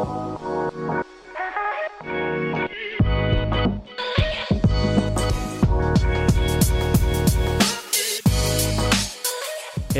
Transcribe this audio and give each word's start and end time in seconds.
Hey 0.00 0.06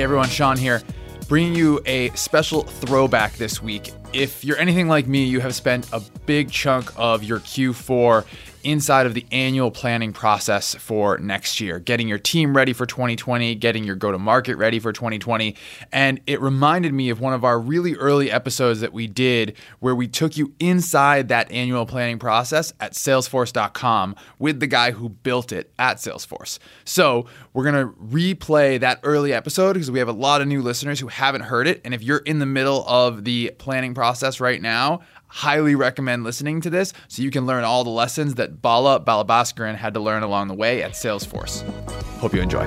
everyone, 0.04 0.30
Sean 0.30 0.56
here, 0.56 0.80
bringing 1.28 1.54
you 1.54 1.82
a 1.84 2.08
special 2.10 2.62
throwback 2.62 3.34
this 3.34 3.62
week. 3.62 3.92
If 4.14 4.42
you're 4.42 4.56
anything 4.56 4.88
like 4.88 5.06
me, 5.06 5.24
you 5.24 5.40
have 5.40 5.54
spent 5.54 5.92
a 5.92 6.00
big 6.24 6.50
chunk 6.50 6.90
of 6.96 7.22
your 7.22 7.40
Q4 7.40 8.24
inside 8.64 9.06
of 9.06 9.14
the 9.14 9.26
annual 9.32 9.70
planning 9.70 10.12
process 10.12 10.74
for 10.74 11.18
next 11.18 11.60
year, 11.60 11.78
getting 11.78 12.08
your 12.08 12.18
team 12.18 12.56
ready 12.56 12.72
for 12.72 12.86
2020, 12.86 13.54
getting 13.56 13.84
your 13.84 13.96
go 13.96 14.12
to 14.12 14.18
market 14.18 14.56
ready 14.56 14.78
for 14.78 14.92
2020. 14.92 15.56
And 15.92 16.20
it 16.26 16.40
reminded 16.40 16.92
me 16.92 17.10
of 17.10 17.20
one 17.20 17.32
of 17.32 17.44
our 17.44 17.58
really 17.58 17.94
early 17.94 18.30
episodes 18.30 18.80
that 18.80 18.92
we 18.92 19.06
did 19.06 19.56
where 19.80 19.94
we 19.94 20.08
took 20.08 20.36
you 20.36 20.52
inside 20.60 21.28
that 21.28 21.50
annual 21.50 21.86
planning 21.86 22.18
process 22.18 22.72
at 22.80 22.92
salesforce.com 22.92 24.16
with 24.38 24.60
the 24.60 24.66
guy 24.66 24.90
who 24.92 25.08
built 25.08 25.52
it 25.52 25.72
at 25.78 25.98
Salesforce. 25.98 26.58
So 26.84 27.26
we're 27.52 27.70
going 27.70 27.86
to 27.86 27.94
replay 27.94 28.80
that 28.80 29.00
early 29.02 29.32
episode 29.32 29.74
because 29.74 29.90
we 29.90 29.98
have 29.98 30.08
a 30.08 30.12
lot 30.12 30.40
of 30.40 30.48
new 30.48 30.62
listeners 30.62 31.00
who 31.00 31.08
haven't 31.08 31.42
heard 31.42 31.66
it. 31.66 31.80
And 31.84 31.94
if 31.94 32.02
you're 32.02 32.18
in 32.18 32.38
the 32.38 32.46
middle 32.46 32.84
of 32.86 33.24
the 33.24 33.52
planning 33.58 33.94
process 33.94 34.40
right 34.40 34.60
now, 34.60 35.00
highly 35.30 35.74
recommend 35.74 36.24
listening 36.24 36.60
to 36.60 36.68
this 36.68 36.92
so 37.08 37.22
you 37.22 37.30
can 37.30 37.46
learn 37.46 37.64
all 37.64 37.84
the 37.84 37.90
lessons 37.90 38.34
that 38.34 38.60
Bala 38.60 39.00
Balabhaskaran 39.00 39.76
had 39.76 39.94
to 39.94 40.00
learn 40.00 40.22
along 40.22 40.48
the 40.48 40.54
way 40.54 40.82
at 40.82 40.92
Salesforce. 40.92 41.62
Hope 42.18 42.34
you 42.34 42.42
enjoy. 42.42 42.66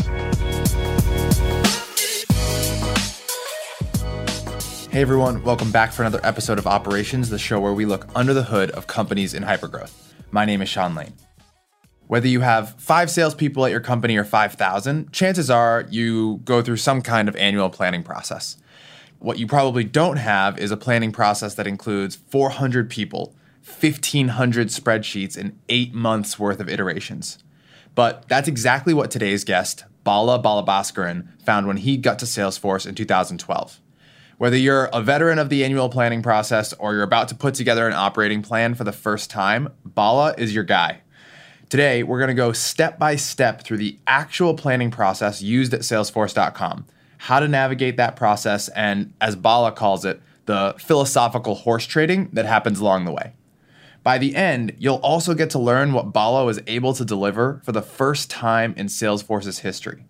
Hey 4.89 5.01
everyone, 5.01 5.43
welcome 5.43 5.71
back 5.71 5.91
for 5.91 6.03
another 6.03 6.19
episode 6.23 6.59
of 6.59 6.67
Operations, 6.67 7.29
the 7.29 7.39
show 7.39 7.59
where 7.59 7.73
we 7.73 7.85
look 7.85 8.07
under 8.15 8.33
the 8.33 8.43
hood 8.43 8.69
of 8.71 8.87
companies 8.87 9.33
in 9.33 9.43
hypergrowth. 9.43 9.91
My 10.31 10.45
name 10.45 10.61
is 10.61 10.69
Sean 10.69 10.95
Lane. 10.95 11.13
Whether 12.07 12.27
you 12.27 12.41
have 12.41 12.75
five 12.79 13.09
salespeople 13.09 13.65
at 13.65 13.71
your 13.71 13.79
company 13.79 14.17
or 14.17 14.23
5,000, 14.23 15.11
chances 15.11 15.49
are 15.49 15.87
you 15.89 16.41
go 16.45 16.61
through 16.61 16.77
some 16.77 17.01
kind 17.01 17.27
of 17.27 17.35
annual 17.37 17.71
planning 17.71 18.03
process. 18.03 18.57
What 19.23 19.39
you 19.39 19.47
probably 19.47 19.85
don't 19.85 20.17
have 20.17 20.59
is 20.59 20.69
a 20.69 20.75
planning 20.75 21.13
process 21.13 21.55
that 21.55 21.65
includes 21.65 22.17
400 22.17 22.89
people, 22.89 23.33
1,500 23.63 24.67
spreadsheets, 24.67 25.37
and 25.37 25.57
eight 25.69 25.93
months 25.93 26.37
worth 26.37 26.59
of 26.59 26.67
iterations. 26.67 27.37
But 27.95 28.27
that's 28.27 28.49
exactly 28.49 28.93
what 28.93 29.11
today's 29.11 29.45
guest, 29.45 29.85
Bala 30.03 30.43
Balabhaskaran, 30.43 31.41
found 31.41 31.67
when 31.67 31.77
he 31.77 31.95
got 31.95 32.19
to 32.19 32.25
Salesforce 32.25 32.85
in 32.85 32.95
2012. 32.95 33.79
Whether 34.39 34.57
you're 34.57 34.89
a 34.91 35.01
veteran 35.01 35.39
of 35.39 35.47
the 35.47 35.63
annual 35.63 35.87
planning 35.87 36.21
process 36.21 36.73
or 36.73 36.93
you're 36.93 37.03
about 37.03 37.29
to 37.29 37.35
put 37.35 37.53
together 37.53 37.87
an 37.87 37.93
operating 37.93 38.41
plan 38.41 38.75
for 38.75 38.83
the 38.83 38.91
first 38.91 39.29
time, 39.29 39.69
Bala 39.85 40.35
is 40.37 40.53
your 40.53 40.65
guy. 40.65 40.99
Today, 41.69 42.03
we're 42.03 42.19
going 42.19 42.27
to 42.27 42.33
go 42.33 42.51
step 42.51 42.99
by 42.99 43.15
step 43.15 43.63
through 43.63 43.77
the 43.77 43.97
actual 44.05 44.53
planning 44.53 44.91
process 44.91 45.41
used 45.41 45.73
at 45.73 45.79
Salesforce.com 45.79 46.87
how 47.23 47.39
to 47.39 47.47
navigate 47.47 47.95
that 47.95 48.17
process, 48.17 48.67
and 48.67 49.13
as 49.21 49.37
Bala 49.37 49.71
calls 49.71 50.03
it, 50.03 50.21
the 50.45 50.75
philosophical 50.77 51.55
horse 51.55 51.85
trading 51.85 52.27
that 52.33 52.45
happens 52.45 52.81
along 52.81 53.05
the 53.05 53.13
way. 53.13 53.31
By 54.03 54.17
the 54.17 54.35
end, 54.35 54.75
you'll 54.77 54.97
also 54.97 55.33
get 55.33 55.49
to 55.51 55.59
learn 55.59 55.93
what 55.93 56.11
Bala 56.11 56.43
was 56.43 56.59
able 56.67 56.93
to 56.93 57.05
deliver 57.05 57.61
for 57.63 57.71
the 57.71 57.81
first 57.81 58.29
time 58.29 58.73
in 58.75 58.87
Salesforce's 58.87 59.59
history. 59.59 60.03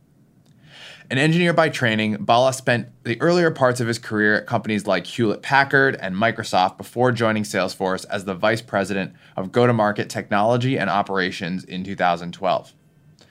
An 1.12 1.20
engineer 1.20 1.54
by 1.54 1.70
training, 1.70 2.16
Bala 2.16 2.52
spent 2.52 2.88
the 3.04 3.22
earlier 3.22 3.52
parts 3.52 3.80
of 3.80 3.86
his 3.86 4.00
career 4.00 4.38
at 4.38 4.48
companies 4.48 4.88
like 4.88 5.06
Hewlett 5.06 5.44
Packard 5.44 5.96
and 6.00 6.16
Microsoft 6.16 6.80
before 6.80 7.12
joining 7.12 7.44
Salesforce 7.44 8.08
as 8.10 8.26
the 8.26 8.34
vice 8.34 8.64
president 8.64 9.14
of 9.38 9.52
go 9.52 9.68
to 9.68 9.74
market 9.74 10.10
technology 10.10 10.80
and 10.80 10.90
operations 10.90 11.64
in 11.64 11.84
2012. 11.84 12.74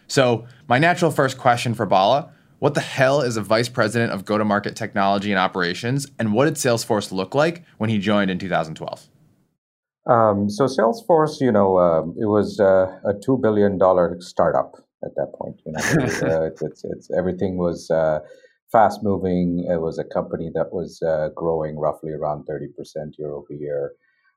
So, 0.07 0.47
my 0.69 0.79
natural 0.79 1.11
first 1.11 1.37
question 1.37 1.75
for 1.75 1.85
Bala 1.85 2.31
what 2.63 2.75
the 2.75 2.81
hell 2.81 3.23
is 3.23 3.37
a 3.37 3.43
vice 3.43 3.69
president 3.69 4.13
of 4.13 4.25
go 4.25 4.39
to 4.39 4.45
market 4.45 4.77
technology 4.77 5.33
and 5.33 5.39
operations? 5.41 6.07
And 6.21 6.33
what 6.33 6.45
did 6.45 6.55
Salesforce 6.55 7.11
look 7.11 7.35
like 7.35 7.65
when 7.79 7.91
he 7.91 7.99
joined 7.99 8.31
in 8.31 8.39
2012? 8.39 9.09
Um, 10.07 10.49
so 10.49 10.67
Salesforce, 10.67 11.41
you 11.41 11.51
know, 11.51 11.81
um, 11.81 12.15
it 12.21 12.27
was 12.27 12.61
uh, 12.61 13.01
a 13.05 13.15
two 13.15 13.37
billion 13.43 13.79
dollar 13.79 14.17
startup 14.21 14.77
at 15.05 15.13
that 15.17 15.33
point. 15.35 15.57
You 15.67 15.73
know, 15.73 15.81
it 15.81 16.03
was, 16.03 16.23
uh, 16.23 16.51
it's, 16.63 16.85
it's, 16.85 17.11
everything 17.19 17.57
was 17.57 17.91
uh, 17.91 18.21
fast 18.71 19.03
moving. 19.03 19.67
It 19.69 19.81
was 19.81 19.99
a 19.99 20.05
company 20.05 20.49
that 20.55 20.73
was 20.73 21.03
uh, 21.03 21.31
growing 21.35 21.77
roughly 21.77 22.13
around 22.13 22.45
thirty 22.45 22.69
percent 22.69 23.17
year 23.19 23.33
over 23.33 23.53
year, 23.53 23.95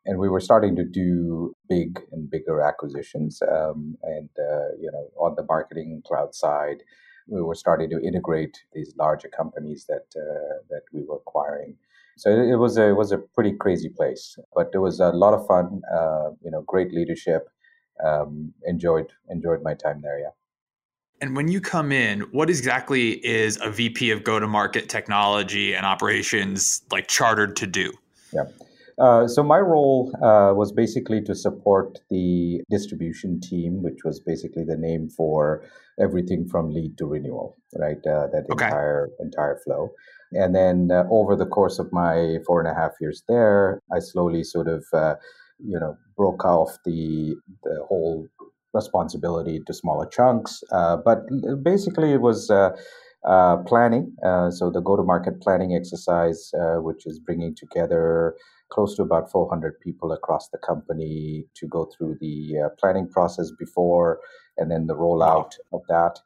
and 0.07 0.17
we 0.17 0.29
were 0.29 0.39
starting 0.39 0.75
to 0.77 0.83
do 0.83 1.55
big 1.69 1.99
and 2.11 2.27
bigger 2.27 2.59
acquisitions. 2.59 3.39
Um, 3.43 3.97
and 4.01 4.29
uh, 4.39 4.69
you 4.81 4.89
know, 4.91 5.11
on 5.19 5.35
the 5.35 5.43
marketing 5.43 6.01
cloud 6.07 6.33
side, 6.33 6.77
we 7.27 7.41
were 7.41 7.55
starting 7.55 7.89
to 7.89 7.99
integrate 8.01 8.57
these 8.73 8.93
larger 8.97 9.27
companies 9.27 9.85
that 9.87 10.05
uh, 10.15 10.57
that 10.69 10.83
we 10.93 11.03
were 11.03 11.17
acquiring. 11.17 11.75
So 12.17 12.29
it, 12.29 12.55
was 12.55 12.77
a 12.77 12.89
it 12.89 12.95
was 12.95 13.11
a 13.11 13.17
pretty 13.17 13.53
crazy 13.53 13.89
place, 13.89 14.37
but 14.53 14.69
it 14.73 14.77
was 14.77 14.99
a 14.99 15.09
lot 15.09 15.33
of 15.33 15.45
fun. 15.47 15.81
Uh, 15.93 16.29
you 16.41 16.51
know, 16.51 16.61
great 16.61 16.93
leadership. 16.93 17.47
Um, 18.03 18.53
enjoyed 18.65 19.11
enjoyed 19.29 19.63
my 19.63 19.73
time 19.73 20.01
there. 20.01 20.19
Yeah. 20.19 20.31
And 21.21 21.35
when 21.35 21.47
you 21.47 21.61
come 21.61 21.91
in, 21.91 22.21
what 22.31 22.49
exactly 22.49 23.25
is 23.25 23.57
a 23.61 23.69
VP 23.69 24.11
of 24.11 24.23
go 24.23 24.39
to 24.39 24.47
market 24.47 24.89
technology 24.89 25.73
and 25.73 25.85
operations 25.85 26.81
like 26.91 27.07
chartered 27.07 27.55
to 27.57 27.67
do? 27.67 27.93
Yeah. 28.33 28.45
Uh, 28.99 29.27
so 29.27 29.43
my 29.43 29.59
role 29.59 30.11
uh, 30.23 30.53
was 30.53 30.71
basically 30.71 31.21
to 31.21 31.35
support 31.35 31.99
the 32.09 32.61
distribution 32.69 33.39
team, 33.41 33.83
which 33.83 33.99
was 34.05 34.19
basically 34.19 34.63
the 34.63 34.77
name 34.77 35.09
for 35.09 35.63
everything 35.99 36.47
from 36.47 36.71
lead 36.71 36.97
to 36.97 37.05
renewal, 37.05 37.57
right? 37.77 37.97
Uh, 38.07 38.27
that 38.27 38.45
okay. 38.51 38.65
entire 38.65 39.09
entire 39.19 39.59
flow. 39.65 39.89
And 40.31 40.55
then 40.55 40.89
uh, 40.91 41.03
over 41.11 41.35
the 41.35 41.45
course 41.45 41.79
of 41.79 41.91
my 41.91 42.37
four 42.45 42.59
and 42.61 42.69
a 42.69 42.73
half 42.73 42.91
years 43.01 43.23
there, 43.27 43.81
I 43.93 43.99
slowly 43.99 44.43
sort 44.43 44.67
of, 44.67 44.85
uh, 44.93 45.15
you 45.59 45.79
know, 45.79 45.97
broke 46.15 46.45
off 46.45 46.77
the 46.85 47.35
the 47.63 47.85
whole 47.87 48.27
responsibility 48.73 49.61
to 49.67 49.73
smaller 49.73 50.07
chunks. 50.07 50.63
but 50.71 51.19
basically, 51.63 52.13
it 52.13 52.21
was. 52.21 52.49
Uh, 53.27 53.57
planning. 53.65 54.15
Uh, 54.23 54.51
so 54.51 54.69
the 54.69 54.81
go-to-market 54.81 55.41
planning 55.41 55.73
exercise, 55.73 56.51
uh, 56.53 56.75
which 56.75 57.07
is 57.07 57.17
bringing 57.17 57.55
together 57.55 58.35
close 58.69 58.95
to 58.95 59.03
about 59.03 59.31
400 59.31 59.79
people 59.79 60.11
across 60.11 60.49
the 60.49 60.57
company 60.57 61.45
to 61.55 61.67
go 61.67 61.85
through 61.85 62.17
the 62.19 62.65
uh, 62.65 62.69
planning 62.79 63.07
process 63.07 63.51
before 63.51 64.19
and 64.57 64.71
then 64.71 64.87
the 64.87 64.95
rollout 64.95 65.53
of 65.71 65.81
that. 65.89 66.19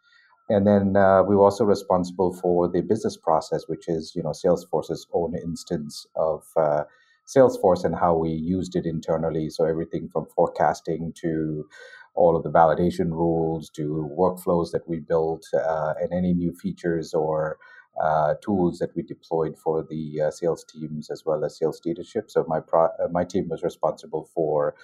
And 0.50 0.66
then 0.66 0.96
uh, 0.96 1.24
we 1.24 1.36
were 1.36 1.44
also 1.44 1.64
responsible 1.64 2.34
for 2.34 2.68
the 2.68 2.82
business 2.82 3.18
process, 3.18 3.66
which 3.68 3.88
is 3.88 4.14
you 4.16 4.24
know 4.24 4.32
Salesforce's 4.32 5.06
own 5.14 5.36
instance 5.36 6.08
of 6.16 6.44
uh, 6.58 6.84
Salesforce 7.28 7.86
and 7.86 7.96
how 7.96 8.16
we 8.16 8.30
used 8.30 8.76
it 8.76 8.86
internally. 8.86 9.50
So 9.50 9.66
everything 9.66 10.10
from 10.12 10.26
forecasting 10.36 11.14
to 11.22 11.68
all 12.16 12.36
of 12.36 12.44
the 12.44 12.50
validation 12.52 13.12
rules 13.12 13.70
to 13.70 14.12
workflows 14.18 14.72
that 14.72 14.88
we 14.90 15.00
built 15.00 15.46
uh, 15.54 15.94
and 16.02 16.12
any 16.12 16.34
new 16.34 16.52
features 16.54 17.14
or 17.14 17.58
uh, 18.00 18.36
tools 18.42 18.80
that 18.80 18.96
we 18.96 19.04
deployed 19.04 19.58
for 19.58 19.86
the 19.90 20.22
uh, 20.22 20.32
sales 20.32 20.64
teams 20.64 21.10
as 21.10 21.24
well 21.26 21.44
as 21.44 21.58
sales 21.58 21.82
leadership. 21.86 22.32
So 22.32 22.46
my 22.48 22.60
pro- 22.60 22.86
uh, 22.86 23.10
my 23.12 23.24
team 23.26 23.50
was 23.50 23.62
responsible 23.62 24.30
for 24.34 24.76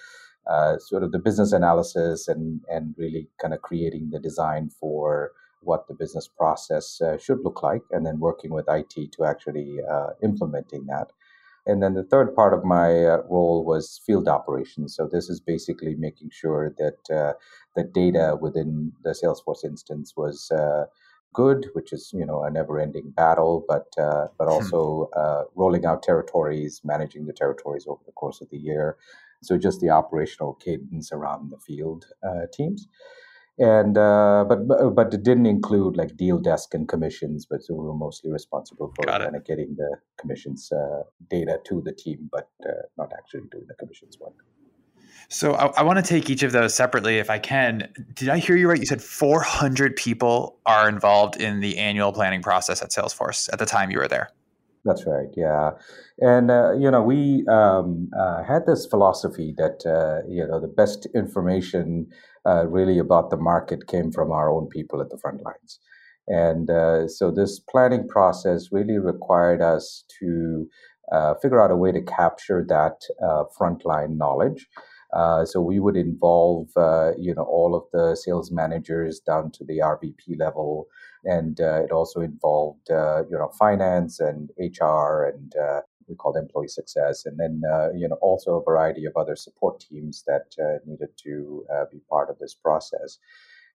uh, 0.46 0.78
sort 0.78 1.02
of 1.02 1.12
the 1.12 1.18
business 1.18 1.52
analysis 1.52 2.28
and 2.28 2.60
and 2.70 2.94
really 2.98 3.28
kind 3.40 3.54
of 3.54 3.62
creating 3.62 4.10
the 4.10 4.20
design 4.20 4.68
for 4.68 5.32
what 5.60 5.88
the 5.88 5.94
business 5.94 6.28
process 6.28 7.00
uh, 7.00 7.16
should 7.18 7.40
look 7.42 7.62
like, 7.62 7.82
and 7.90 8.04
then 8.06 8.20
working 8.20 8.52
with 8.52 8.66
IT 8.68 9.12
to 9.12 9.24
actually 9.24 9.78
uh, 9.90 10.08
implementing 10.22 10.86
that. 10.86 11.10
And 11.68 11.82
then 11.82 11.94
the 11.94 12.04
third 12.04 12.36
part 12.36 12.54
of 12.54 12.64
my 12.64 12.90
role 13.28 13.64
was 13.66 14.00
field 14.06 14.28
operations. 14.28 14.94
So 14.94 15.08
this 15.10 15.28
is 15.28 15.40
basically 15.40 15.96
making 15.96 16.30
sure 16.30 16.72
that 16.78 17.34
the 17.74 17.82
data 17.82 18.38
within 18.40 18.92
the 19.02 19.10
Salesforce 19.10 19.64
instance 19.64 20.12
was 20.16 20.52
good, 21.36 21.68
which 21.74 21.92
is 21.92 22.10
you 22.14 22.26
know 22.26 22.42
a 22.42 22.50
never-ending 22.50 23.10
battle, 23.10 23.64
but 23.68 23.88
uh, 23.98 24.26
but 24.38 24.46
hmm. 24.46 24.54
also 24.54 25.10
uh, 25.22 25.42
rolling 25.54 25.84
out 25.84 26.02
territories, 26.02 26.80
managing 26.92 27.26
the 27.26 27.32
territories 27.42 27.84
over 27.86 28.02
the 28.06 28.12
course 28.12 28.40
of 28.40 28.48
the 28.50 28.58
year. 28.58 28.96
So 29.42 29.58
just 29.58 29.80
the 29.80 29.90
operational 29.90 30.54
cadence 30.54 31.12
around 31.12 31.50
the 31.50 31.58
field 31.58 32.06
uh, 32.28 32.46
teams, 32.52 32.88
and 33.58 33.96
uh, 33.98 34.44
but 34.48 34.60
but 34.98 35.14
it 35.14 35.22
didn't 35.22 35.46
include 35.46 35.96
like 35.96 36.16
deal 36.16 36.38
desk 36.38 36.74
and 36.74 36.88
commissions, 36.88 37.46
but 37.50 37.62
so 37.62 37.74
we 37.74 37.84
were 37.86 38.00
mostly 38.06 38.30
responsible 38.32 38.92
for 38.96 39.04
kind 39.04 39.36
of 39.36 39.44
getting 39.44 39.76
the 39.76 39.90
commissions 40.18 40.72
uh, 40.72 41.02
data 41.28 41.60
to 41.68 41.82
the 41.82 41.92
team, 41.92 42.30
but 42.32 42.48
uh, 42.66 42.82
not 42.96 43.12
actually 43.18 43.48
doing 43.52 43.66
the 43.68 43.74
commissions 43.74 44.18
work. 44.18 44.34
So 45.28 45.54
I, 45.54 45.66
I 45.78 45.82
want 45.82 45.98
to 45.98 46.04
take 46.04 46.30
each 46.30 46.42
of 46.42 46.52
those 46.52 46.74
separately 46.74 47.18
if 47.18 47.30
I 47.30 47.38
can. 47.38 47.88
Did 48.14 48.28
I 48.28 48.38
hear 48.38 48.56
you 48.56 48.68
right? 48.68 48.78
You 48.78 48.86
said 48.86 49.02
400 49.02 49.96
people 49.96 50.58
are 50.66 50.88
involved 50.88 51.40
in 51.40 51.60
the 51.60 51.78
annual 51.78 52.12
planning 52.12 52.42
process 52.42 52.82
at 52.82 52.90
Salesforce 52.90 53.48
at 53.52 53.58
the 53.58 53.66
time 53.66 53.90
you 53.90 53.98
were 53.98 54.08
there. 54.08 54.30
That's 54.86 55.04
right. 55.04 55.26
Yeah, 55.36 55.72
and 56.20 56.48
uh, 56.48 56.72
you 56.74 56.88
know 56.90 57.02
we 57.02 57.44
um, 57.48 58.08
uh, 58.16 58.44
had 58.44 58.66
this 58.66 58.86
philosophy 58.86 59.52
that 59.58 59.84
uh, 59.84 60.24
you 60.30 60.46
know 60.46 60.60
the 60.60 60.68
best 60.68 61.08
information 61.12 62.06
uh, 62.46 62.66
really 62.68 62.98
about 62.98 63.30
the 63.30 63.36
market 63.36 63.88
came 63.88 64.12
from 64.12 64.30
our 64.30 64.48
own 64.48 64.68
people 64.68 65.00
at 65.00 65.10
the 65.10 65.18
front 65.18 65.42
lines, 65.42 65.80
and 66.28 66.70
uh, 66.70 67.08
so 67.08 67.32
this 67.32 67.58
planning 67.58 68.06
process 68.06 68.68
really 68.70 68.98
required 68.98 69.60
us 69.60 70.04
to 70.20 70.68
uh, 71.10 71.34
figure 71.42 71.60
out 71.60 71.72
a 71.72 71.76
way 71.76 71.90
to 71.90 72.02
capture 72.02 72.64
that 72.68 73.02
frontline 73.58 74.16
knowledge. 74.16 74.68
So 75.12 75.60
we 75.60 75.80
would 75.80 75.96
involve, 75.96 76.68
you 77.18 77.34
know, 77.34 77.44
all 77.44 77.74
of 77.74 77.84
the 77.92 78.16
sales 78.16 78.50
managers 78.50 79.20
down 79.20 79.50
to 79.52 79.64
the 79.64 79.78
RVP 79.78 80.38
level, 80.38 80.88
and 81.26 81.60
uh, 81.60 81.82
it 81.82 81.90
also 81.90 82.20
involved 82.20 82.90
uh, 82.90 83.24
you 83.28 83.36
know 83.36 83.50
finance 83.58 84.20
and 84.20 84.50
HR 84.58 85.24
and 85.24 85.54
uh, 85.56 85.80
we 86.08 86.14
called 86.14 86.36
employee 86.36 86.68
success, 86.68 87.26
and 87.26 87.38
then 87.38 87.62
uh, 87.70 87.88
you 87.92 88.08
know 88.08 88.16
also 88.22 88.54
a 88.54 88.62
variety 88.62 89.04
of 89.04 89.12
other 89.16 89.36
support 89.36 89.80
teams 89.80 90.22
that 90.26 90.54
uh, 90.62 90.78
needed 90.86 91.08
to 91.24 91.66
uh, 91.74 91.84
be 91.90 92.00
part 92.08 92.30
of 92.30 92.38
this 92.38 92.54
process. 92.54 93.18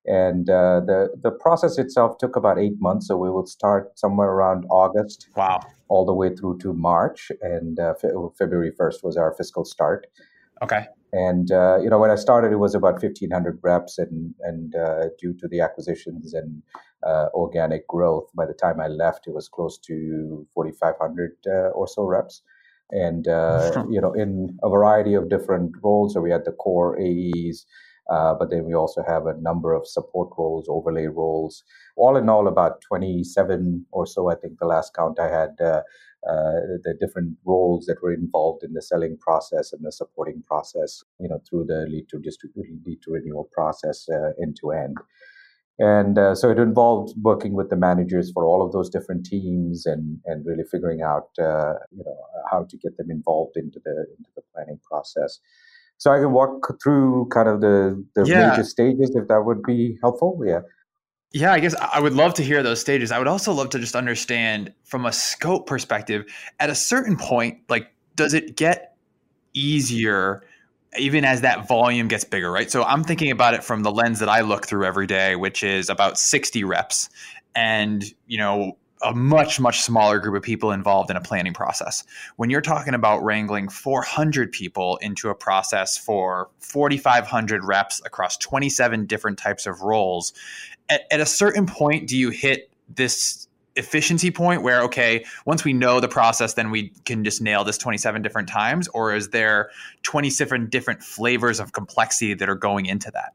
And 0.05 0.47
the 0.47 1.09
the 1.21 1.29
process 1.29 1.77
itself 1.77 2.17
took 2.17 2.35
about 2.35 2.57
eight 2.57 2.79
months, 2.79 3.07
so 3.07 3.17
we 3.17 3.29
would 3.29 3.47
start 3.47 3.99
somewhere 3.99 4.29
around 4.29 4.65
August. 4.71 5.27
Wow! 5.35 5.59
All 5.89 6.05
the 6.05 6.13
way 6.13 6.33
through 6.33 6.57
to 6.59 6.73
March, 6.73 7.31
and 7.41 7.77
February 8.39 8.71
first 8.75 9.03
was 9.03 9.17
our 9.17 9.33
fiscal 9.35 9.65
start. 9.65 10.07
Okay. 10.63 10.87
And 11.13 11.51
uh, 11.51 11.79
you 11.81 11.89
know, 11.89 11.99
when 11.99 12.09
I 12.09 12.15
started, 12.15 12.51
it 12.51 12.57
was 12.57 12.73
about 12.73 13.01
1,500 13.01 13.59
reps, 13.61 13.97
and 13.97 14.33
and 14.41 14.75
uh, 14.75 15.05
due 15.19 15.33
to 15.39 15.47
the 15.47 15.59
acquisitions 15.59 16.33
and 16.33 16.61
uh, 17.05 17.27
organic 17.33 17.87
growth, 17.87 18.29
by 18.33 18.45
the 18.45 18.53
time 18.53 18.79
I 18.79 18.87
left, 18.87 19.27
it 19.27 19.33
was 19.33 19.49
close 19.49 19.77
to 19.79 20.47
4,500 20.53 21.31
uh, 21.47 21.51
or 21.69 21.87
so 21.87 22.03
reps. 22.03 22.41
And 22.91 23.27
uh, 23.27 23.85
you 23.89 23.99
know, 23.99 24.13
in 24.13 24.57
a 24.63 24.69
variety 24.69 25.13
of 25.13 25.29
different 25.29 25.73
roles, 25.83 26.13
so 26.13 26.21
we 26.21 26.31
had 26.31 26.45
the 26.45 26.53
core 26.53 26.97
AEs, 26.97 27.65
uh, 28.11 28.33
but 28.37 28.49
then 28.49 28.65
we 28.65 28.73
also 28.73 29.01
have 29.07 29.25
a 29.25 29.37
number 29.41 29.73
of 29.73 29.87
support 29.87 30.29
roles, 30.37 30.67
overlay 30.69 31.07
roles. 31.07 31.63
All 31.95 32.17
in 32.17 32.27
all, 32.29 32.47
about 32.47 32.81
27 32.81 33.85
or 33.91 34.05
so. 34.05 34.29
I 34.29 34.35
think 34.35 34.59
the 34.59 34.65
last 34.65 34.93
count 34.93 35.19
I 35.19 35.29
had 35.29 35.55
uh, 35.61 35.81
the 36.83 36.93
different 36.99 37.37
roles 37.45 37.85
that 37.85 38.01
were 38.03 38.13
involved 38.13 38.63
in 38.63 38.73
the 38.73 38.81
selling 38.81 39.17
process 39.17 39.73
and 39.73 39.83
the 39.83 39.91
supporting 39.91 40.43
process, 40.45 41.03
you 41.19 41.27
know, 41.27 41.41
through 41.49 41.65
the 41.65 41.87
lead 41.89 42.07
to 42.09 42.21
lead 42.85 43.01
to 43.01 43.11
renewal 43.11 43.49
process 43.53 44.07
uh, 44.09 44.31
end 44.41 44.57
to 44.61 44.71
end. 44.71 44.97
And 45.79 46.19
uh, 46.19 46.35
so 46.35 46.51
it 46.51 46.59
involved 46.59 47.15
working 47.23 47.53
with 47.53 47.71
the 47.71 47.75
managers 47.75 48.31
for 48.31 48.45
all 48.45 48.63
of 48.63 48.71
those 48.71 48.89
different 48.89 49.25
teams 49.25 49.87
and, 49.87 50.19
and 50.25 50.45
really 50.45 50.63
figuring 50.69 51.01
out, 51.01 51.29
uh, 51.39 51.73
you 51.91 52.03
know, 52.05 52.17
how 52.51 52.67
to 52.69 52.77
get 52.77 52.97
them 52.97 53.09
involved 53.09 53.57
into 53.57 53.79
the 53.83 54.05
into 54.17 54.29
the 54.35 54.43
planning 54.53 54.79
process. 54.87 55.39
So 56.01 56.11
I 56.11 56.17
can 56.17 56.31
walk 56.31 56.79
through 56.81 57.27
kind 57.27 57.47
of 57.47 57.61
the, 57.61 58.03
the 58.15 58.25
yeah. 58.25 58.49
major 58.49 58.63
stages 58.63 59.15
if 59.15 59.27
that 59.27 59.45
would 59.45 59.61
be 59.61 59.99
helpful. 60.01 60.41
Yeah. 60.43 60.61
Yeah, 61.31 61.53
I 61.53 61.59
guess 61.59 61.75
I 61.75 61.99
would 61.99 62.13
love 62.13 62.33
to 62.33 62.43
hear 62.43 62.63
those 62.63 62.81
stages. 62.81 63.11
I 63.11 63.19
would 63.19 63.27
also 63.27 63.53
love 63.53 63.69
to 63.69 63.77
just 63.77 63.95
understand 63.95 64.73
from 64.83 65.05
a 65.05 65.11
scope 65.11 65.67
perspective, 65.67 66.25
at 66.59 66.71
a 66.71 66.75
certain 66.75 67.17
point, 67.17 67.59
like, 67.69 67.93
does 68.15 68.33
it 68.33 68.55
get 68.55 68.95
easier 69.53 70.41
even 70.97 71.23
as 71.23 71.41
that 71.41 71.67
volume 71.67 72.07
gets 72.07 72.23
bigger, 72.23 72.51
right? 72.51 72.71
So 72.71 72.81
I'm 72.81 73.03
thinking 73.03 73.29
about 73.29 73.53
it 73.53 73.63
from 73.63 73.83
the 73.83 73.91
lens 73.91 74.17
that 74.21 74.27
I 74.27 74.41
look 74.41 74.65
through 74.65 74.85
every 74.85 75.05
day, 75.05 75.35
which 75.35 75.61
is 75.61 75.87
about 75.87 76.17
60 76.17 76.63
reps. 76.63 77.09
And, 77.53 78.03
you 78.25 78.39
know, 78.39 78.75
a 79.03 79.13
much 79.13 79.59
much 79.59 79.81
smaller 79.81 80.19
group 80.19 80.35
of 80.35 80.43
people 80.43 80.71
involved 80.71 81.09
in 81.09 81.17
a 81.17 81.21
planning 81.21 81.53
process. 81.53 82.03
When 82.35 82.49
you're 82.49 82.61
talking 82.61 82.93
about 82.93 83.23
wrangling 83.23 83.69
400 83.69 84.51
people 84.51 84.97
into 84.97 85.29
a 85.29 85.35
process 85.35 85.97
for 85.97 86.49
4500 86.59 87.63
reps 87.63 88.01
across 88.05 88.37
27 88.37 89.05
different 89.05 89.37
types 89.37 89.65
of 89.65 89.81
roles 89.81 90.33
at, 90.89 91.01
at 91.11 91.19
a 91.19 91.25
certain 91.25 91.65
point 91.65 92.07
do 92.07 92.17
you 92.17 92.29
hit 92.29 92.71
this 92.89 93.47
efficiency 93.77 94.29
point 94.29 94.63
where 94.63 94.81
okay 94.81 95.25
once 95.45 95.63
we 95.63 95.71
know 95.71 96.01
the 96.01 96.07
process 96.07 96.55
then 96.55 96.71
we 96.71 96.89
can 97.05 97.23
just 97.23 97.41
nail 97.41 97.63
this 97.63 97.77
27 97.77 98.21
different 98.21 98.49
times? 98.49 98.87
Or 98.89 99.15
is 99.15 99.29
there 99.29 99.69
27 100.03 100.69
different 100.69 101.01
flavors 101.01 101.59
of 101.59 101.71
complexity 101.71 102.33
that 102.33 102.49
are 102.49 102.55
going 102.55 102.85
into 102.85 103.09
that 103.11 103.33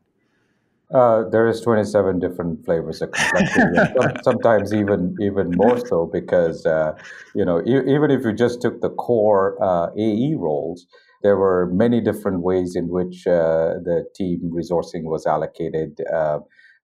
uh, 0.94 1.28
there 1.30 1.48
is 1.48 1.60
27 1.60 2.18
different 2.20 2.64
flavors 2.64 3.02
of 3.02 3.10
complexity, 3.12 3.82
sometimes 4.22 4.72
even 4.72 5.16
even 5.20 5.56
more 5.56 5.78
so 5.78 6.08
because 6.12 6.64
uh, 6.64 6.92
you 7.34 7.44
know 7.44 7.60
e- 7.66 7.94
even 7.94 8.10
if 8.10 8.24
you 8.24 8.32
just 8.32 8.60
took 8.62 8.80
the 8.80 8.90
core 8.90 9.56
uh, 9.62 9.88
AE 9.98 10.34
roles, 10.36 10.86
there 11.22 11.36
were 11.36 11.70
many 11.72 12.00
different 12.00 12.42
ways 12.42 12.76
in 12.76 12.88
which 12.88 13.26
uh, 13.26 13.74
the 13.82 14.04
team 14.14 14.40
resourcing 14.52 15.04
was 15.04 15.26
allocated. 15.26 16.00
Uh, 16.12 16.38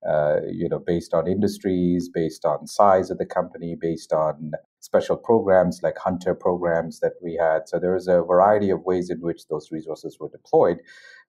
uh, 0.09 0.41
you 0.51 0.69
know, 0.69 0.81
based 0.81 1.15
on 1.15 1.29
industries, 1.29 2.09
based 2.09 2.45
on 2.45 2.67
size 2.67 3.09
of 3.09 3.19
the 3.19 3.25
company, 3.25 3.77
based 3.81 4.13
on 4.13 4.51
special 4.81 5.17
programs 5.17 5.81
like 5.83 5.97
hunter 5.97 6.35
programs 6.35 6.99
that 6.99 7.13
we 7.23 7.39
had. 7.41 7.69
So 7.69 7.79
there 7.79 7.95
was 7.95 8.09
a 8.09 8.21
variety 8.23 8.71
of 8.71 8.83
ways 8.83 9.11
in 9.11 9.21
which 9.21 9.47
those 9.47 9.71
resources 9.71 10.17
were 10.19 10.29
deployed, 10.29 10.79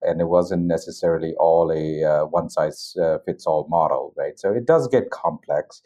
and 0.03 0.21
it 0.21 0.27
wasn't 0.27 0.65
necessarily 0.65 1.33
all 1.39 1.71
a 1.71 2.03
uh, 2.03 2.25
one 2.25 2.49
size 2.49 2.95
uh, 3.01 3.17
fits 3.25 3.45
all 3.45 3.67
model, 3.69 4.13
right? 4.17 4.39
So 4.39 4.51
it 4.51 4.65
does 4.65 4.87
get 4.87 5.09
complex. 5.11 5.81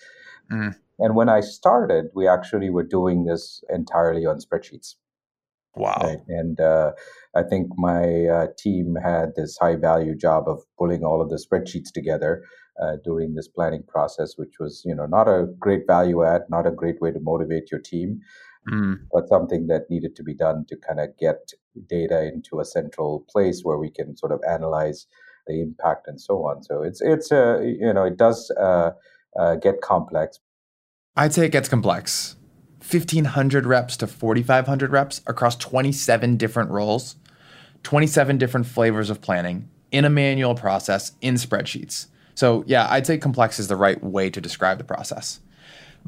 Mm. 0.51 0.75
And 0.99 1.15
when 1.15 1.29
I 1.29 1.41
started, 1.41 2.05
we 2.15 2.27
actually 2.27 2.69
were 2.69 2.83
doing 2.83 3.25
this 3.25 3.63
entirely 3.69 4.25
on 4.25 4.39
spreadsheets. 4.39 4.95
Wow. 5.75 5.99
Right? 6.01 6.19
And 6.27 6.59
uh, 6.59 6.93
I 7.35 7.43
think 7.43 7.69
my 7.77 8.25
uh, 8.25 8.47
team 8.57 8.95
had 8.95 9.35
this 9.35 9.57
high 9.59 9.75
value 9.75 10.15
job 10.15 10.47
of 10.47 10.63
pulling 10.77 11.03
all 11.03 11.21
of 11.21 11.29
the 11.29 11.35
spreadsheets 11.35 11.91
together 11.93 12.43
uh, 12.81 12.97
during 13.03 13.35
this 13.35 13.47
planning 13.47 13.83
process, 13.87 14.37
which 14.37 14.55
was, 14.59 14.81
you 14.85 14.95
know, 14.95 15.05
not 15.05 15.27
a 15.27 15.47
great 15.59 15.85
value 15.85 16.23
add, 16.23 16.41
not 16.49 16.65
a 16.65 16.71
great 16.71 16.99
way 16.99 17.11
to 17.11 17.19
motivate 17.19 17.69
your 17.71 17.79
team, 17.79 18.21
mm. 18.69 18.99
but 19.11 19.27
something 19.27 19.67
that 19.67 19.89
needed 19.89 20.15
to 20.15 20.23
be 20.23 20.33
done 20.33 20.65
to 20.69 20.75
kind 20.75 20.99
of 20.99 21.09
get 21.17 21.51
data 21.87 22.27
into 22.27 22.59
a 22.59 22.65
central 22.65 23.25
place 23.29 23.61
where 23.63 23.77
we 23.77 23.89
can 23.89 24.15
sort 24.17 24.31
of 24.31 24.41
analyze 24.47 25.07
the 25.47 25.61
impact 25.61 26.07
and 26.07 26.19
so 26.19 26.45
on. 26.45 26.63
So 26.63 26.83
it's 26.83 27.01
it's 27.01 27.31
uh, 27.31 27.59
you 27.61 27.93
know 27.93 28.03
it 28.03 28.17
does 28.17 28.51
uh, 28.59 28.91
uh, 29.39 29.55
get 29.55 29.81
complex. 29.81 30.39
I'd 31.15 31.33
say 31.33 31.45
it 31.45 31.51
gets 31.51 31.69
complex. 31.69 32.35
1500 32.79 33.65
reps 33.65 33.97
to 33.97 34.07
4500 34.07 34.91
reps 34.91 35.21
across 35.27 35.55
27 35.57 36.37
different 36.37 36.69
roles, 36.69 37.15
27 37.83 38.37
different 38.37 38.65
flavors 38.65 39.09
of 39.09 39.19
planning 39.19 39.69
in 39.91 40.05
a 40.05 40.09
manual 40.09 40.55
process 40.55 41.13
in 41.21 41.35
spreadsheets. 41.35 42.07
So, 42.35 42.63
yeah, 42.67 42.87
I'd 42.89 43.07
say 43.07 43.17
complex 43.17 43.59
is 43.59 43.67
the 43.67 43.75
right 43.75 44.01
way 44.03 44.29
to 44.29 44.39
describe 44.39 44.77
the 44.77 44.83
process. 44.83 45.39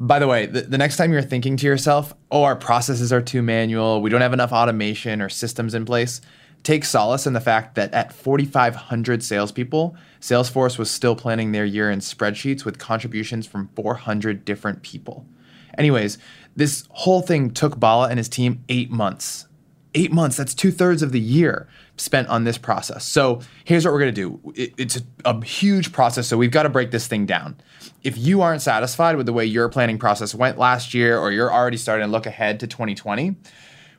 By 0.02 0.18
the 0.18 0.26
way, 0.26 0.46
the, 0.46 0.62
the, 0.62 0.78
next 0.78 0.96
time 0.96 1.12
you're 1.12 1.20
thinking 1.20 1.58
to 1.58 1.66
yourself, 1.66 2.14
oh, 2.30 2.42
our 2.44 2.56
processes 2.56 3.12
are 3.12 3.20
too 3.20 3.42
manual, 3.42 4.00
we 4.00 4.08
don't 4.08 4.22
have 4.22 4.32
enough 4.32 4.50
automation 4.50 5.20
or 5.20 5.28
systems 5.28 5.74
in 5.74 5.84
place, 5.84 6.22
take 6.62 6.86
solace 6.86 7.26
in 7.26 7.34
the 7.34 7.40
fact 7.40 7.74
that 7.74 7.92
at 7.92 8.10
4,500 8.10 9.22
salespeople, 9.22 9.94
Salesforce 10.18 10.78
was 10.78 10.90
still 10.90 11.14
planning 11.14 11.52
their 11.52 11.66
year 11.66 11.90
in 11.90 11.98
spreadsheets 11.98 12.64
with 12.64 12.78
contributions 12.78 13.46
from 13.46 13.68
400 13.76 14.42
different 14.42 14.82
people. 14.82 15.26
Anyways, 15.76 16.16
this 16.56 16.84
whole 16.90 17.20
thing 17.20 17.50
took 17.50 17.78
Bala 17.78 18.08
and 18.08 18.18
his 18.18 18.28
team 18.30 18.64
eight 18.70 18.90
months. 18.90 19.48
Eight 19.94 20.12
months, 20.12 20.36
that's 20.36 20.54
two 20.54 20.70
thirds 20.70 21.02
of 21.02 21.10
the 21.10 21.20
year 21.20 21.66
spent 21.96 22.28
on 22.28 22.44
this 22.44 22.56
process. 22.58 23.04
So 23.04 23.40
here's 23.64 23.84
what 23.84 23.92
we're 23.92 23.98
gonna 24.00 24.12
do 24.12 24.40
it, 24.54 24.72
it's 24.78 24.96
a, 24.96 25.02
a 25.24 25.44
huge 25.44 25.92
process, 25.92 26.28
so 26.28 26.36
we've 26.36 26.50
gotta 26.50 26.68
break 26.68 26.90
this 26.90 27.06
thing 27.06 27.26
down. 27.26 27.56
If 28.02 28.16
you 28.16 28.40
aren't 28.40 28.62
satisfied 28.62 29.16
with 29.16 29.26
the 29.26 29.32
way 29.32 29.44
your 29.44 29.68
planning 29.68 29.98
process 29.98 30.34
went 30.34 30.58
last 30.58 30.94
year, 30.94 31.18
or 31.18 31.32
you're 31.32 31.52
already 31.52 31.76
starting 31.76 32.06
to 32.06 32.10
look 32.10 32.26
ahead 32.26 32.60
to 32.60 32.66
2020, 32.66 33.34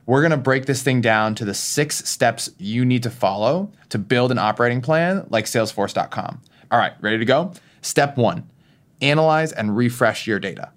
we're 0.06 0.22
gonna 0.22 0.38
break 0.38 0.66
this 0.66 0.82
thing 0.82 1.02
down 1.02 1.36
to 1.36 1.46
the 1.46 1.54
six 1.54 2.08
steps 2.10 2.50
you 2.58 2.86
need 2.86 3.04
to 3.04 3.10
follow 3.10 3.72
to 3.90 4.00
build 4.00 4.32
an 4.32 4.38
operating 4.38 4.82
plan 4.82 5.26
like 5.30 5.46
Salesforce.com. 5.46 6.42
All 6.72 6.80
right, 6.80 6.94
ready 7.02 7.18
to 7.18 7.26
go? 7.26 7.54
Step 7.82 8.18
one 8.18 8.48
analyze 9.02 9.52
and 9.52 9.76
refresh 9.76 10.28
your 10.28 10.40
data. 10.40 10.72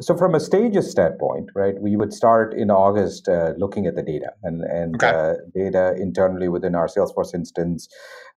So, 0.00 0.16
from 0.16 0.34
a 0.34 0.40
stages 0.40 0.90
standpoint, 0.90 1.50
right, 1.54 1.80
we 1.80 1.96
would 1.96 2.12
start 2.12 2.52
in 2.52 2.68
August 2.68 3.28
uh, 3.28 3.52
looking 3.56 3.86
at 3.86 3.94
the 3.94 4.02
data 4.02 4.32
and, 4.42 4.62
and 4.64 4.96
okay. 4.96 5.08
uh, 5.08 5.34
data 5.54 5.94
internally 5.96 6.48
within 6.48 6.74
our 6.74 6.88
Salesforce 6.88 7.32
instance. 7.32 7.88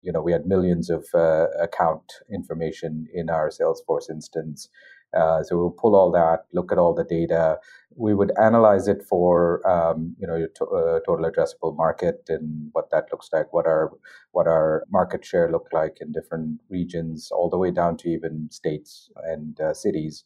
You 0.03 0.11
know, 0.11 0.21
we 0.21 0.31
had 0.31 0.45
millions 0.45 0.91
of 0.91 1.07
uh, 1.15 1.47
account 1.59 2.13
information 2.31 3.07
in 3.11 3.31
our 3.31 3.49
Salesforce 3.49 4.07
instance. 4.07 4.69
Uh, 5.17 5.41
so 5.41 5.57
we'll 5.57 5.71
pull 5.71 5.95
all 5.95 6.11
that, 6.11 6.45
look 6.53 6.71
at 6.71 6.77
all 6.77 6.93
the 6.93 7.03
data. 7.03 7.57
We 7.95 8.13
would 8.13 8.31
analyze 8.39 8.87
it 8.87 9.01
for 9.09 9.67
um, 9.67 10.15
you 10.19 10.27
know 10.27 10.35
your 10.35 10.49
to, 10.57 10.65
uh, 10.65 10.99
total 11.07 11.29
addressable 11.31 11.75
market 11.75 12.21
and 12.27 12.69
what 12.73 12.91
that 12.91 13.05
looks 13.11 13.29
like, 13.33 13.51
what 13.51 13.65
our 13.65 13.91
what 14.31 14.47
our 14.47 14.83
market 14.91 15.25
share 15.25 15.51
look 15.51 15.67
like 15.71 15.97
in 16.01 16.11
different 16.11 16.59
regions, 16.69 17.29
all 17.31 17.49
the 17.49 17.57
way 17.57 17.71
down 17.71 17.97
to 17.97 18.09
even 18.09 18.49
states 18.51 19.09
and 19.25 19.59
uh, 19.59 19.73
cities. 19.73 20.23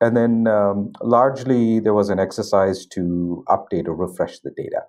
And 0.00 0.16
then 0.16 0.46
um, 0.46 0.92
largely 1.02 1.80
there 1.80 1.94
was 1.94 2.08
an 2.08 2.20
exercise 2.20 2.86
to 2.86 3.44
update 3.48 3.88
or 3.88 3.94
refresh 3.94 4.38
the 4.40 4.50
data. 4.50 4.82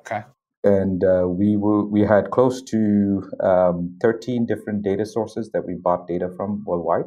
Okay. 0.00 0.22
And 0.62 1.04
uh, 1.04 1.26
we 1.28 1.56
were, 1.56 1.84
we 1.84 2.02
had 2.02 2.30
close 2.30 2.62
to 2.62 3.30
um, 3.40 3.96
13 4.00 4.46
different 4.46 4.82
data 4.82 5.04
sources 5.06 5.50
that 5.52 5.66
we 5.66 5.74
bought 5.74 6.06
data 6.06 6.30
from 6.36 6.64
worldwide. 6.66 7.06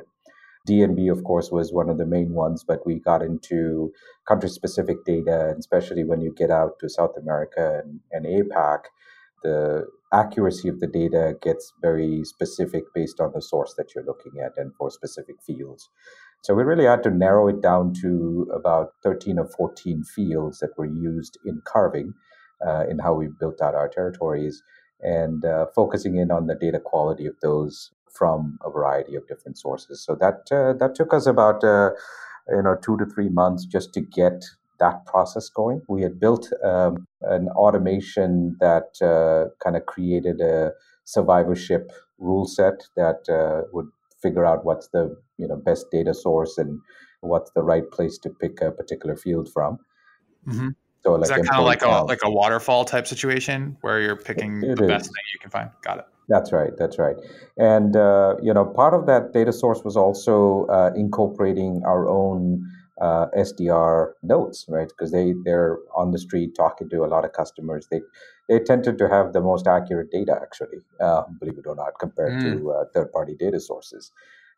DNB, 0.68 1.12
of 1.12 1.24
course, 1.24 1.50
was 1.50 1.72
one 1.72 1.90
of 1.90 1.98
the 1.98 2.06
main 2.06 2.34
ones, 2.34 2.64
but 2.68 2.86
we 2.86 3.00
got 3.00 3.22
into 3.22 3.92
country 4.28 4.50
specific 4.50 4.98
data, 5.06 5.50
and 5.50 5.60
especially 5.60 6.04
when 6.04 6.22
you 6.22 6.34
get 6.36 6.52
out 6.52 6.78
to 6.80 6.90
South 6.90 7.16
America 7.18 7.82
and, 7.84 8.02
and 8.12 8.26
APAC, 8.26 8.80
the 9.44 9.86
accuracy 10.14 10.68
of 10.68 10.80
the 10.80 10.88
data 10.88 11.36
gets 11.42 11.74
very 11.82 12.24
specific 12.24 12.84
based 12.94 13.20
on 13.20 13.32
the 13.34 13.42
source 13.42 13.76
that 13.78 13.94
you're 13.94 14.04
looking 14.04 14.34
at 14.44 14.52
and 14.58 14.74
for 14.76 14.90
specific 14.92 15.36
fields. 15.46 15.90
So 16.42 16.54
we 16.54 16.64
really 16.64 16.86
had 16.86 17.04
to 17.04 17.10
narrow 17.10 17.48
it 17.48 17.62
down 17.62 17.94
to 18.02 18.50
about 18.54 18.94
13 19.04 19.40
or 19.40 19.48
14 19.48 20.04
fields 20.04 20.60
that 20.60 20.78
were 20.78 20.86
used 20.86 21.38
in 21.46 21.62
carving 21.66 22.14
uh, 22.66 22.86
in 22.90 23.00
how 23.00 23.14
we 23.14 23.28
built 23.40 23.62
out 23.62 23.76
our 23.76 23.90
territories 23.90 24.64
and 25.02 25.46
uh, 25.46 25.66
focusing 25.76 26.18
in 26.18 26.32
on 26.32 26.48
the 26.48 26.56
data 26.56 26.80
quality 26.80 27.26
of 27.26 27.36
those 27.42 27.92
from 28.12 28.58
a 28.66 28.72
variety 28.72 29.16
of 29.16 29.28
different 29.28 29.58
sources. 29.58 30.04
So 30.04 30.16
that 30.16 30.48
uh, 30.52 30.74
that 30.74 30.96
took 30.96 31.14
us 31.14 31.28
about 31.28 31.64
uh, 31.64 31.92
you 32.50 32.62
know 32.64 32.76
two 32.82 32.98
to 32.98 33.06
three 33.06 33.30
months 33.30 33.66
just 33.66 33.94
to 33.94 34.02
get 34.02 34.44
that 34.80 35.06
process 35.06 35.50
going. 35.50 35.82
We 35.88 36.02
had 36.02 36.20
built 36.20 36.50
um, 36.64 37.08
an 37.22 37.50
automation 37.50 38.58
that 38.60 39.02
uh, 39.02 39.50
kind 39.64 39.76
of 39.76 39.86
created 39.86 40.40
a 40.40 40.72
survivorship 41.04 41.92
rule 42.20 42.46
set 42.46 42.84
that 42.96 43.28
uh, 43.30 43.68
would 43.74 43.88
figure 44.28 44.46
out 44.46 44.66
what's 44.66 44.88
the 44.90 45.16
you 45.38 45.48
know 45.48 45.56
best 45.56 45.86
data 45.92 46.14
source 46.14 46.58
and 46.58 46.80
what's 47.22 47.52
the 47.52 47.62
right 47.62 47.90
place 47.92 48.18
to 48.20 48.30
pick 48.30 48.62
a 48.62 48.72
particular 48.72 49.16
field 49.16 49.50
from. 49.54 49.80
Mm-hmm. 50.48 50.70
So 51.04 51.14
like 51.14 51.24
is 51.24 51.30
that 51.30 51.46
kind 51.46 51.60
of 51.60 51.66
like 51.66 51.84
a 51.84 52.04
like 52.04 52.20
a 52.24 52.30
waterfall 52.30 52.86
type 52.86 53.08
situation 53.08 53.78
where 53.82 54.02
you're 54.02 54.16
picking 54.16 54.64
it, 54.64 54.72
it 54.72 54.78
the 54.78 54.84
is. 54.86 54.90
best 54.90 55.06
thing 55.06 55.24
you 55.34 55.40
can 55.40 55.52
find? 55.52 55.70
Got 55.84 56.00
it. 56.00 56.06
That's 56.30 56.52
right. 56.52 56.72
That's 56.78 57.00
right. 57.00 57.16
And 57.58 57.96
uh, 57.96 58.36
you 58.42 58.54
know, 58.54 58.66
part 58.66 58.94
of 58.94 59.06
that 59.06 59.34
data 59.34 59.54
source 59.54 59.84
was 59.84 59.96
also 59.96 60.66
uh, 60.66 60.92
incorporating 60.96 61.82
our 61.86 62.08
own 62.10 62.66
uh, 63.00 63.28
SDR 63.38 64.12
notes, 64.24 64.66
right? 64.68 64.90
Because 64.90 65.12
they 65.12 65.34
they're 65.46 65.78
on 65.96 66.12
the 66.12 66.20
street 66.20 66.56
talking 66.56 66.90
to 66.90 67.06
a 67.06 67.08
lot 67.08 67.24
of 67.24 67.32
customers. 67.32 67.88
They 67.90 68.02
they 68.48 68.60
tended 68.60 68.98
to 68.98 69.10
have 69.10 69.34
the 69.34 69.42
most 69.42 69.68
accurate 69.68 70.12
data, 70.12 70.38
actually, 70.42 70.80
uh, 71.02 71.24
believe 71.40 71.58
it 71.58 71.68
or 71.68 71.76
not, 71.76 72.00
compared 72.00 72.34
mm. 72.34 72.60
to 72.60 72.72
uh, 72.72 72.86
third 72.94 73.12
party 73.12 73.36
data 73.38 73.60
sources. 73.60 74.12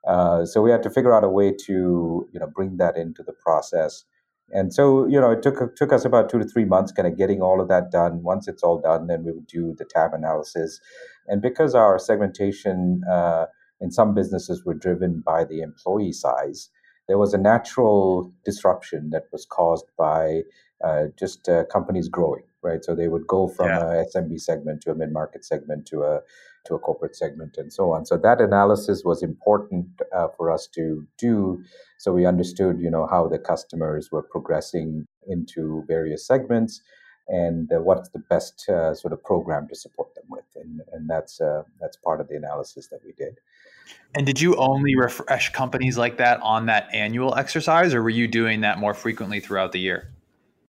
Uh, 0.08 0.46
so 0.46 0.62
we 0.62 0.72
had 0.72 0.84
to 0.84 0.90
figure 0.90 1.14
out 1.14 1.24
a 1.24 1.30
way 1.30 1.52
to 1.52 2.28
you 2.32 2.40
know 2.40 2.48
bring 2.48 2.78
that 2.78 2.96
into 2.96 3.24
the 3.24 3.34
process. 3.34 4.06
And 4.52 4.74
so 4.74 5.08
you 5.08 5.20
know 5.20 5.32
it 5.32 5.44
took 5.44 5.76
took 5.76 5.92
us 5.92 6.06
about 6.06 6.30
two 6.30 6.40
to 6.40 6.46
three 6.46 6.66
months, 6.66 6.92
kind 6.92 7.08
of 7.08 7.18
getting 7.18 7.42
all 7.42 7.60
of 7.62 7.68
that 7.68 7.92
done. 7.92 8.24
Once 8.24 8.48
it's 8.48 8.64
all 8.64 8.80
done, 8.80 9.08
then 9.08 9.24
we 9.24 9.32
would 9.32 9.48
do 9.48 9.76
the 9.78 9.86
TAM 9.86 10.14
analysis. 10.14 10.80
And 11.28 11.42
because 11.42 11.76
our 11.76 12.00
segmentation 12.00 13.04
uh, 13.10 13.46
in 13.82 13.92
some 13.92 14.14
businesses 14.14 14.64
were 14.66 14.74
driven 14.74 15.22
by 15.26 15.46
the 15.46 15.62
employee 15.62 16.12
size 16.12 16.70
there 17.10 17.18
was 17.18 17.34
a 17.34 17.40
natural 17.40 18.32
disruption 18.46 19.10
that 19.10 19.24
was 19.32 19.44
caused 19.44 19.88
by 19.98 20.44
uh, 20.86 21.06
just 21.18 21.50
uh, 21.50 21.66
companies 21.66 22.08
growing, 22.08 22.44
right? 22.62 22.86
So 22.86 22.94
they 22.94 23.08
would 23.08 23.26
go 23.26 23.48
from 23.48 23.68
yeah. 23.68 24.04
a 24.04 24.06
SMB 24.06 24.40
segment 24.40 24.82
to 24.84 24.92
a 24.92 24.96
mid 24.96 25.12
market 25.12 25.44
segment 25.44 25.88
to 25.88 26.04
a 26.04 26.22
to 26.68 26.76
a 26.76 26.80
corporate 26.80 27.16
segment 27.16 27.58
and 27.58 27.74
so 27.74 27.92
on. 27.94 28.06
So 28.06 28.16
that 28.18 28.40
analysis 28.40 29.04
was 29.04 29.24
important 29.24 29.88
uh, 30.16 30.28
for 30.38 30.52
us 30.52 30.68
to 30.76 31.08
do, 31.18 31.64
so 31.98 32.14
we 32.14 32.28
understood, 32.28 32.80
you 32.80 32.92
know, 32.92 33.08
how 33.08 33.28
the 33.28 33.40
customers 33.40 34.12
were 34.12 34.22
progressing 34.22 35.08
into 35.26 35.84
various 35.88 36.28
segments 36.28 36.82
and 37.30 37.72
uh, 37.72 37.80
what's 37.80 38.10
the 38.10 38.20
best 38.20 38.68
uh, 38.70 38.94
sort 38.94 39.14
of 39.14 39.24
program 39.24 39.68
to 39.70 39.76
support 39.76 40.14
them 40.14 40.26
with, 40.30 40.46
and 40.56 40.82
and 40.94 41.10
that's 41.10 41.42
uh, 41.42 41.64
that's 41.82 41.98
part 41.98 42.22
of 42.22 42.28
the 42.28 42.36
analysis 42.36 42.88
that 42.90 43.00
we 43.04 43.14
did. 43.14 43.40
And 44.16 44.26
did 44.26 44.42
you 44.42 44.56
only 44.56 44.96
refresh 44.96 45.52
companies 45.52 45.98
like 45.98 46.18
that 46.18 46.40
on 46.42 46.66
that 46.66 46.90
annual 46.94 47.36
exercise, 47.36 47.94
or 47.94 48.02
were 48.02 48.10
you 48.10 48.28
doing 48.28 48.62
that 48.62 48.80
more 48.80 48.94
frequently 48.94 49.40
throughout 49.40 49.72
the 49.72 49.80
year? 49.80 50.12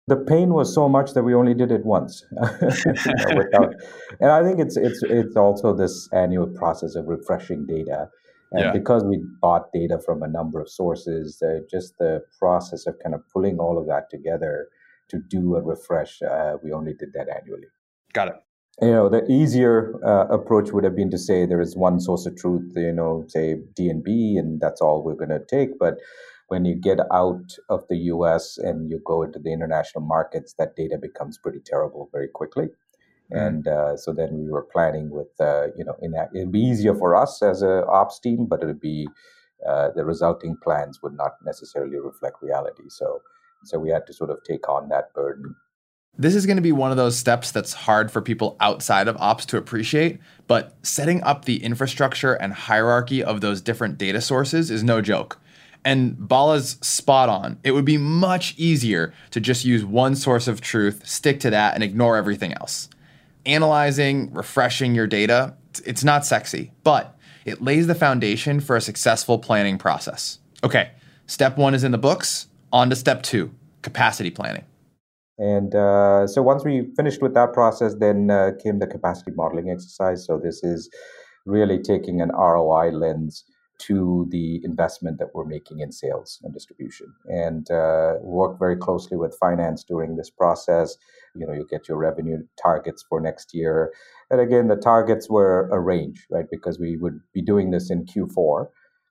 The 0.08 0.16
pain 0.16 0.52
was 0.52 0.74
so 0.74 0.88
much 0.88 1.12
that 1.12 1.22
we 1.22 1.34
only 1.34 1.54
did 1.54 1.70
it 1.70 1.84
once. 1.84 2.24
without, 2.32 3.74
and 4.20 4.32
I 4.32 4.42
think 4.42 4.58
it's 4.58 4.76
it's 4.76 5.00
it's 5.04 5.36
also 5.36 5.72
this 5.72 6.08
annual 6.12 6.48
process 6.48 6.96
of 6.96 7.06
refreshing 7.06 7.66
data, 7.66 8.08
and 8.50 8.64
yeah. 8.64 8.72
because 8.72 9.04
we 9.04 9.22
bought 9.40 9.72
data 9.72 10.00
from 10.04 10.24
a 10.24 10.28
number 10.28 10.60
of 10.60 10.68
sources, 10.68 11.40
uh, 11.40 11.60
just 11.70 11.98
the 11.98 12.22
process 12.40 12.88
of 12.88 12.98
kind 13.00 13.14
of 13.14 13.22
pulling 13.32 13.58
all 13.60 13.78
of 13.78 13.86
that 13.86 14.10
together 14.10 14.66
to 15.10 15.20
do 15.28 15.54
a 15.54 15.62
refresh, 15.62 16.20
uh, 16.22 16.56
we 16.64 16.72
only 16.72 16.94
did 16.94 17.12
that 17.12 17.28
annually. 17.28 17.66
Got 18.12 18.28
it 18.28 18.34
you 18.80 18.90
know 18.90 19.08
the 19.08 19.24
easier 19.30 19.94
uh, 20.04 20.26
approach 20.28 20.72
would 20.72 20.84
have 20.84 20.96
been 20.96 21.10
to 21.10 21.18
say 21.18 21.44
there 21.44 21.60
is 21.60 21.76
one 21.76 22.00
source 22.00 22.26
of 22.26 22.36
truth 22.36 22.72
you 22.76 22.92
know 22.92 23.24
say 23.28 23.56
dnb 23.78 24.38
and 24.38 24.60
that's 24.60 24.80
all 24.80 25.02
we're 25.02 25.14
going 25.14 25.30
to 25.30 25.44
take. 25.48 25.78
But 25.78 25.98
when 26.48 26.64
you 26.64 26.74
get 26.74 26.98
out 27.12 27.56
of 27.68 27.84
the 27.88 27.96
us 27.96 28.58
and 28.58 28.90
you 28.90 29.00
go 29.04 29.22
into 29.22 29.38
the 29.38 29.52
international 29.52 30.02
markets 30.04 30.54
that 30.58 30.76
data 30.76 30.98
becomes 30.98 31.38
pretty 31.38 31.60
terrible 31.64 32.08
very 32.12 32.28
quickly. 32.28 32.68
Mm-hmm. 33.32 33.46
and 33.46 33.68
uh, 33.68 33.96
so 33.96 34.12
then 34.12 34.30
we 34.44 34.50
were 34.50 34.66
planning 34.72 35.10
with 35.10 35.28
uh, 35.40 35.68
you 35.76 35.84
know 35.84 35.96
in 36.02 36.10
that, 36.12 36.30
it'd 36.34 36.50
be 36.50 36.58
easier 36.60 36.94
for 36.94 37.14
us 37.14 37.42
as 37.42 37.62
a 37.62 37.86
ops 37.86 38.18
team 38.18 38.46
but 38.46 38.62
it'd 38.62 38.80
be 38.80 39.06
uh, 39.68 39.90
the 39.94 40.04
resulting 40.04 40.56
plans 40.62 41.00
would 41.02 41.16
not 41.16 41.32
necessarily 41.44 41.98
reflect 41.98 42.42
reality. 42.42 42.84
So 42.88 43.20
so 43.64 43.78
we 43.78 43.90
had 43.90 44.06
to 44.06 44.12
sort 44.12 44.30
of 44.30 44.38
take 44.42 44.68
on 44.68 44.88
that 44.88 45.12
burden 45.14 45.54
this 46.20 46.34
is 46.34 46.44
going 46.44 46.58
to 46.58 46.62
be 46.62 46.70
one 46.70 46.90
of 46.90 46.98
those 46.98 47.16
steps 47.16 47.50
that's 47.50 47.72
hard 47.72 48.10
for 48.10 48.20
people 48.20 48.54
outside 48.60 49.08
of 49.08 49.16
ops 49.16 49.46
to 49.46 49.56
appreciate, 49.56 50.20
but 50.46 50.76
setting 50.82 51.22
up 51.22 51.46
the 51.46 51.64
infrastructure 51.64 52.34
and 52.34 52.52
hierarchy 52.52 53.24
of 53.24 53.40
those 53.40 53.62
different 53.62 53.96
data 53.96 54.20
sources 54.20 54.70
is 54.70 54.84
no 54.84 55.00
joke. 55.00 55.38
And 55.82 56.28
Bala's 56.28 56.72
spot 56.82 57.30
on. 57.30 57.58
It 57.64 57.70
would 57.70 57.86
be 57.86 57.96
much 57.96 58.54
easier 58.58 59.14
to 59.30 59.40
just 59.40 59.64
use 59.64 59.82
one 59.82 60.14
source 60.14 60.46
of 60.46 60.60
truth, 60.60 61.08
stick 61.08 61.40
to 61.40 61.48
that, 61.50 61.72
and 61.72 61.82
ignore 61.82 62.18
everything 62.18 62.52
else. 62.52 62.90
Analyzing, 63.46 64.30
refreshing 64.34 64.94
your 64.94 65.06
data, 65.06 65.54
it's 65.86 66.04
not 66.04 66.26
sexy, 66.26 66.72
but 66.84 67.16
it 67.46 67.62
lays 67.62 67.86
the 67.86 67.94
foundation 67.94 68.60
for 68.60 68.76
a 68.76 68.82
successful 68.82 69.38
planning 69.38 69.78
process. 69.78 70.38
Okay, 70.62 70.90
step 71.26 71.56
one 71.56 71.72
is 71.72 71.82
in 71.82 71.92
the 71.92 71.98
books. 71.98 72.48
On 72.72 72.90
to 72.90 72.94
step 72.94 73.22
two 73.22 73.52
capacity 73.80 74.30
planning. 74.30 74.64
And 75.40 75.74
uh, 75.74 76.26
so 76.26 76.42
once 76.42 76.64
we 76.64 76.92
finished 76.96 77.22
with 77.22 77.32
that 77.32 77.54
process, 77.54 77.94
then 77.94 78.30
uh, 78.30 78.50
came 78.62 78.78
the 78.78 78.86
capacity 78.86 79.30
modeling 79.34 79.70
exercise. 79.70 80.26
So 80.26 80.38
this 80.38 80.62
is 80.62 80.90
really 81.46 81.78
taking 81.78 82.20
an 82.20 82.28
ROI 82.28 82.90
lens 82.90 83.44
to 83.78 84.26
the 84.30 84.60
investment 84.62 85.18
that 85.18 85.28
we're 85.32 85.46
making 85.46 85.80
in 85.80 85.90
sales 85.90 86.38
and 86.42 86.52
distribution, 86.52 87.14
and 87.24 87.70
uh, 87.70 88.16
work 88.20 88.58
very 88.58 88.76
closely 88.76 89.16
with 89.16 89.34
finance 89.40 89.82
during 89.82 90.16
this 90.16 90.28
process. 90.28 90.98
You 91.34 91.46
know, 91.46 91.54
you 91.54 91.66
get 91.70 91.88
your 91.88 91.96
revenue 91.96 92.42
targets 92.62 93.02
for 93.08 93.22
next 93.22 93.54
year, 93.54 93.94
and 94.30 94.38
again, 94.38 94.68
the 94.68 94.76
targets 94.76 95.30
were 95.30 95.70
a 95.72 95.80
range, 95.80 96.26
right? 96.30 96.44
Because 96.50 96.78
we 96.78 96.98
would 96.98 97.18
be 97.32 97.40
doing 97.40 97.70
this 97.70 97.90
in 97.90 98.04
Q4 98.04 98.66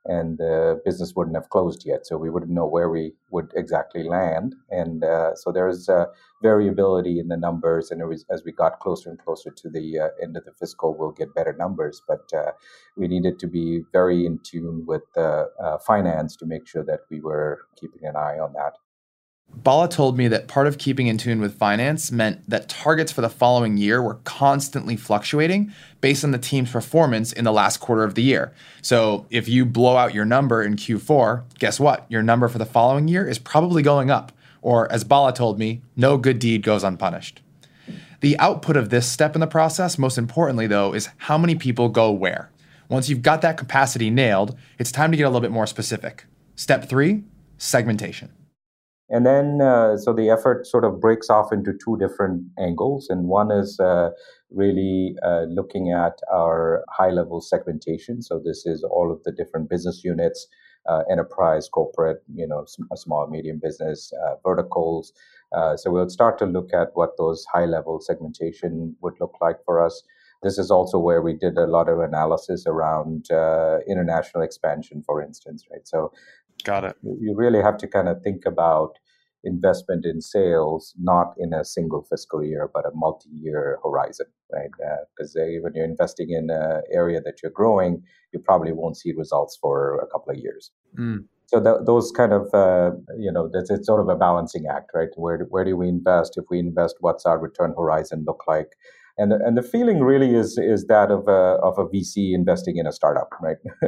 and 0.05 0.37
the 0.37 0.81
business 0.85 1.13
wouldn't 1.15 1.35
have 1.35 1.49
closed 1.49 1.83
yet, 1.85 2.05
so 2.05 2.17
we 2.17 2.29
wouldn't 2.29 2.51
know 2.51 2.65
where 2.65 2.89
we 2.89 3.13
would 3.31 3.51
exactly 3.55 4.03
land. 4.03 4.55
And 4.69 5.03
uh, 5.03 5.35
so 5.35 5.51
there's 5.51 5.89
uh, 5.89 6.05
variability 6.41 7.19
in 7.19 7.27
the 7.27 7.37
numbers, 7.37 7.91
and 7.91 8.05
was, 8.07 8.25
as 8.29 8.43
we 8.43 8.51
got 8.51 8.79
closer 8.79 9.09
and 9.09 9.19
closer 9.19 9.51
to 9.51 9.69
the 9.69 9.99
uh, 9.99 10.07
end 10.21 10.37
of 10.37 10.45
the 10.45 10.53
fiscal, 10.53 10.95
we'll 10.97 11.11
get 11.11 11.35
better 11.35 11.55
numbers. 11.57 12.01
But 12.07 12.31
uh, 12.33 12.51
we 12.97 13.07
needed 13.07 13.39
to 13.39 13.47
be 13.47 13.83
very 13.91 14.25
in 14.25 14.39
tune 14.43 14.85
with 14.87 15.03
uh, 15.17 15.45
finance 15.85 16.35
to 16.37 16.45
make 16.45 16.67
sure 16.67 16.83
that 16.85 17.01
we 17.09 17.19
were 17.19 17.59
keeping 17.79 18.05
an 18.05 18.15
eye 18.15 18.39
on 18.39 18.53
that. 18.53 18.73
Bala 19.53 19.89
told 19.89 20.17
me 20.17 20.27
that 20.29 20.47
part 20.47 20.67
of 20.67 20.77
keeping 20.77 21.07
in 21.07 21.17
tune 21.17 21.41
with 21.41 21.57
finance 21.57 22.11
meant 22.11 22.47
that 22.49 22.69
targets 22.69 23.11
for 23.11 23.21
the 23.21 23.29
following 23.29 23.77
year 23.77 24.01
were 24.01 24.19
constantly 24.23 24.95
fluctuating 24.95 25.73
based 26.01 26.23
on 26.23 26.31
the 26.31 26.37
team's 26.37 26.71
performance 26.71 27.33
in 27.33 27.43
the 27.43 27.51
last 27.51 27.77
quarter 27.77 28.03
of 28.03 28.15
the 28.15 28.23
year. 28.23 28.53
So 28.81 29.25
if 29.29 29.49
you 29.49 29.65
blow 29.65 29.97
out 29.97 30.13
your 30.13 30.23
number 30.23 30.63
in 30.63 30.75
Q4, 30.75 31.43
guess 31.59 31.79
what? 31.79 32.05
Your 32.09 32.23
number 32.23 32.47
for 32.47 32.57
the 32.57 32.65
following 32.65 33.07
year 33.07 33.27
is 33.27 33.37
probably 33.37 33.83
going 33.83 34.09
up. 34.09 34.31
Or 34.61 34.89
as 34.91 35.03
Bala 35.03 35.33
told 35.33 35.59
me, 35.59 35.81
no 35.95 36.17
good 36.17 36.39
deed 36.39 36.63
goes 36.63 36.83
unpunished. 36.83 37.41
The 38.21 38.37
output 38.39 38.77
of 38.77 38.89
this 38.89 39.07
step 39.07 39.35
in 39.35 39.41
the 39.41 39.47
process, 39.47 39.97
most 39.97 40.17
importantly 40.17 40.67
though, 40.67 40.93
is 40.93 41.09
how 41.17 41.37
many 41.37 41.55
people 41.55 41.89
go 41.89 42.11
where. 42.11 42.49
Once 42.87 43.09
you've 43.09 43.21
got 43.21 43.41
that 43.41 43.57
capacity 43.57 44.09
nailed, 44.09 44.57
it's 44.77 44.91
time 44.91 45.11
to 45.11 45.17
get 45.17 45.23
a 45.23 45.29
little 45.29 45.41
bit 45.41 45.51
more 45.51 45.67
specific. 45.67 46.25
Step 46.55 46.89
three 46.89 47.23
segmentation. 47.57 48.31
And 49.09 49.25
then, 49.25 49.59
uh, 49.61 49.97
so 49.97 50.13
the 50.13 50.29
effort 50.29 50.67
sort 50.67 50.85
of 50.85 51.01
breaks 51.01 51.29
off 51.29 51.51
into 51.51 51.73
two 51.83 51.97
different 51.97 52.43
angles. 52.59 53.07
And 53.09 53.27
one 53.27 53.51
is 53.51 53.79
uh, 53.79 54.09
really 54.51 55.15
uh, 55.25 55.45
looking 55.49 55.91
at 55.91 56.19
our 56.31 56.83
high 56.89 57.09
level 57.09 57.41
segmentation. 57.41 58.21
So, 58.21 58.39
this 58.43 58.65
is 58.65 58.83
all 58.83 59.11
of 59.11 59.23
the 59.23 59.31
different 59.31 59.69
business 59.69 60.03
units 60.03 60.47
uh, 60.87 61.03
enterprise, 61.11 61.67
corporate, 61.69 62.23
you 62.33 62.47
know, 62.47 62.65
a 62.91 62.97
small 62.97 63.27
medium 63.29 63.59
business 63.61 64.11
uh, 64.25 64.35
verticals. 64.43 65.11
Uh, 65.55 65.75
so 65.75 65.91
we'll 65.91 66.09
start 66.09 66.37
to 66.39 66.45
look 66.45 66.73
at 66.73 66.89
what 66.93 67.17
those 67.17 67.45
high 67.51 67.65
level 67.65 67.99
segmentation 67.99 68.95
would 69.01 69.13
look 69.19 69.33
like 69.41 69.57
for 69.65 69.83
us. 69.83 70.03
This 70.41 70.57
is 70.57 70.71
also 70.71 70.97
where 70.97 71.21
we 71.21 71.33
did 71.33 71.57
a 71.57 71.67
lot 71.67 71.89
of 71.89 71.99
analysis 71.99 72.63
around 72.65 73.25
international 73.89 74.41
expansion, 74.41 75.03
for 75.05 75.21
instance, 75.21 75.65
right? 75.69 75.85
So, 75.85 76.13
got 76.63 76.83
it. 76.83 76.95
You 77.03 77.33
really 77.35 77.61
have 77.61 77.77
to 77.77 77.87
kind 77.87 78.07
of 78.07 78.21
think 78.23 78.45
about 78.45 78.97
investment 79.43 80.05
in 80.05 80.21
sales 80.21 80.93
not 80.99 81.33
in 81.37 81.53
a 81.53 81.63
single 81.63 82.05
fiscal 82.09 82.43
year 82.43 82.69
but 82.73 82.85
a 82.85 82.91
multi-year 82.93 83.79
horizon 83.83 84.25
right? 84.51 84.69
Because 85.15 85.35
uh, 85.35 85.45
when 85.61 85.73
you're 85.75 85.85
investing 85.85 86.31
in 86.31 86.49
an 86.49 86.81
area 86.91 87.21
that 87.21 87.35
you're 87.41 87.51
growing 87.51 88.03
you 88.33 88.39
probably 88.39 88.73
won't 88.73 88.97
see 88.97 89.13
results 89.13 89.57
for 89.61 89.99
a 89.99 90.07
couple 90.07 90.31
of 90.31 90.37
years. 90.37 90.71
Mm. 90.99 91.25
so 91.45 91.63
th- 91.63 91.85
those 91.85 92.11
kind 92.11 92.33
of 92.33 92.53
uh, 92.53 92.91
you 93.17 93.31
know 93.31 93.49
that's 93.53 93.69
it's 93.69 93.87
sort 93.87 94.01
of 94.01 94.09
a 94.09 94.15
balancing 94.17 94.65
act 94.69 94.91
right? 94.93 95.09
Where 95.15 95.37
do, 95.37 95.45
where 95.49 95.63
do 95.63 95.77
we 95.77 95.87
invest? 95.87 96.33
If 96.35 96.45
we 96.49 96.59
invest 96.59 96.95
what's 96.99 97.25
our 97.25 97.39
return 97.39 97.73
horizon 97.77 98.25
look 98.27 98.43
like? 98.47 98.71
And 99.17 99.31
the, 99.31 99.39
and 99.45 99.57
the 99.57 99.63
feeling 99.63 99.99
really 100.01 100.35
is 100.35 100.57
is 100.57 100.87
that 100.87 101.11
of 101.11 101.27
a 101.29 101.59
of 101.63 101.77
a 101.77 101.85
VC 101.85 102.33
investing 102.33 102.75
in 102.77 102.87
a 102.87 102.91
startup 102.91 103.29
right 103.41 103.57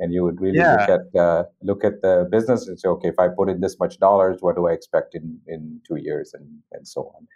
and 0.00 0.12
you 0.12 0.24
would 0.24 0.40
really 0.40 0.58
yeah. 0.58 0.76
look 0.76 0.88
at 0.88 1.20
uh, 1.20 1.44
look 1.62 1.84
at 1.84 2.02
the 2.02 2.26
business 2.30 2.66
and 2.66 2.80
say, 2.80 2.88
okay, 2.88 3.08
if 3.08 3.18
I 3.18 3.28
put 3.28 3.48
in 3.48 3.60
this 3.60 3.78
much 3.78 3.98
dollars, 3.98 4.38
what 4.40 4.56
do 4.56 4.66
I 4.66 4.72
expect 4.72 5.14
in 5.14 5.38
in 5.46 5.80
two 5.86 5.96
years, 5.96 6.34
and 6.34 6.46
and 6.72 6.88
so 6.88 7.12
on. 7.14 7.28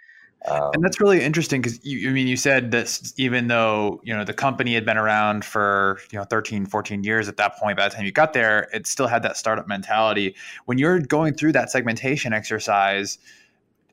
Um, 0.47 0.73
and 0.75 0.85
that's 0.85 1.01
really 1.01 1.23
interesting 1.23 1.63
because 1.63 1.85
you, 1.85 2.11
I 2.11 2.13
mean, 2.13 2.27
you 2.27 2.37
said 2.37 2.71
that 2.73 3.13
even 3.17 3.49
though, 3.49 4.01
you 4.05 4.15
know, 4.15 4.25
the 4.25 4.35
company 4.35 4.75
had 4.75 4.85
been 4.85 4.99
around 4.99 5.43
for, 5.43 5.99
you 6.13 6.19
know, 6.19 6.25
13, 6.25 6.67
14 6.67 7.03
years 7.03 7.29
at 7.29 7.39
that 7.39 7.57
point, 7.57 7.79
by 7.79 7.89
the 7.89 7.95
time 7.95 8.05
you 8.05 8.13
got 8.13 8.35
there, 8.35 8.69
it 8.75 8.87
still 8.87 9.07
had 9.07 9.23
that 9.23 9.39
startup 9.39 9.67
mentality. 9.67 10.37
When 10.67 10.77
you're 10.77 10.99
going 10.99 11.33
through 11.33 11.53
that 11.53 11.71
segmentation 11.71 12.35
exercise, 12.35 13.19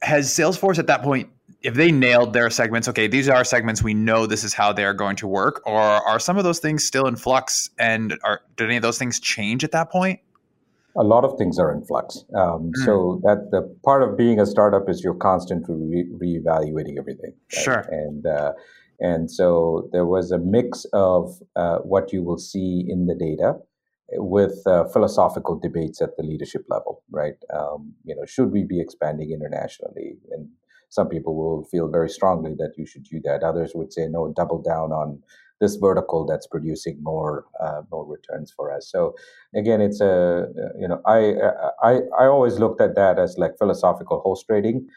has 0.02 0.30
Salesforce 0.30 0.80
at 0.80 0.88
that 0.88 1.04
point 1.04 1.30
if 1.62 1.76
they 1.76 1.92
nailed 1.92 2.34
their 2.34 2.50
segments, 2.50 2.88
okay, 2.88 3.08
these 3.08 3.30
are 3.30 3.36
our 3.36 3.44
segments, 3.44 3.84
we 3.84 3.94
know 3.94 4.26
this 4.26 4.44
is 4.44 4.54
how 4.54 4.74
they're 4.74 4.94
going 4.94 5.16
to 5.18 5.28
work, 5.28 5.62
or 5.66 5.80
are 5.80 6.20
some 6.20 6.38
of 6.38 6.44
those 6.44 6.60
things 6.60 6.84
still 6.84 7.08
in 7.08 7.16
flux? 7.16 7.70
And 7.78 8.18
are 8.24 8.42
did 8.56 8.66
any 8.66 8.78
of 8.78 8.82
those 8.82 8.98
things 8.98 9.20
change 9.20 9.64
at 9.64 9.72
that 9.72 9.92
point? 9.92 10.20
A 10.98 11.04
lot 11.04 11.24
of 11.24 11.38
things 11.38 11.58
are 11.58 11.72
in 11.72 11.86
flux. 11.86 12.26
Um, 12.36 12.72
mm. 12.72 12.86
So 12.86 13.22
that 13.24 13.50
the 13.52 13.74
part 13.86 14.04
of 14.04 14.18
being 14.18 14.40
a 14.40 14.46
startup 14.46 14.90
is 14.90 15.04
you're 15.04 15.14
constantly 15.14 15.76
re- 15.76 16.40
reevaluating 16.42 16.98
everything. 16.98 17.34
Right? 17.56 17.64
Sure. 17.64 17.86
And 17.90 18.26
uh, 18.26 18.54
and 19.00 19.32
so 19.32 19.90
there 19.94 20.06
was 20.06 20.32
a 20.32 20.38
mix 20.38 20.86
of 20.94 21.40
uh, 21.56 21.78
what 21.80 22.12
you 22.12 22.24
will 22.24 22.38
see 22.38 22.86
in 22.88 23.06
the 23.06 23.16
data 23.16 23.60
with 24.14 24.62
uh, 24.66 24.86
philosophical 24.86 25.60
debates 25.60 26.02
at 26.02 26.18
the 26.18 26.24
leadership 26.24 26.66
level, 26.70 27.04
right? 27.12 27.36
Um, 27.54 27.94
you 28.04 28.16
know, 28.16 28.26
should 28.26 28.52
we 28.52 28.64
be 28.64 28.80
expanding 28.80 29.32
internationally? 29.32 30.18
And 30.32 30.50
some 30.90 31.08
people 31.08 31.36
will 31.36 31.64
feel 31.66 31.88
very 31.88 32.10
strongly 32.10 32.54
that 32.56 32.74
you 32.78 32.86
should 32.86 33.04
do 33.04 33.22
that. 33.24 33.44
Others 33.44 33.72
would 33.76 33.94
say, 33.94 34.08
no, 34.08 34.34
double 34.36 34.62
down 34.62 34.92
on 34.92 35.20
this 35.62 35.76
vertical 35.76 36.26
that's 36.26 36.48
producing 36.48 36.98
more 37.02 37.46
uh, 37.62 37.84
more 37.92 38.06
returns 38.06 38.52
for 38.52 38.74
us. 38.76 38.90
So 38.92 39.14
again, 39.56 39.80
it's 39.80 40.02
a 40.02 40.48
you 40.78 40.88
know 40.88 41.00
I 41.06 41.36
I 41.82 42.00
I 42.20 42.26
always 42.26 42.60
looked 42.60 42.82
at 42.82 42.96
that 42.96 43.20
as 43.20 43.38
like 43.38 43.58
philosophical 43.58 44.20
horse 44.20 44.44
trading, 44.44 44.88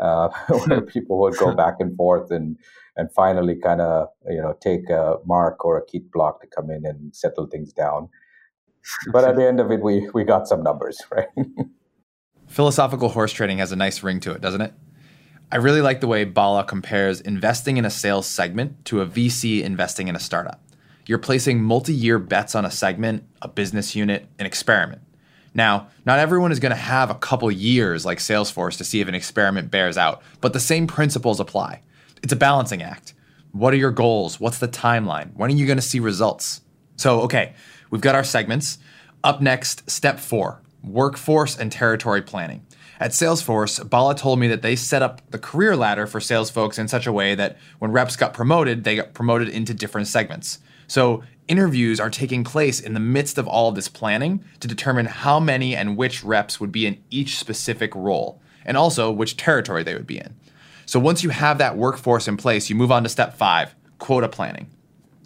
uh, 0.00 0.28
where 0.66 0.82
people 0.94 1.18
would 1.20 1.36
go 1.38 1.54
back 1.54 1.76
and 1.80 1.96
forth 1.96 2.30
and 2.30 2.56
and 2.96 3.10
finally 3.12 3.56
kind 3.56 3.80
of 3.80 4.08
you 4.28 4.40
know 4.40 4.54
take 4.60 4.88
a 4.90 5.16
Marc 5.26 5.64
or 5.64 5.78
a 5.78 5.86
Keith 5.86 6.10
Block 6.12 6.42
to 6.42 6.46
come 6.46 6.70
in 6.70 6.84
and 6.86 7.16
settle 7.16 7.46
things 7.46 7.72
down. 7.72 8.08
But 9.12 9.24
at 9.24 9.36
the 9.36 9.46
end 9.46 9.60
of 9.60 9.70
it, 9.70 9.82
we 9.82 10.08
we 10.14 10.24
got 10.24 10.48
some 10.48 10.62
numbers, 10.62 11.00
right? 11.12 11.28
philosophical 12.46 13.10
horse 13.10 13.32
trading 13.32 13.58
has 13.58 13.70
a 13.70 13.76
nice 13.76 14.02
ring 14.02 14.20
to 14.20 14.32
it, 14.32 14.40
doesn't 14.40 14.60
it? 14.60 14.74
I 15.52 15.56
really 15.56 15.80
like 15.80 16.00
the 16.00 16.06
way 16.06 16.24
Bala 16.24 16.64
compares 16.64 17.20
investing 17.20 17.76
in 17.76 17.84
a 17.84 17.90
sales 17.90 18.26
segment 18.26 18.84
to 18.86 19.00
a 19.00 19.06
VC 19.06 19.62
investing 19.62 20.08
in 20.08 20.16
a 20.16 20.20
startup. 20.20 20.62
You're 21.06 21.18
placing 21.18 21.62
multi 21.62 21.92
year 21.92 22.18
bets 22.18 22.54
on 22.54 22.64
a 22.64 22.70
segment, 22.70 23.24
a 23.42 23.48
business 23.48 23.96
unit, 23.96 24.26
an 24.38 24.46
experiment. 24.46 25.02
Now, 25.54 25.88
not 26.06 26.20
everyone 26.20 26.52
is 26.52 26.60
going 26.60 26.70
to 26.70 26.76
have 26.76 27.10
a 27.10 27.16
couple 27.16 27.50
years 27.50 28.04
like 28.06 28.18
Salesforce 28.18 28.76
to 28.78 28.84
see 28.84 29.00
if 29.00 29.08
an 29.08 29.14
experiment 29.14 29.70
bears 29.70 29.98
out, 29.98 30.22
but 30.40 30.52
the 30.52 30.60
same 30.60 30.86
principles 30.86 31.40
apply. 31.40 31.82
It's 32.22 32.32
a 32.32 32.36
balancing 32.36 32.82
act. 32.82 33.14
What 33.50 33.74
are 33.74 33.78
your 33.78 33.90
goals? 33.90 34.38
What's 34.38 34.58
the 34.58 34.68
timeline? 34.68 35.34
When 35.34 35.50
are 35.50 35.54
you 35.54 35.66
going 35.66 35.78
to 35.78 35.82
see 35.82 35.98
results? 35.98 36.60
So, 36.96 37.22
okay, 37.22 37.54
we've 37.90 38.00
got 38.00 38.14
our 38.14 38.24
segments. 38.24 38.78
Up 39.22 39.40
next, 39.40 39.90
step 39.90 40.18
four 40.18 40.62
workforce 40.82 41.58
and 41.58 41.70
territory 41.70 42.22
planning. 42.22 42.64
At 42.98 43.12
Salesforce, 43.12 43.88
Bala 43.88 44.14
told 44.14 44.38
me 44.38 44.48
that 44.48 44.62
they 44.62 44.76
set 44.76 45.02
up 45.02 45.22
the 45.30 45.38
career 45.38 45.76
ladder 45.76 46.06
for 46.06 46.20
sales 46.20 46.50
folks 46.50 46.78
in 46.78 46.88
such 46.88 47.06
a 47.06 47.12
way 47.12 47.34
that 47.34 47.56
when 47.78 47.92
reps 47.92 48.16
got 48.16 48.34
promoted, 48.34 48.84
they 48.84 48.96
got 48.96 49.14
promoted 49.14 49.48
into 49.48 49.72
different 49.72 50.06
segments. 50.06 50.58
So 50.86 51.22
interviews 51.48 51.98
are 51.98 52.10
taking 52.10 52.44
place 52.44 52.78
in 52.78 52.94
the 52.94 53.00
midst 53.00 53.38
of 53.38 53.48
all 53.48 53.68
of 53.68 53.74
this 53.74 53.88
planning 53.88 54.44
to 54.60 54.68
determine 54.68 55.06
how 55.06 55.40
many 55.40 55.74
and 55.74 55.96
which 55.96 56.22
reps 56.22 56.60
would 56.60 56.72
be 56.72 56.86
in 56.86 57.02
each 57.10 57.38
specific 57.38 57.94
role, 57.94 58.40
and 58.64 58.76
also 58.76 59.10
which 59.10 59.36
territory 59.36 59.82
they 59.82 59.94
would 59.94 60.06
be 60.06 60.18
in. 60.18 60.34
So 60.84 61.00
once 61.00 61.22
you 61.22 61.30
have 61.30 61.58
that 61.58 61.76
workforce 61.76 62.28
in 62.28 62.36
place, 62.36 62.68
you 62.68 62.76
move 62.76 62.92
on 62.92 63.02
to 63.04 63.08
step 63.08 63.36
five 63.36 63.74
quota 63.98 64.28
planning. 64.28 64.68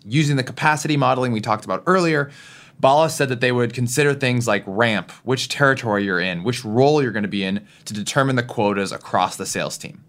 Using 0.06 0.36
the 0.36 0.42
capacity 0.42 0.96
modeling 0.96 1.32
we 1.32 1.40
talked 1.40 1.64
about 1.64 1.82
earlier, 1.86 2.30
Bala 2.78 3.08
said 3.08 3.28
that 3.28 3.40
they 3.40 3.52
would 3.52 3.72
consider 3.72 4.14
things 4.14 4.46
like 4.46 4.62
ramp, 4.66 5.10
which 5.22 5.48
territory 5.48 6.04
you're 6.04 6.20
in, 6.20 6.44
which 6.44 6.64
role 6.64 7.02
you're 7.02 7.12
going 7.12 7.22
to 7.22 7.28
be 7.28 7.44
in 7.44 7.66
to 7.86 7.94
determine 7.94 8.36
the 8.36 8.42
quotas 8.42 8.92
across 8.92 9.36
the 9.36 9.46
sales 9.46 9.78
team. 9.78 10.04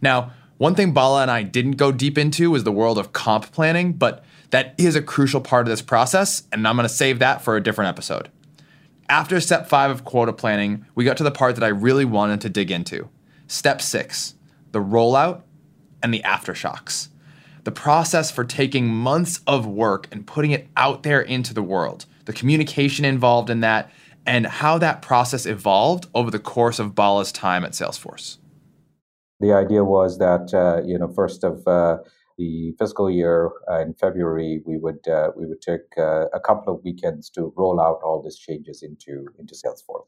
Now, 0.00 0.32
one 0.58 0.74
thing 0.74 0.92
Bala 0.92 1.22
and 1.22 1.30
I 1.30 1.42
didn't 1.42 1.72
go 1.72 1.90
deep 1.90 2.16
into 2.16 2.50
was 2.50 2.64
the 2.64 2.70
world 2.70 2.98
of 2.98 3.12
comp 3.12 3.50
planning, 3.50 3.94
but 3.94 4.24
that 4.50 4.74
is 4.78 4.94
a 4.94 5.02
crucial 5.02 5.40
part 5.40 5.66
of 5.66 5.70
this 5.70 5.82
process, 5.82 6.44
and 6.52 6.68
I'm 6.68 6.76
going 6.76 6.88
to 6.88 6.94
save 6.94 7.18
that 7.18 7.42
for 7.42 7.56
a 7.56 7.62
different 7.62 7.88
episode. 7.88 8.28
After 9.08 9.40
step 9.40 9.68
five 9.68 9.90
of 9.90 10.04
quota 10.04 10.32
planning, 10.32 10.86
we 10.94 11.04
got 11.04 11.16
to 11.16 11.24
the 11.24 11.30
part 11.30 11.56
that 11.56 11.64
I 11.64 11.68
really 11.68 12.04
wanted 12.04 12.40
to 12.42 12.48
dig 12.48 12.70
into. 12.70 13.08
Step 13.48 13.82
six 13.82 14.34
the 14.70 14.80
rollout 14.80 15.42
and 16.02 16.14
the 16.14 16.22
aftershocks 16.22 17.08
the 17.64 17.72
process 17.72 18.30
for 18.30 18.44
taking 18.44 18.88
months 18.88 19.40
of 19.46 19.66
work 19.66 20.08
and 20.10 20.26
putting 20.26 20.50
it 20.50 20.68
out 20.76 21.02
there 21.02 21.20
into 21.20 21.54
the 21.54 21.62
world, 21.62 22.06
the 22.24 22.32
communication 22.32 23.04
involved 23.04 23.50
in 23.50 23.60
that, 23.60 23.90
and 24.26 24.46
how 24.46 24.78
that 24.78 25.02
process 25.02 25.46
evolved 25.46 26.06
over 26.14 26.30
the 26.30 26.38
course 26.38 26.78
of 26.78 26.94
Bala's 26.94 27.32
time 27.32 27.64
at 27.64 27.72
Salesforce. 27.72 28.38
The 29.40 29.52
idea 29.52 29.84
was 29.84 30.18
that 30.18 30.54
uh, 30.54 30.86
you 30.86 30.98
know 30.98 31.08
first 31.08 31.42
of 31.42 31.66
uh, 31.66 31.98
the 32.38 32.74
fiscal 32.78 33.10
year 33.10 33.50
uh, 33.70 33.80
in 33.80 33.94
February, 33.94 34.62
we 34.64 34.76
would 34.78 35.06
uh, 35.08 35.30
we 35.36 35.46
would 35.46 35.60
take 35.60 35.86
uh, 35.98 36.26
a 36.32 36.40
couple 36.40 36.74
of 36.74 36.84
weekends 36.84 37.28
to 37.30 37.52
roll 37.56 37.80
out 37.80 38.00
all 38.04 38.22
these 38.22 38.38
changes 38.38 38.82
into 38.82 39.26
into 39.38 39.54
Salesforce. 39.54 40.06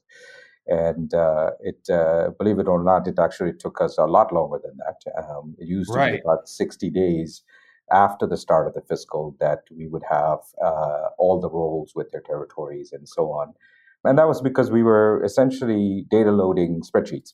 And 0.66 1.12
uh, 1.12 1.50
it, 1.60 1.88
uh, 1.90 2.30
believe 2.38 2.58
it 2.58 2.68
or 2.68 2.82
not, 2.82 3.06
it 3.06 3.18
actually 3.18 3.52
took 3.52 3.80
us 3.80 3.98
a 3.98 4.04
lot 4.04 4.32
longer 4.32 4.58
than 4.62 4.78
that. 4.78 5.22
Um, 5.22 5.54
it 5.58 5.68
used 5.68 5.94
right. 5.94 6.06
to 6.06 6.12
be 6.16 6.20
about 6.24 6.48
60 6.48 6.90
days 6.90 7.42
after 7.92 8.26
the 8.26 8.36
start 8.36 8.66
of 8.66 8.74
the 8.74 8.80
fiscal 8.80 9.36
that 9.40 9.64
we 9.70 9.86
would 9.86 10.04
have 10.08 10.38
uh, 10.64 11.08
all 11.18 11.38
the 11.40 11.50
roles 11.50 11.92
with 11.94 12.10
their 12.12 12.22
territories 12.22 12.92
and 12.92 13.08
so 13.08 13.24
on. 13.24 13.52
And 14.04 14.18
that 14.18 14.28
was 14.28 14.40
because 14.40 14.70
we 14.70 14.82
were 14.82 15.22
essentially 15.24 16.04
data 16.10 16.30
loading 16.30 16.82
spreadsheets, 16.82 17.32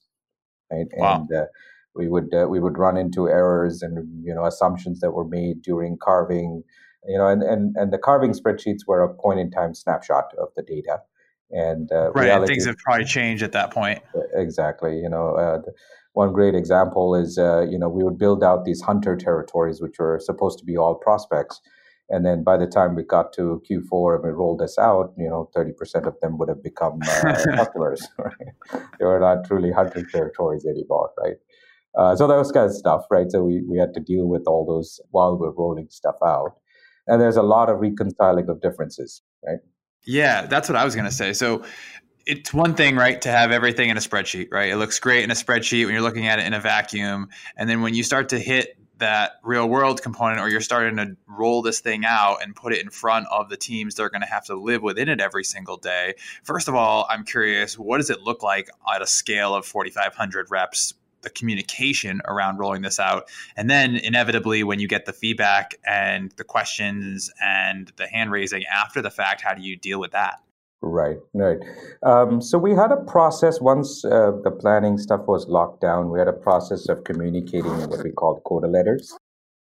right? 0.70 0.86
Wow. 0.96 1.20
And 1.20 1.32
uh, 1.36 1.46
we 1.94 2.08
would 2.08 2.32
uh, 2.32 2.46
we 2.48 2.60
would 2.60 2.78
run 2.78 2.96
into 2.96 3.28
errors 3.28 3.82
and 3.82 4.24
you 4.24 4.32
know 4.32 4.44
assumptions 4.44 5.00
that 5.00 5.10
were 5.10 5.26
made 5.26 5.62
during 5.62 5.98
carving, 6.00 6.62
you 7.08 7.18
know, 7.18 7.26
and 7.26 7.42
and 7.42 7.74
and 7.76 7.92
the 7.92 7.98
carving 7.98 8.32
spreadsheets 8.32 8.86
were 8.86 9.02
a 9.02 9.12
point 9.12 9.40
in 9.40 9.50
time 9.50 9.74
snapshot 9.74 10.32
of 10.38 10.48
the 10.56 10.62
data 10.62 11.00
and 11.50 11.90
uh, 11.92 12.10
right 12.12 12.24
reality, 12.24 12.54
things 12.54 12.66
have 12.66 12.78
probably 12.78 13.04
changed 13.04 13.42
at 13.42 13.52
that 13.52 13.70
point. 13.70 14.00
Exactly 14.34 14.96
you 14.96 15.08
know 15.08 15.34
uh, 15.34 15.60
one 16.12 16.32
great 16.32 16.54
example 16.54 17.14
is 17.14 17.38
uh, 17.38 17.62
you 17.62 17.78
know 17.78 17.88
we 17.88 18.02
would 18.02 18.18
build 18.18 18.42
out 18.42 18.64
these 18.64 18.80
hunter 18.80 19.16
territories 19.16 19.80
which 19.80 19.98
were 19.98 20.18
supposed 20.22 20.58
to 20.58 20.64
be 20.64 20.76
all 20.76 20.94
prospects. 20.94 21.60
And 22.12 22.26
then 22.26 22.42
by 22.42 22.56
the 22.56 22.66
time 22.66 22.96
we 22.96 23.04
got 23.04 23.32
to 23.34 23.62
q4 23.70 24.16
and 24.16 24.24
we 24.24 24.30
rolled 24.30 24.58
this 24.58 24.76
out 24.78 25.12
you 25.16 25.28
know 25.28 25.48
30% 25.56 26.06
of 26.08 26.16
them 26.20 26.38
would 26.38 26.48
have 26.48 26.62
become 26.62 26.98
uh, 27.08 27.44
customers 27.56 28.06
right? 28.18 28.82
they 28.98 29.04
were 29.04 29.20
not 29.20 29.44
truly 29.46 29.70
hunter 29.70 30.04
territories 30.04 30.66
anymore 30.66 31.10
right? 31.22 31.36
Uh, 31.96 32.16
so 32.16 32.26
that 32.26 32.36
was 32.36 32.50
kind 32.50 32.66
of 32.66 32.74
stuff 32.74 33.02
right? 33.12 33.30
So 33.30 33.44
we, 33.44 33.62
we 33.62 33.78
had 33.78 33.94
to 33.94 34.00
deal 34.00 34.26
with 34.26 34.42
all 34.48 34.66
those 34.66 35.00
while 35.12 35.38
we're 35.38 35.52
rolling 35.52 35.86
stuff 35.90 36.16
out. 36.24 36.56
And 37.06 37.20
there's 37.20 37.36
a 37.36 37.42
lot 37.42 37.68
of 37.70 37.78
reconciling 37.78 38.48
of 38.48 38.60
differences 38.60 39.22
right 39.46 39.60
yeah, 40.04 40.46
that's 40.46 40.68
what 40.68 40.76
I 40.76 40.84
was 40.84 40.94
going 40.94 41.06
to 41.06 41.14
say. 41.14 41.32
So 41.32 41.64
it's 42.26 42.52
one 42.52 42.74
thing, 42.74 42.96
right, 42.96 43.20
to 43.22 43.30
have 43.30 43.50
everything 43.50 43.90
in 43.90 43.96
a 43.96 44.00
spreadsheet, 44.00 44.48
right? 44.52 44.70
It 44.70 44.76
looks 44.76 44.98
great 44.98 45.24
in 45.24 45.30
a 45.30 45.34
spreadsheet 45.34 45.84
when 45.84 45.94
you're 45.94 46.02
looking 46.02 46.26
at 46.26 46.38
it 46.38 46.46
in 46.46 46.54
a 46.54 46.60
vacuum. 46.60 47.28
And 47.56 47.68
then 47.68 47.82
when 47.82 47.94
you 47.94 48.02
start 48.02 48.28
to 48.30 48.38
hit 48.38 48.76
that 49.00 49.32
real 49.42 49.68
world 49.68 50.00
component 50.02 50.40
or 50.40 50.48
you're 50.48 50.60
starting 50.60 50.96
to 50.96 51.16
roll 51.26 51.62
this 51.62 51.80
thing 51.80 52.04
out 52.04 52.42
and 52.42 52.54
put 52.54 52.72
it 52.72 52.80
in 52.80 52.90
front 52.90 53.26
of 53.30 53.48
the 53.48 53.56
teams 53.56 53.94
that 53.94 54.02
are 54.02 54.10
going 54.10 54.20
to 54.20 54.26
have 54.26 54.44
to 54.44 54.54
live 54.54 54.82
within 54.82 55.08
it 55.08 55.20
every 55.20 55.42
single 55.42 55.78
day 55.78 56.14
first 56.44 56.68
of 56.68 56.74
all 56.74 57.06
i'm 57.08 57.24
curious 57.24 57.78
what 57.78 57.96
does 57.96 58.10
it 58.10 58.20
look 58.20 58.42
like 58.42 58.68
at 58.94 59.00
a 59.00 59.06
scale 59.06 59.54
of 59.54 59.64
4500 59.64 60.50
reps 60.50 60.94
the 61.22 61.30
communication 61.30 62.20
around 62.26 62.58
rolling 62.58 62.82
this 62.82 62.98
out 62.98 63.28
and 63.56 63.68
then 63.70 63.96
inevitably 63.96 64.62
when 64.62 64.80
you 64.80 64.88
get 64.88 65.06
the 65.06 65.12
feedback 65.12 65.74
and 65.86 66.32
the 66.32 66.44
questions 66.44 67.30
and 67.42 67.92
the 67.96 68.06
hand 68.06 68.30
raising 68.30 68.64
after 68.66 69.02
the 69.02 69.10
fact 69.10 69.40
how 69.40 69.54
do 69.54 69.62
you 69.62 69.76
deal 69.76 70.00
with 70.00 70.12
that 70.12 70.40
Right, 70.82 71.18
right. 71.34 71.58
Um, 72.02 72.40
so 72.40 72.56
we 72.56 72.70
had 72.70 72.90
a 72.90 72.96
process 72.96 73.60
once 73.60 74.02
uh, 74.02 74.32
the 74.42 74.50
planning 74.50 74.96
stuff 74.96 75.26
was 75.26 75.46
locked 75.46 75.82
down. 75.82 76.10
We 76.10 76.18
had 76.18 76.28
a 76.28 76.32
process 76.32 76.88
of 76.88 77.04
communicating 77.04 77.70
what 77.90 78.02
we 78.02 78.10
called 78.12 78.42
quota 78.44 78.66
letters. 78.66 79.14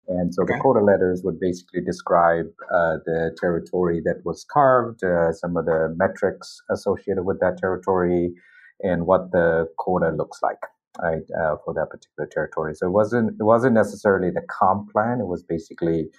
And 0.07 0.33
so 0.33 0.43
okay. 0.43 0.55
the 0.55 0.59
quota 0.59 0.79
letters 0.79 1.21
would 1.23 1.39
basically 1.39 1.81
describe 1.81 2.47
uh, 2.73 2.97
the 3.05 3.35
territory 3.39 4.01
that 4.05 4.25
was 4.25 4.45
carved, 4.51 5.03
uh, 5.03 5.31
some 5.31 5.55
of 5.55 5.65
the 5.65 5.93
metrics 5.95 6.61
associated 6.71 7.23
with 7.23 7.39
that 7.39 7.57
territory, 7.57 8.33
and 8.81 9.05
what 9.05 9.31
the 9.31 9.67
quota 9.77 10.09
looks 10.09 10.39
like, 10.41 10.59
right, 11.01 11.23
uh, 11.39 11.55
for 11.63 11.73
that 11.73 11.89
particular 11.89 12.27
territory. 12.31 12.75
So 12.75 12.87
it 12.87 12.91
wasn't 12.91 13.31
it 13.39 13.43
wasn't 13.43 13.73
necessarily 13.73 14.29
the 14.29 14.43
comp 14.49 14.91
plan; 14.91 15.19
it 15.19 15.27
was 15.27 15.43
basically 15.43 16.09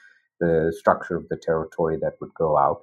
the 0.41 0.75
structure 0.77 1.17
of 1.17 1.29
the 1.29 1.37
territory 1.37 1.97
that 2.01 2.15
would 2.21 2.35
go 2.35 2.59
out. 2.59 2.83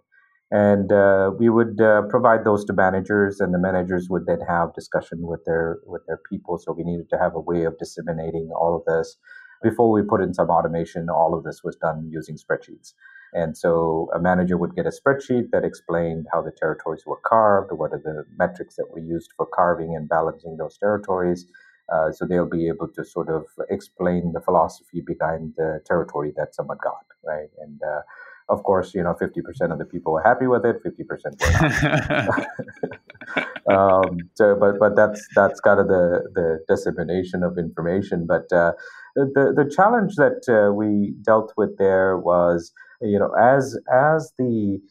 And 0.51 0.91
uh, 0.91 1.31
we 1.37 1.49
would 1.49 1.79
uh, 1.79 2.03
provide 2.09 2.43
those 2.43 2.65
to 2.65 2.73
managers 2.73 3.39
and 3.39 3.53
the 3.53 3.59
managers 3.59 4.09
would 4.09 4.25
then 4.25 4.41
have 4.47 4.73
discussion 4.73 5.19
with 5.21 5.45
their 5.45 5.79
with 5.85 6.01
their 6.07 6.19
people. 6.29 6.57
So 6.57 6.73
we 6.73 6.83
needed 6.83 7.09
to 7.11 7.17
have 7.17 7.35
a 7.35 7.39
way 7.39 7.63
of 7.63 7.77
disseminating 7.77 8.49
all 8.53 8.75
of 8.75 8.83
this 8.85 9.17
before 9.63 9.91
we 9.91 10.01
put 10.01 10.21
in 10.21 10.33
some 10.33 10.49
automation. 10.49 11.09
All 11.09 11.33
of 11.33 11.43
this 11.43 11.61
was 11.63 11.77
done 11.77 12.09
using 12.11 12.35
spreadsheets. 12.35 12.93
And 13.33 13.57
so 13.57 14.09
a 14.13 14.19
manager 14.19 14.57
would 14.57 14.75
get 14.75 14.85
a 14.85 14.91
spreadsheet 14.91 15.51
that 15.51 15.63
explained 15.63 16.25
how 16.33 16.41
the 16.41 16.51
territories 16.51 17.03
were 17.05 17.21
carved 17.25 17.71
what 17.71 17.93
are 17.93 18.01
the 18.03 18.25
metrics 18.37 18.75
that 18.75 18.91
were 18.91 18.99
used 18.99 19.31
for 19.37 19.45
carving 19.45 19.95
and 19.95 20.09
balancing 20.09 20.57
those 20.57 20.77
territories 20.77 21.45
uh, 21.91 22.11
so 22.11 22.25
they'll 22.25 22.49
be 22.49 22.67
able 22.67 22.87
to 22.87 23.03
sort 23.03 23.29
of 23.29 23.45
explain 23.69 24.31
the 24.33 24.41
philosophy 24.41 25.01
behind 25.05 25.53
the 25.57 25.81
territory 25.85 26.31
that 26.35 26.55
someone 26.55 26.77
got 26.83 27.05
right 27.23 27.49
and 27.59 27.81
uh, 27.83 28.01
of 28.51 28.63
course, 28.63 28.93
you 28.93 29.01
know, 29.01 29.15
50% 29.19 29.71
of 29.71 29.77
the 29.79 29.85
people 29.85 30.11
were 30.11 30.21
happy 30.21 30.45
with 30.45 30.65
it, 30.65 30.83
50% 30.83 31.39
were 31.39 32.45
not. 33.67 33.71
um, 34.05 34.17
so, 34.35 34.55
but, 34.59 34.77
but 34.77 34.95
that's, 34.95 35.25
that's 35.35 35.61
kind 35.61 35.79
of 35.79 35.87
the, 35.87 36.23
the 36.35 36.59
dissemination 36.67 37.43
of 37.43 37.57
information. 37.57 38.27
But 38.27 38.51
uh, 38.51 38.73
the, 39.15 39.53
the 39.55 39.71
challenge 39.73 40.15
that 40.15 40.43
uh, 40.49 40.73
we 40.73 41.15
dealt 41.21 41.53
with 41.55 41.77
there 41.77 42.17
was, 42.17 42.73
you 43.01 43.17
know, 43.17 43.31
as, 43.39 43.77
as 43.91 44.33
the 44.37 44.81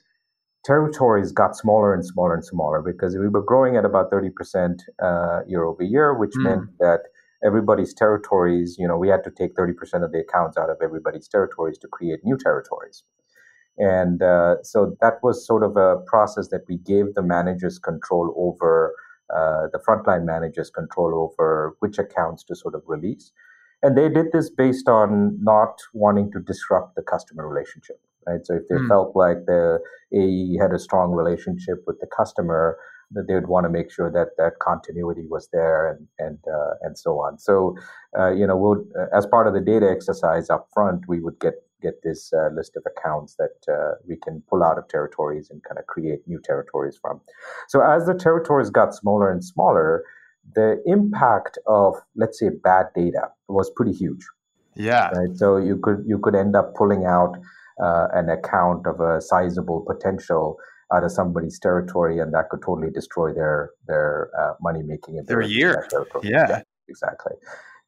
territories 0.65 1.33
got 1.33 1.57
smaller 1.57 1.95
and 1.95 2.05
smaller 2.05 2.35
and 2.35 2.45
smaller 2.45 2.83
because 2.83 3.17
we 3.17 3.29
were 3.29 3.43
growing 3.43 3.77
at 3.77 3.85
about 3.85 4.11
30% 4.11 4.81
uh, 5.03 5.41
year 5.47 5.65
over 5.65 5.83
year, 5.83 6.15
which 6.15 6.33
mm. 6.39 6.45
meant 6.45 6.79
that 6.79 7.01
everybody's 7.45 7.95
territories, 7.95 8.77
you 8.79 8.87
know, 8.87 8.99
we 8.99 9.09
had 9.09 9.25
to 9.25 9.31
take 9.31 9.55
30% 9.55 10.05
of 10.05 10.13
the 10.13 10.19
accounts 10.19 10.57
out 10.57 10.71
of 10.71 10.77
everybody's 10.83 11.29
territories 11.29 11.79
to 11.79 11.89
create 11.89 12.21
new 12.25 12.37
territories. 12.37 13.03
And 13.79 14.23
uh, 14.23 14.57
so 14.63 14.97
that 15.01 15.15
was 15.23 15.47
sort 15.47 15.63
of 15.63 15.77
a 15.77 15.97
process 16.07 16.49
that 16.49 16.63
we 16.69 16.77
gave 16.77 17.15
the 17.15 17.23
managers 17.23 17.79
control 17.79 18.35
over, 18.37 18.95
uh, 19.35 19.69
the 19.73 19.79
frontline 19.79 20.25
managers 20.25 20.71
control 20.71 21.15
over 21.15 21.77
which 21.79 21.99
accounts 21.99 22.45
to 22.45 22.55
sort 22.55 22.75
of 22.75 22.83
release. 22.87 23.33
And 23.83 23.97
they 23.97 24.11
did 24.11 24.33
this 24.33 24.51
based 24.51 24.89
on 24.89 25.39
not 25.43 25.79
wanting 25.95 26.31
to 26.33 26.41
disrupt 26.41 26.95
the 26.97 27.03
customer 27.03 27.49
relationship, 27.49 27.99
right? 28.27 28.41
So 28.45 28.55
if 28.55 28.63
they 28.69 28.77
mm. 28.77 28.89
felt 28.89 29.15
like 29.15 29.47
the 29.47 29.79
AE 30.13 30.57
had 30.61 30.73
a 30.73 30.79
strong 30.79 31.13
relationship 31.13 31.83
with 31.87 32.01
the 32.01 32.07
customer, 32.07 32.77
that 33.13 33.27
they 33.27 33.35
would 33.35 33.49
want 33.49 33.65
to 33.65 33.71
make 33.71 33.91
sure 33.91 34.11
that 34.11 34.37
that 34.39 34.59
continuity 34.61 35.27
was 35.29 35.49
there 35.53 35.91
and 35.91 36.07
and 36.19 36.39
uh, 36.47 36.75
and 36.83 36.99
so 36.99 37.13
on. 37.19 37.39
So, 37.39 37.77
uh, 38.19 38.31
you 38.31 38.47
know, 38.47 38.57
we'll, 38.57 38.85
as 39.17 39.27
part 39.27 39.47
of 39.47 39.55
the 39.55 39.61
data 39.61 39.91
exercise 39.91 40.49
up 40.49 40.69
front, 40.73 41.09
we 41.09 41.21
would 41.21 41.39
get 41.41 41.55
get 41.83 42.03
this 42.03 42.33
uh, 42.33 42.51
list 42.55 42.77
of 42.77 42.85
accounts 42.87 43.37
that 43.37 43.73
uh, 43.73 43.95
we 44.07 44.17
can 44.17 44.43
pull 44.49 44.63
out 44.63 44.79
of 44.79 44.87
territories 44.89 45.49
and 45.51 45.63
kind 45.65 45.79
of 45.79 45.87
create 45.87 46.21
new 46.27 46.41
territories 46.45 46.99
from. 47.01 47.21
So 47.69 47.81
as 47.83 48.07
the 48.07 48.15
territories 48.15 48.71
got 48.71 48.95
smaller 48.95 49.31
and 49.31 49.43
smaller, 49.43 50.05
the 50.55 50.83
impact 50.87 51.59
of 51.67 51.97
let's 52.17 52.39
say 52.39 52.51
bad 52.51 52.87
data 52.95 53.29
was 53.49 53.71
pretty 53.71 53.93
huge. 53.93 54.25
Yeah. 54.77 55.09
Right. 55.09 55.37
So 55.37 55.57
you 55.57 55.79
could 55.79 56.05
you 56.07 56.19
could 56.19 56.35
end 56.35 56.55
up 56.55 56.75
pulling 56.75 57.05
out 57.05 57.37
uh, 57.83 58.09
an 58.13 58.29
account 58.29 58.87
of 58.87 59.01
a 59.01 59.21
sizable 59.21 59.85
potential 59.87 60.57
out 60.93 61.05
of 61.05 61.13
somebody's 61.13 61.59
territory, 61.59 62.19
and 62.19 62.35
that 62.35 62.49
could 62.51 62.61
totally 62.63 62.91
destroy 62.91 63.33
their 63.33 63.71
their 63.87 64.31
uh, 64.39 64.55
money 64.61 64.83
making. 64.83 65.23
Their 65.27 65.43
year. 65.43 65.89
Yeah. 66.23 66.47
yeah. 66.49 66.63
Exactly. 66.89 67.33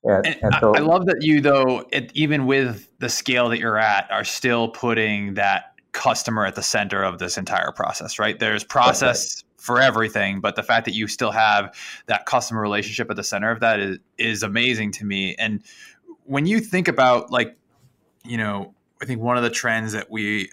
And, 0.04 0.26
and 0.26 0.54
so, 0.60 0.74
I, 0.74 0.78
I, 0.78 0.80
love 0.80 1.06
that 1.06 1.22
you, 1.22 1.40
though, 1.40 1.84
it, 1.92 2.10
even 2.14 2.46
with 2.46 2.88
the 2.98 3.08
scale 3.08 3.48
that 3.50 3.58
you're 3.58 3.78
at, 3.78 4.10
are 4.10 4.24
still 4.24 4.68
putting 4.68 5.34
that 5.34 5.74
customer 5.92 6.44
at 6.46 6.54
the 6.54 6.62
center 6.62 7.02
of 7.02 7.18
this 7.18 7.38
entire 7.38 7.70
process, 7.70 8.18
right? 8.18 8.38
There's 8.38 8.64
process 8.64 9.44
right. 9.44 9.62
for 9.62 9.80
everything, 9.80 10.40
but 10.40 10.56
the 10.56 10.62
fact 10.62 10.86
that 10.86 10.94
you 10.94 11.06
still 11.06 11.30
have 11.30 11.76
that 12.06 12.26
customer 12.26 12.60
relationship 12.60 13.10
at 13.10 13.16
the 13.16 13.22
center 13.22 13.50
of 13.50 13.60
that 13.60 13.78
is, 13.78 13.98
is 14.18 14.42
amazing 14.42 14.90
to 14.92 15.04
me. 15.04 15.36
And 15.36 15.62
when 16.24 16.46
you 16.46 16.58
think 16.58 16.88
about, 16.88 17.30
like, 17.30 17.56
you 18.24 18.36
know, 18.36 18.74
I 19.02 19.04
think 19.04 19.20
one 19.20 19.36
of 19.36 19.42
the 19.42 19.50
trends 19.50 19.92
that 19.92 20.10
we 20.12 20.48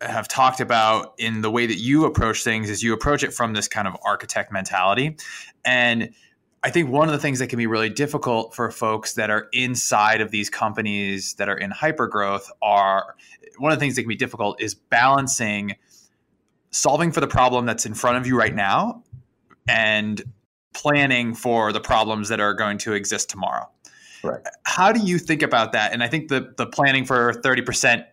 have 0.00 0.26
talked 0.26 0.60
about 0.60 1.14
in 1.18 1.42
the 1.42 1.50
way 1.50 1.66
that 1.66 1.76
you 1.76 2.06
approach 2.06 2.42
things 2.42 2.70
is 2.70 2.82
you 2.82 2.94
approach 2.94 3.22
it 3.22 3.34
from 3.34 3.52
this 3.52 3.68
kind 3.68 3.86
of 3.86 3.94
architect 4.02 4.50
mentality. 4.50 5.16
And 5.66 6.14
I 6.62 6.70
think 6.70 6.88
one 6.88 7.08
of 7.08 7.12
the 7.12 7.18
things 7.18 7.38
that 7.40 7.48
can 7.48 7.58
be 7.58 7.66
really 7.66 7.90
difficult 7.90 8.54
for 8.54 8.70
folks 8.70 9.12
that 9.14 9.28
are 9.28 9.48
inside 9.52 10.22
of 10.22 10.30
these 10.30 10.48
companies 10.48 11.34
that 11.34 11.50
are 11.50 11.58
in 11.58 11.70
hypergrowth 11.70 12.48
are 12.62 13.16
one 13.58 13.70
of 13.70 13.78
the 13.78 13.80
things 13.80 13.96
that 13.96 14.02
can 14.02 14.08
be 14.08 14.16
difficult 14.16 14.62
is 14.62 14.74
balancing 14.74 15.76
solving 16.70 17.12
for 17.12 17.20
the 17.20 17.26
problem 17.26 17.66
that's 17.66 17.84
in 17.84 17.92
front 17.92 18.16
of 18.16 18.26
you 18.26 18.38
right 18.38 18.54
now 18.54 19.02
and 19.68 20.22
planning 20.72 21.34
for 21.34 21.70
the 21.72 21.80
problems 21.80 22.30
that 22.30 22.40
are 22.40 22.54
going 22.54 22.78
to 22.78 22.94
exist 22.94 23.28
tomorrow. 23.28 23.68
Right. 24.22 24.40
How 24.64 24.92
do 24.92 25.00
you 25.00 25.18
think 25.18 25.42
about 25.42 25.72
that? 25.72 25.92
And 25.92 26.02
I 26.02 26.08
think 26.08 26.28
the 26.28 26.52
the 26.56 26.66
planning 26.66 27.04
for 27.04 27.32
30%, 27.32 28.04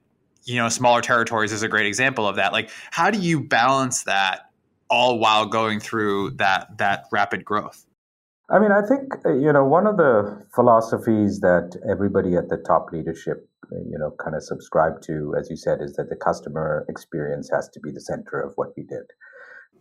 you 0.45 0.55
know, 0.55 0.69
smaller 0.69 1.01
territories 1.01 1.51
is 1.51 1.63
a 1.63 1.67
great 1.67 1.85
example 1.85 2.27
of 2.27 2.35
that. 2.37 2.53
Like 2.53 2.69
how 2.91 3.11
do 3.11 3.19
you 3.19 3.43
balance 3.43 4.03
that 4.03 4.51
all 4.89 5.19
while 5.19 5.45
going 5.45 5.79
through 5.79 6.31
that 6.31 6.77
that 6.77 7.05
rapid 7.11 7.43
growth? 7.43 7.85
I 8.49 8.59
mean, 8.59 8.71
I 8.71 8.81
think, 8.81 9.13
you 9.25 9.51
know, 9.51 9.65
one 9.65 9.87
of 9.87 9.97
the 9.97 10.45
philosophies 10.55 11.41
that 11.41 11.75
everybody 11.89 12.37
at 12.37 12.47
the 12.47 12.57
top 12.57 12.91
leadership, 12.93 13.49
you 13.71 13.97
know, 13.97 14.15
kind 14.23 14.37
of 14.37 14.43
subscribe 14.43 15.01
to, 15.01 15.35
as 15.37 15.49
you 15.49 15.57
said, 15.57 15.81
is 15.81 15.93
that 15.97 16.09
the 16.09 16.15
customer 16.15 16.85
experience 16.87 17.49
has 17.53 17.67
to 17.69 17.81
be 17.81 17.91
the 17.91 17.99
center 17.99 18.39
of 18.39 18.53
what 18.55 18.69
we 18.77 18.83
did. 18.83 19.03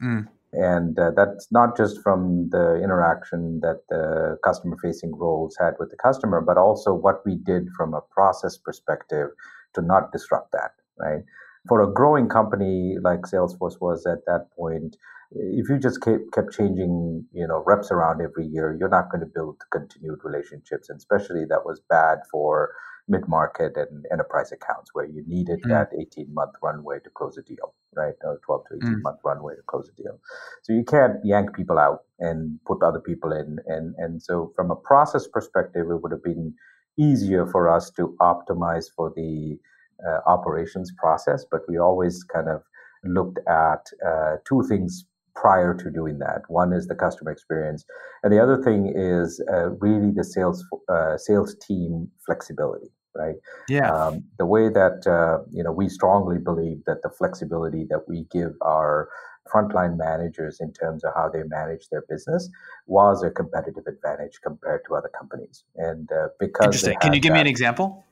Mm. 0.03 0.27
And 0.53 0.99
uh, 0.99 1.11
that's 1.15 1.49
not 1.51 1.77
just 1.77 2.01
from 2.03 2.49
the 2.51 2.81
interaction 2.83 3.61
that 3.61 3.81
the 3.89 4.39
customer 4.45 4.77
facing 4.83 5.15
roles 5.15 5.57
had 5.61 5.75
with 5.79 5.91
the 5.91 5.97
customer, 5.97 6.41
but 6.41 6.57
also 6.57 6.95
what 6.95 7.25
we 7.27 7.35
did 7.35 7.69
from 7.77 7.95
a 7.95 8.01
process 8.01 8.57
perspective 8.57 9.29
to 9.75 9.83
not 9.83 10.13
disrupt 10.13 10.53
that, 10.53 10.73
right? 10.99 11.23
For 11.69 11.83
a 11.83 11.93
growing 11.93 12.29
company 12.29 12.97
like 13.01 13.23
Salesforce 13.23 13.81
was 13.81 14.07
at 14.07 14.25
that 14.27 14.51
point, 14.57 14.97
if 15.33 15.69
you 15.69 15.79
just 15.79 16.01
kept, 16.01 16.33
kept 16.33 16.53
changing 16.53 17.25
you 17.33 17.47
know 17.47 17.63
reps 17.67 17.91
around 17.91 18.21
every 18.21 18.47
year 18.47 18.77
you're 18.79 18.89
not 18.89 19.11
going 19.11 19.21
to 19.21 19.31
build 19.33 19.57
continued 19.73 20.19
relationships 20.23 20.89
and 20.89 20.99
especially 20.99 21.45
that 21.45 21.65
was 21.65 21.81
bad 21.89 22.19
for 22.31 22.73
mid-market 23.09 23.73
and 23.77 24.05
enterprise 24.13 24.51
accounts 24.51 24.91
where 24.93 25.05
you 25.05 25.23
needed 25.27 25.63
mm. 25.63 25.69
that 25.69 25.89
18 25.99 26.33
month 26.33 26.53
runway 26.63 26.99
to 27.03 27.11
close 27.11 27.37
a 27.39 27.43
deal 27.43 27.75
right 27.95 28.15
or 28.25 28.41
12 28.45 28.65
to 28.69 28.77
18 28.77 28.89
mm. 28.89 29.03
month 29.03 29.19
runway 29.25 29.55
to 29.55 29.63
close 29.67 29.89
a 29.89 30.03
deal 30.03 30.19
so 30.63 30.73
you 30.73 30.85
can't 30.85 31.15
yank 31.25 31.55
people 31.55 31.79
out 31.79 32.01
and 32.19 32.59
put 32.67 32.83
other 32.83 33.01
people 33.01 33.33
in 33.33 33.59
and 33.67 33.95
and 33.99 34.23
so 34.23 34.53
from 34.55 34.71
a 34.71 34.77
process 34.77 35.27
perspective 35.27 35.87
it 35.91 36.03
would 36.03 36.13
have 36.13 36.25
been 36.25 36.53
easier 36.99 37.47
for 37.47 37.69
us 37.69 37.91
to 37.91 38.17
optimize 38.21 38.87
for 38.95 39.13
the 39.15 39.59
uh, 40.07 40.19
operations 40.27 40.93
process 40.99 41.45
but 41.51 41.61
we 41.69 41.79
always 41.79 42.25
kind 42.25 42.49
of 42.49 42.63
looked 43.05 43.39
at 43.47 43.87
uh, 44.05 44.37
two 44.49 44.63
things 44.69 45.05
prior 45.37 45.75
to 45.75 45.91
doing 45.91 46.19
that. 46.19 46.43
One 46.49 46.73
is 46.73 46.89
the 46.89 46.95
customer 46.95 47.31
experience, 47.31 47.85
and 48.23 48.33
the 48.33 48.43
other 48.43 48.63
thing 48.63 48.93
is 48.95 49.43
uh, 49.53 49.71
really 49.71 50.11
the 50.11 50.25
sales 50.25 50.65
uh, 50.89 51.17
sales 51.17 51.55
team 51.67 52.09
flexibility. 52.25 52.89
Right. 53.15 53.37
Yeah. 53.71 53.91
Um, 53.91 54.25
the 54.39 54.45
way 54.45 54.69
that 54.69 55.07
uh, 55.07 55.43
you 55.51 55.63
know 55.63 55.73
we 55.73 55.89
strongly 55.89 56.39
believe 56.39 56.85
that 56.87 57.03
the 57.03 57.11
flexibility 57.11 57.87
that 57.89 58.03
we 58.09 58.27
give 58.31 58.53
our 58.63 59.09
frontline 59.53 59.97
managers 59.97 60.59
in 60.61 60.73
terms 60.73 61.05
of 61.05 61.13
how 61.15 61.29
they 61.29 61.43
manage 61.45 61.89
their 61.91 62.05
business 62.09 62.51
was 62.87 63.23
a 63.23 63.31
competitive 63.31 63.85
advantage 63.87 64.41
compared 64.43 64.83
to 64.87 64.95
other 64.95 65.11
companies. 65.19 65.65
And 65.77 66.11
uh, 66.13 66.29
because 66.41 66.67
interesting, 66.67 66.99
can 67.01 67.15
you 67.15 67.21
give 67.21 67.31
that, 67.31 67.35
me 67.35 67.41
an 67.43 67.47
example? 67.47 68.05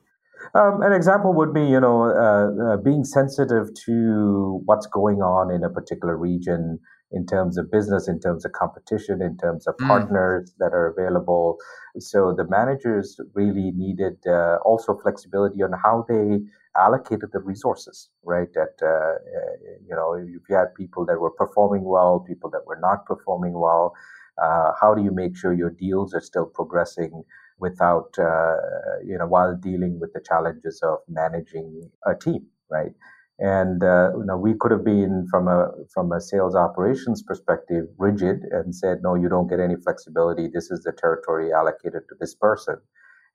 Um, 0.53 0.81
an 0.81 0.93
example 0.93 1.33
would 1.33 1.53
be, 1.53 1.65
you 1.65 1.79
know, 1.79 2.03
uh, 2.03 2.73
uh, 2.73 2.77
being 2.77 3.03
sensitive 3.03 3.69
to 3.85 4.61
what's 4.65 4.87
going 4.87 5.21
on 5.21 5.51
in 5.51 5.63
a 5.63 5.69
particular 5.69 6.15
region 6.15 6.79
in 7.11 7.25
terms 7.25 7.57
of 7.57 7.71
business, 7.71 8.07
in 8.07 8.19
terms 8.19 8.45
of 8.45 8.51
competition, 8.51 9.21
in 9.21 9.37
terms 9.37 9.67
of 9.67 9.75
mm. 9.77 9.87
partners 9.87 10.53
that 10.59 10.73
are 10.73 10.87
available. 10.87 11.57
So 11.99 12.33
the 12.35 12.47
managers 12.49 13.19
really 13.33 13.71
needed 13.71 14.17
uh, 14.27 14.57
also 14.65 14.97
flexibility 14.97 15.61
on 15.63 15.71
how 15.71 16.05
they 16.09 16.39
allocated 16.77 17.29
the 17.31 17.39
resources, 17.39 18.09
right? 18.23 18.51
That, 18.53 18.75
uh, 18.81 18.87
uh, 18.87 19.77
you 19.87 19.95
know, 19.95 20.13
if 20.13 20.49
you 20.49 20.55
had 20.55 20.75
people 20.75 21.05
that 21.05 21.19
were 21.19 21.31
performing 21.31 21.83
well, 21.83 22.19
people 22.19 22.49
that 22.49 22.65
were 22.65 22.79
not 22.81 23.05
performing 23.05 23.53
well, 23.53 23.93
uh, 24.41 24.71
how 24.79 24.93
do 24.93 25.01
you 25.01 25.11
make 25.11 25.37
sure 25.37 25.53
your 25.53 25.69
deals 25.69 26.13
are 26.13 26.21
still 26.21 26.45
progressing 26.45 27.23
without, 27.59 28.13
uh, 28.19 28.55
you 29.05 29.17
know, 29.17 29.27
while 29.27 29.55
dealing 29.55 29.99
with 29.99 30.11
the 30.13 30.19
challenges 30.19 30.81
of 30.83 30.97
managing 31.07 31.89
a 32.05 32.13
team, 32.13 32.45
right? 32.69 32.91
And 33.37 33.83
uh, 33.83 34.11
you 34.17 34.25
know, 34.25 34.37
we 34.37 34.53
could 34.57 34.71
have 34.71 34.85
been 34.85 35.27
from 35.29 35.47
a 35.47 35.71
from 35.93 36.11
a 36.11 36.21
sales 36.21 36.55
operations 36.55 37.21
perspective 37.21 37.85
rigid 37.97 38.43
and 38.51 38.73
said, 38.73 38.99
no, 39.03 39.15
you 39.15 39.27
don't 39.27 39.49
get 39.49 39.59
any 39.59 39.75
flexibility. 39.75 40.47
This 40.47 40.71
is 40.71 40.83
the 40.83 40.93
territory 40.93 41.51
allocated 41.51 42.03
to 42.07 42.15
this 42.19 42.33
person, 42.33 42.77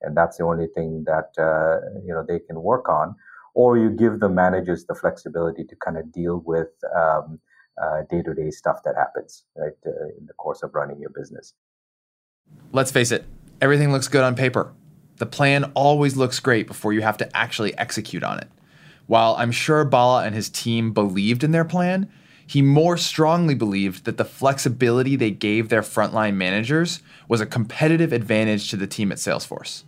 and 0.01 0.17
that's 0.17 0.39
the 0.39 0.45
only 0.45 0.69
thing 0.75 1.05
that 1.07 1.31
uh, 1.39 2.01
you 2.03 2.15
know 2.15 2.25
they 2.27 2.39
can 2.39 2.63
work 2.63 2.89
on. 2.89 3.15
Or 3.55 3.77
you 3.77 3.91
give 3.91 4.21
the 4.21 4.29
managers 4.29 4.87
the 4.87 4.95
flexibility 4.95 5.65
to 5.65 5.77
kind 5.85 5.99
of 5.99 6.13
deal 6.13 6.43
with 6.47 6.69
day 8.11 8.23
to 8.23 8.35
day 8.35 8.51
stuff 8.51 8.83
that 8.85 8.95
happens 8.97 9.45
right 9.57 9.73
uh, 9.87 9.91
in 10.19 10.27
the 10.27 10.33
course 10.35 10.63
of 10.63 10.75
running 10.75 11.01
your 11.01 11.11
business. 11.11 11.55
Let's 12.73 12.91
face 12.91 13.13
it, 13.13 13.25
everything 13.61 13.93
looks 13.93 14.09
good 14.09 14.23
on 14.23 14.35
paper. 14.35 14.73
The 15.17 15.27
plan 15.27 15.65
always 15.75 16.17
looks 16.17 16.41
great 16.41 16.67
before 16.67 16.93
you 16.93 17.03
have 17.03 17.19
to 17.19 17.37
actually 17.37 17.77
execute 17.77 18.23
on 18.23 18.39
it. 18.39 18.49
While 19.11 19.35
I'm 19.39 19.51
sure 19.51 19.85
Bala 19.85 20.23
and 20.23 20.37
his 20.37 20.49
team 20.49 20.93
believed 20.93 21.43
in 21.43 21.51
their 21.51 21.65
plan, 21.65 22.09
he 22.47 22.63
more 22.63 22.97
strongly 22.97 23.57
believed 23.57 24.05
that 24.05 24.19
the 24.19 24.25
flexibility 24.25 25.17
they 25.17 25.33
gave 25.33 25.69
their 25.69 25.83
frontline 25.83 26.35
managers 26.35 27.03
was 27.27 27.41
a 27.41 27.47
competitive 27.47 28.13
advantage 28.13 28.71
to 28.71 28.77
the 28.77 28.87
team 28.87 29.11
at 29.11 29.19
Salesforce. 29.19 29.83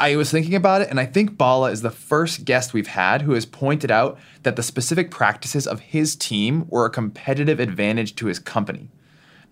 I 0.00 0.16
was 0.16 0.32
thinking 0.32 0.56
about 0.56 0.80
it, 0.80 0.90
and 0.90 0.98
I 0.98 1.06
think 1.06 1.38
Bala 1.38 1.70
is 1.70 1.82
the 1.82 1.92
first 1.92 2.44
guest 2.44 2.74
we've 2.74 2.88
had 2.88 3.22
who 3.22 3.34
has 3.34 3.46
pointed 3.46 3.92
out 3.92 4.18
that 4.42 4.56
the 4.56 4.64
specific 4.64 5.12
practices 5.12 5.68
of 5.68 5.78
his 5.78 6.16
team 6.16 6.66
were 6.68 6.84
a 6.84 6.90
competitive 6.90 7.60
advantage 7.60 8.16
to 8.16 8.26
his 8.26 8.40
company. 8.40 8.90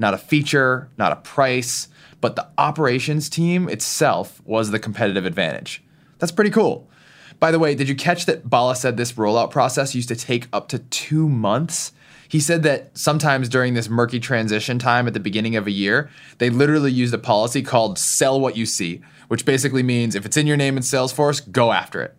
Not 0.00 0.14
a 0.14 0.18
feature, 0.18 0.90
not 0.98 1.12
a 1.12 1.22
price, 1.22 1.86
but 2.20 2.34
the 2.34 2.48
operations 2.58 3.28
team 3.28 3.68
itself 3.68 4.42
was 4.44 4.72
the 4.72 4.80
competitive 4.80 5.24
advantage. 5.24 5.84
That's 6.18 6.32
pretty 6.32 6.50
cool. 6.50 6.90
By 7.38 7.51
the 7.51 7.59
way, 7.59 7.75
did 7.75 7.88
you 7.88 7.94
catch 7.94 8.27
that 8.27 8.49
Bala 8.49 8.77
said 8.77 8.96
this 8.96 9.12
rollout 9.12 9.51
process 9.51 9.94
used 9.94 10.09
to 10.09 10.16
take 10.16 10.49
up 10.53 10.68
to 10.68 10.79
two 10.79 11.29
months? 11.29 11.92
He 12.29 12.40
said 12.40 12.62
that 12.64 12.96
sometimes 12.96 13.49
during 13.49 13.75
this 13.75 13.88
murky 13.88 14.18
transition 14.18 14.79
time 14.79 15.07
at 15.07 15.14
the 15.14 15.20
beginning 15.20 15.55
of 15.57 15.66
a 15.66 15.70
year, 15.70 16.11
they 16.38 16.51
literally 16.51 16.90
used 16.90 17.14
a 17.14 17.18
policy 17.18 17.62
called 17.62 17.99
sell 17.99 18.40
what 18.40 18.57
you 18.57 18.66
see, 18.66 19.03
which 19.29 19.44
basically 19.44 19.83
means 19.83 20.14
if 20.14 20.27
it's 20.27 20.37
in 20.37 20.46
your 20.46 20.57
name 20.57 20.77
in 20.77 20.83
Salesforce, 20.83 21.51
go 21.53 21.72
after 21.72 22.03
it. 22.03 22.16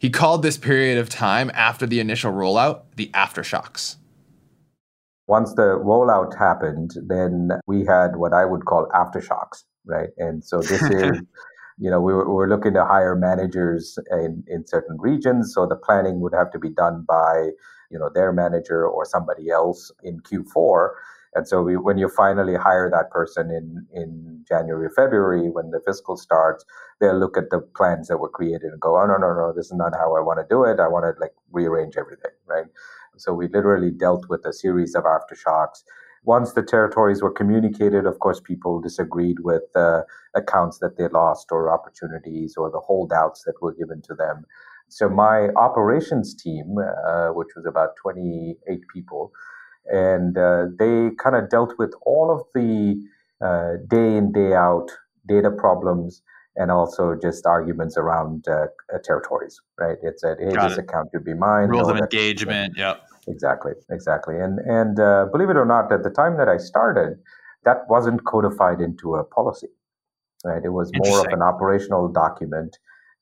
He 0.00 0.10
called 0.10 0.42
this 0.42 0.56
period 0.56 0.98
of 0.98 1.08
time 1.08 1.50
after 1.54 1.86
the 1.86 1.98
initial 1.98 2.32
rollout 2.32 2.82
the 2.96 3.10
aftershocks. 3.14 3.96
Once 5.26 5.52
the 5.54 5.78
rollout 5.78 6.38
happened, 6.38 6.92
then 7.06 7.50
we 7.66 7.84
had 7.84 8.16
what 8.16 8.32
I 8.32 8.44
would 8.44 8.64
call 8.64 8.86
aftershocks, 8.94 9.64
right? 9.84 10.10
And 10.18 10.44
so 10.44 10.60
this 10.60 10.82
is 10.90 11.20
you 11.78 11.90
know, 11.90 12.00
we 12.00 12.12
were, 12.12 12.28
we 12.28 12.34
were 12.34 12.48
looking 12.48 12.74
to 12.74 12.84
hire 12.84 13.16
managers 13.16 13.98
in, 14.10 14.44
in 14.48 14.66
certain 14.66 14.96
regions. 14.98 15.54
So 15.54 15.66
the 15.66 15.76
planning 15.76 16.20
would 16.20 16.34
have 16.34 16.50
to 16.52 16.58
be 16.58 16.70
done 16.70 17.04
by, 17.06 17.50
you 17.90 17.98
know, 17.98 18.10
their 18.14 18.32
manager 18.32 18.86
or 18.86 19.04
somebody 19.04 19.50
else 19.50 19.92
in 20.02 20.20
Q4. 20.20 20.90
And 21.34 21.46
so 21.46 21.62
we, 21.62 21.76
when 21.76 21.98
you 21.98 22.08
finally 22.08 22.56
hire 22.56 22.90
that 22.90 23.10
person 23.10 23.50
in, 23.50 23.86
in 23.92 24.44
January 24.48 24.88
February, 24.94 25.50
when 25.50 25.70
the 25.70 25.80
fiscal 25.86 26.16
starts, 26.16 26.64
they'll 27.00 27.18
look 27.18 27.36
at 27.36 27.50
the 27.50 27.60
plans 27.60 28.08
that 28.08 28.18
were 28.18 28.28
created 28.30 28.72
and 28.72 28.80
go, 28.80 29.00
oh, 29.00 29.06
no, 29.06 29.16
no, 29.16 29.34
no, 29.34 29.52
this 29.54 29.66
is 29.66 29.74
not 29.74 29.94
how 29.94 30.16
I 30.16 30.20
want 30.20 30.40
to 30.40 30.46
do 30.48 30.64
it. 30.64 30.80
I 30.80 30.88
want 30.88 31.04
to 31.04 31.20
like 31.20 31.34
rearrange 31.52 31.96
everything, 31.96 32.32
right? 32.46 32.66
So 33.16 33.34
we 33.34 33.48
literally 33.48 33.90
dealt 33.90 34.28
with 34.28 34.44
a 34.46 34.52
series 34.52 34.94
of 34.94 35.04
aftershocks 35.04 35.82
once 36.24 36.52
the 36.52 36.62
territories 36.62 37.22
were 37.22 37.30
communicated, 37.30 38.06
of 38.06 38.18
course, 38.18 38.40
people 38.40 38.80
disagreed 38.80 39.40
with 39.40 39.64
uh, 39.74 40.02
accounts 40.34 40.78
that 40.78 40.96
they 40.96 41.08
lost 41.08 41.48
or 41.50 41.72
opportunities 41.72 42.54
or 42.56 42.70
the 42.70 42.80
holdouts 42.80 43.44
that 43.44 43.54
were 43.62 43.74
given 43.74 44.02
to 44.02 44.14
them. 44.14 44.44
So 44.88 45.08
my 45.08 45.48
operations 45.56 46.34
team, 46.34 46.76
uh, 46.78 47.28
which 47.28 47.48
was 47.54 47.66
about 47.66 47.90
28 48.02 48.80
people, 48.92 49.32
and 49.86 50.36
uh, 50.36 50.66
they 50.78 51.10
kind 51.18 51.36
of 51.36 51.50
dealt 51.50 51.74
with 51.78 51.92
all 52.04 52.30
of 52.30 52.42
the 52.54 53.02
uh, 53.40 53.74
day 53.88 54.16
in, 54.16 54.32
day 54.32 54.54
out 54.54 54.90
data 55.26 55.50
problems 55.50 56.22
and 56.56 56.70
also 56.72 57.14
just 57.14 57.46
arguments 57.46 57.96
around 57.96 58.46
uh, 58.48 58.66
territories, 59.04 59.60
right? 59.78 59.96
It 60.02 60.18
said, 60.18 60.38
hey, 60.40 60.52
Got 60.52 60.70
this 60.70 60.78
it. 60.78 60.84
account 60.84 61.12
could 61.12 61.24
be 61.24 61.34
mine. 61.34 61.68
Rules 61.68 61.88
of 61.88 61.96
engagement, 61.96 62.76
yep. 62.76 63.02
Exactly, 63.28 63.72
exactly. 63.90 64.36
And 64.38 64.58
and 64.60 64.98
uh, 64.98 65.26
believe 65.32 65.50
it 65.50 65.56
or 65.56 65.66
not, 65.66 65.92
at 65.92 66.02
the 66.02 66.10
time 66.10 66.36
that 66.38 66.48
I 66.48 66.56
started, 66.56 67.18
that 67.64 67.78
wasn't 67.88 68.24
codified 68.24 68.80
into 68.80 69.14
a 69.14 69.24
policy. 69.24 69.68
Right, 70.44 70.64
it 70.64 70.70
was 70.70 70.92
more 70.94 71.20
of 71.26 71.32
an 71.32 71.42
operational 71.42 72.08
document 72.08 72.78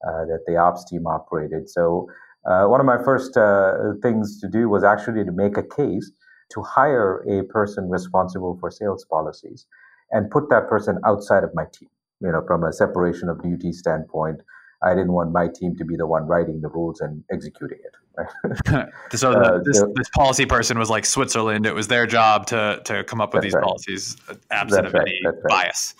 uh, 0.07 0.27
that 0.27 0.45
the 0.47 0.57
ops 0.57 0.85
team 0.85 1.07
operated. 1.07 1.71
So 1.71 2.09
uh, 2.49 2.67
one 2.67 2.81
of 2.81 2.87
my 2.87 3.03
first 3.03 3.37
uh, 3.37 3.95
things 4.03 4.41
to 4.41 4.49
do 4.49 4.69
was 4.69 4.85
actually 4.85 5.25
to 5.25 5.33
make 5.33 5.57
a 5.57 5.63
case 5.63 6.13
to 6.53 6.63
hire 6.63 7.25
a 7.29 7.45
person 7.45 7.91
responsible 7.91 8.59
for 8.61 8.71
sales 8.71 9.05
policies 9.11 9.67
and 10.13 10.31
put 10.31 10.51
that 10.51 10.69
person 10.69 10.99
outside 11.07 11.45
of 11.45 11.55
my 11.55 11.65
team. 11.73 11.89
You 12.21 12.33
know, 12.33 12.43
from 12.47 12.65
a 12.65 12.73
separation 12.73 13.29
of 13.29 13.43
duty 13.43 13.73
standpoint, 13.73 14.41
I 14.83 14.95
didn't 14.95 15.13
want 15.13 15.33
my 15.33 15.49
team 15.49 15.77
to 15.77 15.85
be 15.85 15.97
the 15.97 16.07
one 16.07 16.27
writing 16.27 16.61
the 16.61 16.69
rules 16.69 17.01
and 17.01 17.25
executing 17.31 17.79
it. 17.79 17.95
Right? 18.71 18.89
so 19.13 19.33
uh, 19.33 19.61
this, 19.65 19.83
this 19.95 20.09
policy 20.11 20.47
person 20.47 20.79
was 20.79 20.91
like 20.91 21.05
Switzerland. 21.05 21.67
It 21.67 21.75
was 21.75 21.89
their 21.89 22.07
job 22.07 22.47
to 22.47 22.81
to 22.85 23.05
come 23.05 23.21
up 23.21 23.35
with 23.35 23.43
these 23.43 23.55
right. 23.55 23.65
policies, 23.65 24.17
absent 24.51 24.85
that's 24.85 24.95
of 24.95 24.95
right. 24.95 25.09
any 25.09 25.21
that's 25.25 25.39
bias. 25.49 25.95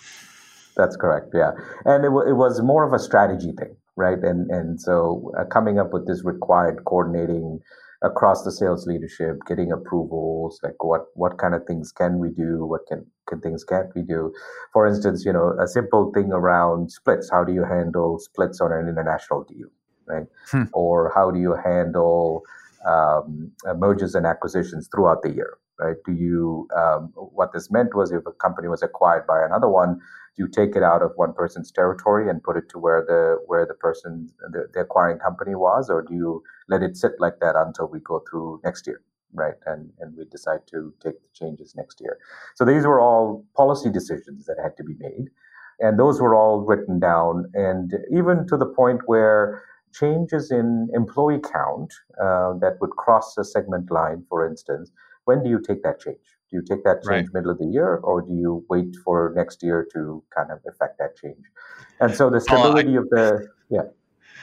That's 0.75 0.95
correct. 0.95 1.31
Yeah, 1.33 1.51
and 1.85 2.05
it, 2.05 2.09
w- 2.09 2.29
it 2.29 2.35
was 2.35 2.61
more 2.61 2.83
of 2.83 2.93
a 2.93 2.99
strategy 2.99 3.51
thing, 3.57 3.75
right? 3.95 4.19
And 4.19 4.49
and 4.51 4.79
so 4.79 5.31
uh, 5.37 5.45
coming 5.45 5.79
up 5.79 5.91
with 5.91 6.07
this 6.07 6.23
required 6.23 6.83
coordinating 6.85 7.59
across 8.03 8.43
the 8.43 8.51
sales 8.51 8.85
leadership, 8.85 9.37
getting 9.47 9.71
approvals, 9.71 10.59
like 10.63 10.83
what 10.83 11.05
what 11.15 11.37
kind 11.37 11.55
of 11.55 11.65
things 11.65 11.91
can 11.91 12.19
we 12.19 12.29
do, 12.29 12.65
what 12.65 12.81
can, 12.87 13.05
can 13.27 13.41
things 13.41 13.63
can't 13.63 13.93
we 13.95 14.01
do. 14.01 14.33
For 14.73 14.87
instance, 14.87 15.25
you 15.25 15.33
know, 15.33 15.55
a 15.59 15.67
simple 15.67 16.11
thing 16.13 16.31
around 16.31 16.91
splits. 16.91 17.29
How 17.29 17.43
do 17.43 17.53
you 17.53 17.63
handle 17.63 18.19
splits 18.19 18.61
on 18.61 18.71
an 18.71 18.87
international 18.87 19.43
deal, 19.43 19.67
right? 20.05 20.27
Hmm. 20.51 20.63
Or 20.73 21.11
how 21.13 21.31
do 21.31 21.39
you 21.39 21.55
handle 21.63 22.43
um, 22.87 23.51
mergers 23.75 24.15
and 24.15 24.25
acquisitions 24.25 24.89
throughout 24.93 25.21
the 25.23 25.31
year, 25.31 25.57
right? 25.79 25.97
Do 26.05 26.13
you 26.13 26.67
um, 26.75 27.11
what 27.15 27.53
this 27.53 27.69
meant 27.71 27.95
was 27.95 28.11
if 28.11 28.25
a 28.25 28.31
company 28.31 28.67
was 28.67 28.83
acquired 28.83 29.27
by 29.27 29.43
another 29.43 29.69
one, 29.69 29.99
do 30.37 30.43
you 30.43 30.47
take 30.47 30.75
it 30.75 30.83
out 30.83 31.01
of 31.01 31.11
one 31.15 31.33
person's 31.33 31.71
territory 31.71 32.29
and 32.29 32.43
put 32.43 32.55
it 32.55 32.69
to 32.69 32.79
where 32.79 33.03
the 33.05 33.37
where 33.47 33.65
the 33.65 33.73
person 33.73 34.29
the, 34.51 34.67
the 34.73 34.81
acquiring 34.81 35.19
company 35.19 35.55
was 35.55 35.89
or 35.89 36.01
do 36.01 36.13
you 36.13 36.43
let 36.69 36.83
it 36.83 36.95
sit 36.95 37.13
like 37.19 37.39
that 37.41 37.55
until 37.55 37.87
we 37.87 37.99
go 37.99 38.23
through 38.29 38.61
next 38.63 38.85
year 38.87 39.01
right 39.33 39.55
and 39.65 39.89
and 39.99 40.15
we 40.17 40.25
decide 40.25 40.59
to 40.67 40.93
take 41.03 41.19
the 41.21 41.27
changes 41.33 41.75
next 41.75 41.99
year 42.01 42.17
so 42.55 42.65
these 42.65 42.85
were 42.85 42.99
all 42.99 43.45
policy 43.55 43.89
decisions 43.89 44.45
that 44.45 44.57
had 44.61 44.75
to 44.77 44.83
be 44.83 44.95
made 44.99 45.29
and 45.79 45.99
those 45.99 46.19
were 46.19 46.33
all 46.33 46.61
written 46.61 46.99
down 46.99 47.45
and 47.53 47.93
even 48.11 48.47
to 48.47 48.57
the 48.57 48.65
point 48.65 49.01
where 49.05 49.63
changes 49.93 50.51
in 50.51 50.89
employee 50.93 51.39
count 51.39 51.93
uh, 52.21 52.53
that 52.59 52.77
would 52.81 52.91
cross 52.91 53.37
a 53.37 53.43
segment 53.43 53.91
line 53.91 54.23
for 54.29 54.45
instance 54.47 54.91
when 55.25 55.43
do 55.43 55.49
you 55.49 55.59
take 55.59 55.83
that 55.83 55.99
change 55.99 56.37
do 56.49 56.57
you 56.57 56.63
take 56.63 56.83
that 56.85 57.03
change 57.03 57.27
right. 57.27 57.33
middle 57.33 57.51
of 57.51 57.57
the 57.57 57.65
year, 57.65 57.97
or 57.97 58.21
do 58.21 58.33
you 58.33 58.65
wait 58.69 58.95
for 59.03 59.33
next 59.35 59.61
year 59.61 59.85
to 59.91 60.23
kind 60.33 60.49
of 60.49 60.59
affect 60.67 60.97
that 60.99 61.17
change? 61.17 61.43
And 61.99 62.15
so 62.15 62.29
the 62.29 62.39
stability 62.39 62.95
I, 62.95 63.01
of 63.01 63.09
the 63.09 63.47
yeah. 63.69 63.81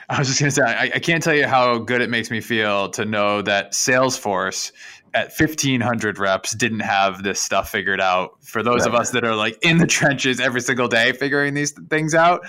I 0.09 0.19
was 0.19 0.29
just 0.29 0.40
going 0.40 0.51
to 0.51 0.55
say, 0.55 0.62
I, 0.62 0.93
I, 0.95 0.99
can't 0.99 1.23
tell 1.23 1.35
you 1.35 1.47
how 1.47 1.79
good 1.79 2.01
it 2.01 2.11
makes 2.11 2.31
me 2.31 2.40
feel 2.40 2.90
to 2.90 3.05
know 3.05 3.43
that 3.43 3.73
Salesforce 3.73 4.73
at 5.14 5.33
1500 5.33 6.19
reps 6.19 6.55
didn't 6.55 6.81
have 6.81 7.23
this 7.23 7.40
stuff 7.40 7.71
figured 7.71 8.01
out. 8.01 8.33
For 8.43 8.62
those 8.62 8.81
right. 8.81 8.88
of 8.88 8.95
us 8.95 9.11
that 9.11 9.25
are 9.25 9.35
like 9.35 9.57
in 9.62 9.79
the 9.79 9.87
trenches 9.87 10.40
every 10.40 10.61
single 10.61 10.88
day 10.88 11.12
figuring 11.12 11.55
these 11.55 11.73
things 11.88 12.14
out, 12.14 12.40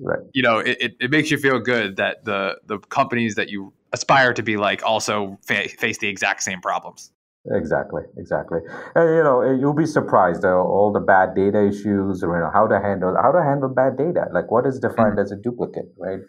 right. 0.00 0.20
you 0.32 0.42
know, 0.42 0.58
it, 0.58 0.76
it, 0.80 0.96
it, 1.00 1.10
makes 1.10 1.30
you 1.30 1.38
feel 1.38 1.58
good 1.58 1.96
that 1.96 2.24
the, 2.24 2.56
the 2.66 2.78
companies 2.78 3.34
that 3.34 3.48
you 3.48 3.72
aspire 3.92 4.32
to 4.32 4.42
be 4.42 4.56
like 4.56 4.82
also 4.84 5.38
fa- 5.44 5.68
face 5.68 5.98
the 5.98 6.08
exact 6.08 6.42
same 6.42 6.60
problems. 6.60 7.12
Exactly, 7.50 8.02
exactly. 8.16 8.60
And 8.94 9.16
you 9.16 9.22
know, 9.24 9.42
you'll 9.42 9.74
be 9.74 9.86
surprised 9.86 10.44
uh, 10.44 10.54
all 10.54 10.92
the 10.92 11.00
bad 11.00 11.34
data 11.34 11.66
issues, 11.66 12.22
or 12.22 12.36
you 12.36 12.40
know, 12.40 12.50
how 12.54 12.68
to 12.68 12.78
handle 12.78 13.16
how 13.20 13.32
to 13.32 13.42
handle 13.42 13.68
bad 13.68 13.98
data. 13.98 14.26
Like 14.32 14.48
what 14.52 14.64
is 14.64 14.78
defined 14.78 15.18
mm-hmm. 15.18 15.26
as 15.26 15.32
a 15.32 15.36
duplicate, 15.36 15.92
right? 15.98 16.20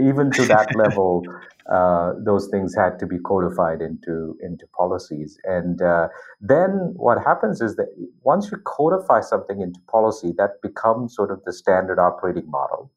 Even 0.00 0.30
to 0.32 0.44
that 0.46 0.74
level, 0.76 1.24
uh, 1.72 2.12
those 2.24 2.48
things 2.50 2.74
had 2.74 2.98
to 2.98 3.06
be 3.06 3.18
codified 3.18 3.80
into 3.80 4.36
into 4.40 4.66
policies. 4.76 5.38
And 5.44 5.82
uh, 5.82 6.08
then 6.40 6.92
what 6.96 7.18
happens 7.24 7.60
is 7.60 7.76
that 7.76 7.88
once 8.22 8.50
you 8.50 8.58
codify 8.58 9.20
something 9.20 9.60
into 9.60 9.80
policy, 9.90 10.32
that 10.38 10.62
becomes 10.62 11.14
sort 11.14 11.30
of 11.30 11.42
the 11.44 11.52
standard 11.52 11.98
operating 11.98 12.50
model. 12.50 12.90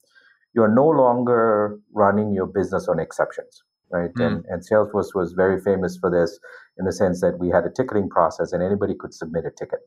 You're 0.54 0.74
no 0.74 0.88
longer 0.88 1.80
running 1.94 2.32
your 2.32 2.46
business 2.46 2.88
on 2.88 3.00
exceptions 3.00 3.64
right? 3.94 4.14
Mm. 4.16 4.26
And, 4.26 4.46
and 4.50 4.62
Salesforce 4.68 5.14
was 5.14 5.34
very 5.34 5.62
famous 5.62 5.98
for 5.98 6.10
this 6.10 6.38
in 6.78 6.86
the 6.86 6.92
sense 6.92 7.22
that 7.22 7.38
we 7.40 7.50
had 7.50 7.64
a 7.64 7.70
ticketing 7.70 8.10
process 8.10 8.52
and 8.52 8.62
anybody 8.62 8.96
could 9.00 9.14
submit 9.14 9.46
a 9.46 9.52
ticket 9.52 9.80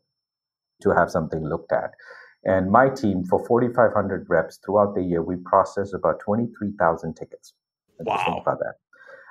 to 0.83 0.91
have 0.91 1.11
something 1.11 1.45
looked 1.45 1.73
at. 1.73 1.91
And 2.47 2.71
my 2.71 2.89
team, 2.89 3.25
for 3.25 3.45
4,500 3.45 4.27
reps 4.29 4.59
throughout 4.65 4.95
the 4.95 5.03
year, 5.03 5.23
we 5.23 5.37
process 5.37 5.93
about 5.93 6.21
23,000 6.21 7.15
tickets. 7.15 7.55
Wow. 8.01 8.43
About 8.43 8.59
that. 8.61 8.75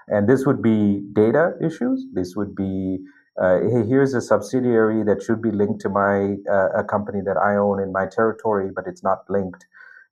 And 0.08 0.28
this 0.30 0.45
would 0.45 0.62
be 0.62 1.01
data 1.13 1.54
issues. 1.63 2.06
This 2.13 2.36
would 2.36 2.56
be, 2.56 2.99
uh, 3.41 3.60
hey, 3.62 3.88
here's 3.88 4.13
a 4.13 4.21
subsidiary 4.21 5.04
that 5.04 5.23
should 5.23 5.41
be 5.41 5.51
linked 5.51 5.82
to 5.82 5.89
my 5.89 6.36
uh, 6.51 6.80
a 6.80 6.84
company 6.84 7.21
that 7.25 7.38
I 7.38 7.56
own 7.56 7.82
in 7.82 7.91
my 7.91 8.06
territory, 8.06 8.69
but 8.75 8.86
it's 8.86 9.04
not 9.04 9.19
linked 9.30 9.65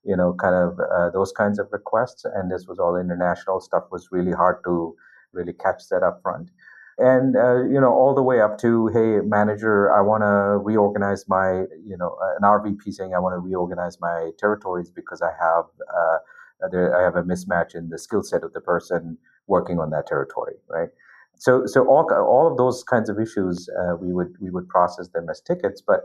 you 0.03 0.15
know, 0.15 0.33
kind 0.33 0.55
of 0.55 0.79
uh, 0.79 1.09
those 1.11 1.31
kinds 1.31 1.59
of 1.59 1.67
requests. 1.71 2.25
And 2.25 2.51
this 2.51 2.65
was 2.67 2.79
all 2.79 2.97
international 2.97 3.61
stuff. 3.61 3.83
Was 3.91 4.09
really 4.11 4.31
hard 4.31 4.57
to 4.65 4.95
really 5.31 5.53
catch 5.53 5.87
that 5.89 6.03
up 6.03 6.21
front. 6.21 6.49
And 6.97 7.35
uh, 7.35 7.63
you 7.63 7.81
know, 7.81 7.91
all 7.91 8.13
the 8.13 8.21
way 8.21 8.39
up 8.39 8.59
to, 8.59 8.87
hey, 8.87 9.25
manager, 9.25 9.91
I 9.93 10.01
want 10.01 10.21
to 10.21 10.63
reorganize 10.63 11.25
my, 11.27 11.65
you 11.83 11.97
know, 11.97 12.15
an 12.37 12.43
RVP 12.43 12.93
saying 12.93 13.13
I 13.15 13.19
want 13.19 13.33
to 13.33 13.39
reorganize 13.39 13.99
my 13.99 14.31
territories 14.37 14.91
because 14.91 15.21
I 15.21 15.31
have 15.39 15.65
uh, 15.89 16.17
there, 16.71 16.95
I 16.95 17.03
have 17.03 17.15
a 17.15 17.23
mismatch 17.23 17.75
in 17.75 17.89
the 17.89 17.97
skill 17.97 18.23
set 18.23 18.43
of 18.43 18.53
the 18.53 18.61
person 18.61 19.17
working 19.47 19.79
on 19.79 19.89
that 19.89 20.07
territory, 20.07 20.53
right? 20.69 20.89
So, 21.35 21.65
so 21.65 21.87
all 21.87 22.07
all 22.13 22.51
of 22.51 22.57
those 22.57 22.83
kinds 22.83 23.09
of 23.09 23.19
issues, 23.19 23.67
uh, 23.79 23.95
we 23.95 24.13
would 24.13 24.35
we 24.39 24.51
would 24.51 24.69
process 24.69 25.09
them 25.09 25.27
as 25.29 25.41
tickets, 25.41 25.81
but 25.85 26.01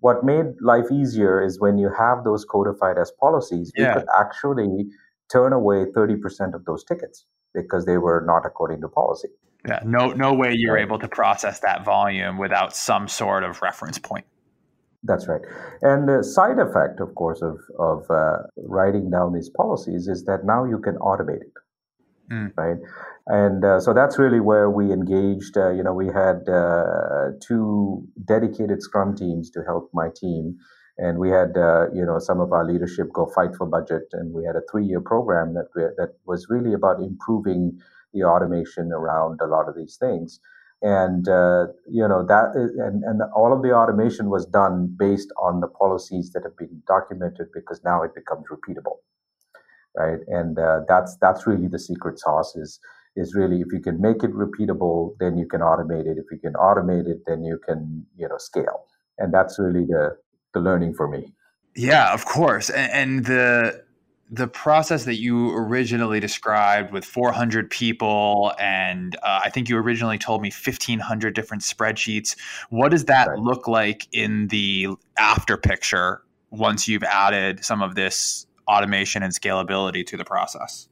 what 0.00 0.24
made 0.24 0.46
life 0.60 0.90
easier 0.92 1.42
is 1.42 1.58
when 1.58 1.78
you 1.78 1.90
have 1.96 2.24
those 2.24 2.44
codified 2.44 2.98
as 2.98 3.10
policies, 3.18 3.72
yeah. 3.76 3.94
we 3.94 4.00
could 4.00 4.08
actually 4.16 4.86
turn 5.30 5.52
away 5.52 5.86
30% 5.86 6.54
of 6.54 6.64
those 6.64 6.84
tickets 6.84 7.26
because 7.54 7.84
they 7.84 7.98
were 7.98 8.22
not 8.26 8.46
according 8.46 8.80
to 8.80 8.88
policy. 8.88 9.28
Yeah, 9.68 9.80
no, 9.84 10.12
no 10.12 10.32
way 10.34 10.54
you're 10.54 10.78
able 10.78 10.98
to 10.98 11.08
process 11.08 11.60
that 11.60 11.84
volume 11.84 12.38
without 12.38 12.74
some 12.74 13.06
sort 13.08 13.44
of 13.44 13.62
reference 13.62 13.98
point. 13.98 14.24
That's 15.04 15.28
right. 15.28 15.42
And 15.82 16.08
the 16.08 16.24
side 16.24 16.58
effect, 16.58 17.00
of 17.00 17.14
course, 17.14 17.40
of, 17.42 17.58
of 17.78 18.10
uh, 18.10 18.38
writing 18.56 19.10
down 19.10 19.32
these 19.32 19.48
policies 19.48 20.08
is 20.08 20.24
that 20.24 20.44
now 20.44 20.64
you 20.64 20.78
can 20.78 20.96
automate 20.96 21.42
it 21.42 21.52
mm. 22.30 22.52
right? 22.56 22.76
And 23.26 23.64
uh, 23.64 23.80
so 23.80 23.92
that's 23.92 24.18
really 24.18 24.40
where 24.40 24.70
we 24.70 24.92
engaged. 24.92 25.56
Uh, 25.56 25.70
you 25.70 25.82
know, 25.82 25.92
we 25.92 26.06
had 26.06 26.48
uh, 26.48 27.32
two 27.46 28.06
dedicated 28.24 28.82
Scrum 28.82 29.14
teams 29.14 29.50
to 29.50 29.62
help 29.66 29.90
my 29.92 30.08
team, 30.14 30.56
and 30.96 31.18
we 31.18 31.30
had 31.30 31.56
uh, 31.56 31.86
you 31.92 32.04
know 32.04 32.18
some 32.18 32.40
of 32.40 32.52
our 32.52 32.64
leadership 32.64 33.12
go 33.12 33.26
fight 33.34 33.54
for 33.56 33.66
budget, 33.66 34.04
and 34.12 34.32
we 34.32 34.44
had 34.44 34.56
a 34.56 34.62
three-year 34.70 35.00
program 35.00 35.54
that 35.54 35.68
that 35.74 36.14
was 36.26 36.46
really 36.48 36.72
about 36.72 37.00
improving 37.00 37.78
the 38.12 38.24
automation 38.24 38.92
around 38.92 39.40
a 39.40 39.46
lot 39.46 39.68
of 39.68 39.76
these 39.76 39.96
things. 39.96 40.40
And 40.80 41.28
uh, 41.28 41.66
you 41.90 42.06
know 42.06 42.24
that, 42.28 42.54
and 42.54 43.02
and 43.02 43.20
all 43.34 43.52
of 43.52 43.62
the 43.62 43.72
automation 43.72 44.30
was 44.30 44.46
done 44.46 44.94
based 44.96 45.32
on 45.36 45.60
the 45.60 45.66
policies 45.66 46.30
that 46.32 46.44
have 46.44 46.56
been 46.56 46.82
documented 46.86 47.48
because 47.52 47.80
now 47.84 48.02
it 48.02 48.14
becomes 48.14 48.46
repeatable 48.48 48.98
right? 49.98 50.20
And 50.28 50.58
uh, 50.58 50.80
that's 50.88 51.16
that's 51.20 51.46
really 51.46 51.68
the 51.68 51.78
secret 51.78 52.18
sauce 52.18 52.56
is 52.56 52.80
is 53.16 53.34
really 53.34 53.60
if 53.60 53.72
you 53.72 53.80
can 53.80 54.00
make 54.00 54.22
it 54.22 54.32
repeatable, 54.32 55.14
then 55.18 55.36
you 55.36 55.46
can 55.46 55.60
automate 55.60 56.06
it. 56.06 56.18
If 56.18 56.26
you 56.30 56.38
can 56.38 56.54
automate 56.54 57.08
it, 57.08 57.22
then 57.26 57.42
you 57.44 57.58
can 57.66 58.06
you 58.16 58.28
know 58.28 58.38
scale, 58.38 58.84
and 59.18 59.32
that's 59.32 59.58
really 59.58 59.84
the 59.84 60.16
the 60.54 60.60
learning 60.60 60.94
for 60.94 61.08
me. 61.08 61.32
Yeah, 61.76 62.12
of 62.12 62.24
course, 62.24 62.70
and, 62.70 62.92
and 62.92 63.24
the 63.26 63.84
the 64.30 64.46
process 64.46 65.04
that 65.04 65.18
you 65.18 65.54
originally 65.56 66.20
described 66.20 66.92
with 66.92 67.04
400 67.04 67.70
people 67.70 68.52
and 68.58 69.16
uh, 69.22 69.40
i 69.44 69.50
think 69.50 69.68
you 69.68 69.76
originally 69.78 70.18
told 70.18 70.42
me 70.42 70.48
1500 70.48 71.34
different 71.34 71.62
spreadsheets 71.62 72.36
what 72.68 72.90
does 72.90 73.06
that 73.06 73.28
right. 73.28 73.38
look 73.38 73.66
like 73.66 74.06
in 74.12 74.48
the 74.48 74.88
after 75.18 75.56
picture 75.56 76.22
once 76.50 76.88
you've 76.88 77.04
added 77.04 77.64
some 77.64 77.82
of 77.82 77.94
this 77.94 78.46
automation 78.66 79.22
and 79.22 79.32
scalability 79.32 80.06
to 80.06 80.16
the 80.16 80.24
process? 80.24 80.88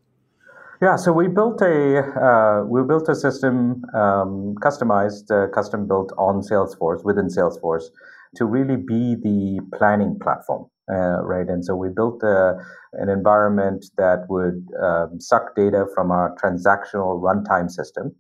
Yeah, 0.82 0.96
so 0.96 1.12
we 1.12 1.28
built 1.28 1.62
a 1.62 2.00
uh, 2.00 2.64
we 2.66 2.82
built 2.82 3.08
a 3.08 3.14
system 3.14 3.82
um, 3.94 4.54
customized, 4.60 5.30
uh, 5.30 5.48
custom 5.50 5.86
built 5.88 6.12
on 6.18 6.42
Salesforce 6.42 7.02
within 7.02 7.28
Salesforce 7.28 7.84
to 8.34 8.44
really 8.44 8.76
be 8.76 9.14
the 9.14 9.60
planning 9.74 10.18
platform, 10.20 10.66
uh, 10.90 11.22
right? 11.24 11.48
And 11.48 11.64
so 11.64 11.74
we 11.74 11.88
built 11.88 12.22
a, 12.22 12.54
an 12.94 13.08
environment 13.08 13.86
that 13.96 14.26
would 14.28 14.66
um, 14.82 15.20
suck 15.20 15.54
data 15.56 15.86
from 15.94 16.10
our 16.10 16.34
transactional 16.36 17.20
runtime 17.20 17.70
system 17.70 18.14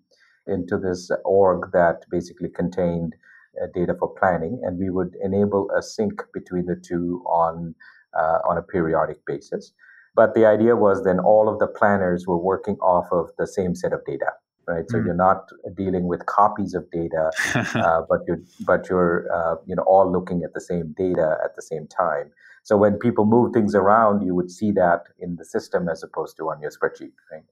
into 0.46 0.78
this 0.78 1.10
org 1.24 1.72
that 1.72 2.04
basically 2.10 2.48
contained 2.48 3.14
uh, 3.62 3.66
data 3.74 3.94
for 3.98 4.12
planning, 4.14 4.60
and 4.64 4.78
we 4.78 4.90
would 4.90 5.14
enable 5.22 5.70
a 5.76 5.82
sync 5.82 6.22
between 6.34 6.66
the 6.66 6.76
two 6.76 7.22
on 7.26 7.74
uh, 8.16 8.38
on 8.48 8.58
a 8.58 8.62
periodic 8.62 9.18
basis. 9.26 9.72
But 10.14 10.34
the 10.34 10.46
idea 10.46 10.76
was 10.76 11.04
then 11.04 11.18
all 11.18 11.48
of 11.48 11.58
the 11.58 11.66
planners 11.66 12.26
were 12.26 12.38
working 12.38 12.76
off 12.76 13.06
of 13.12 13.30
the 13.38 13.46
same 13.46 13.74
set 13.74 13.92
of 13.92 14.00
data, 14.06 14.32
right? 14.66 14.84
So 14.88 14.96
mm-hmm. 14.96 15.06
you're 15.06 15.14
not 15.14 15.48
dealing 15.76 16.06
with 16.06 16.24
copies 16.26 16.74
of 16.74 16.90
data, 16.90 17.30
uh, 17.74 18.02
but 18.08 18.20
you're 18.26 18.40
but 18.66 18.88
you're 18.88 19.26
uh, 19.32 19.56
you 19.66 19.76
know 19.76 19.82
all 19.82 20.10
looking 20.10 20.42
at 20.42 20.54
the 20.54 20.60
same 20.60 20.94
data 20.96 21.38
at 21.44 21.54
the 21.56 21.62
same 21.62 21.86
time. 21.86 22.30
So 22.66 22.76
when 22.76 22.98
people 22.98 23.26
move 23.26 23.52
things 23.52 23.76
around, 23.76 24.22
you 24.26 24.34
would 24.34 24.50
see 24.50 24.72
that 24.72 25.02
in 25.20 25.36
the 25.36 25.44
system 25.44 25.88
as 25.88 26.02
opposed 26.02 26.36
to 26.38 26.48
on 26.50 26.60
your 26.60 26.72
spreadsheet, 26.72 27.12
right? 27.30 27.44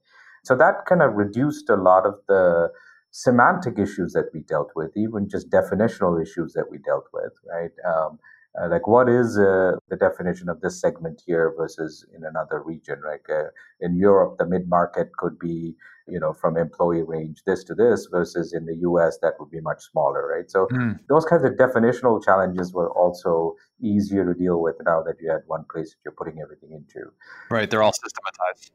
So 0.43 0.57
that 0.57 0.85
kind 0.89 1.01
of 1.01 1.13
reduced 1.13 1.69
a 1.69 1.77
lot 1.77 2.05
of 2.05 2.15
the 2.27 2.69
semantic 3.11 3.79
issues 3.79 4.11
that 4.11 4.31
we 4.33 4.41
dealt 4.41 4.71
with, 4.75 4.91
even 4.97 5.29
just 5.29 5.49
definitional 5.49 6.21
issues 6.21 6.51
that 6.51 6.69
we 6.69 6.79
dealt 6.79 7.05
with, 7.13 7.31
right? 7.49 7.71
Um, 7.89 8.19
uh, 8.61 8.67
like 8.69 8.87
what 8.87 9.07
is 9.07 9.37
uh, 9.37 9.71
the 9.87 9.95
definition 9.95 10.49
of 10.49 10.59
this 10.59 10.81
segment 10.81 11.21
here 11.25 11.53
versus 11.57 12.05
in 12.13 12.25
another 12.25 12.61
region 12.61 13.01
like 13.05 13.25
uh, 13.29 13.49
in 13.81 13.97
europe 13.97 14.37
the 14.37 14.45
mid 14.45 14.69
market 14.69 15.09
could 15.17 15.37
be 15.37 15.75
you 16.07 16.19
know 16.19 16.33
from 16.33 16.57
employee 16.57 17.03
range 17.03 17.41
this 17.45 17.63
to 17.63 17.73
this 17.73 18.07
versus 18.11 18.53
in 18.53 18.65
the 18.65 18.73
us 18.73 19.17
that 19.21 19.33
would 19.39 19.49
be 19.49 19.61
much 19.61 19.81
smaller 19.91 20.27
right 20.27 20.49
so 20.49 20.67
mm. 20.71 20.97
those 21.09 21.25
kinds 21.25 21.43
of 21.43 21.53
definitional 21.53 22.23
challenges 22.23 22.73
were 22.73 22.91
also 22.91 23.55
easier 23.81 24.25
to 24.25 24.33
deal 24.37 24.61
with 24.61 24.75
now 24.85 25.01
that 25.01 25.15
you 25.19 25.29
had 25.29 25.41
one 25.47 25.65
place 25.71 25.91
that 25.91 25.97
you're 26.05 26.13
putting 26.13 26.39
everything 26.41 26.71
into 26.71 27.11
right 27.49 27.69
they're 27.69 27.83
all 27.83 27.93
systematized 27.93 28.71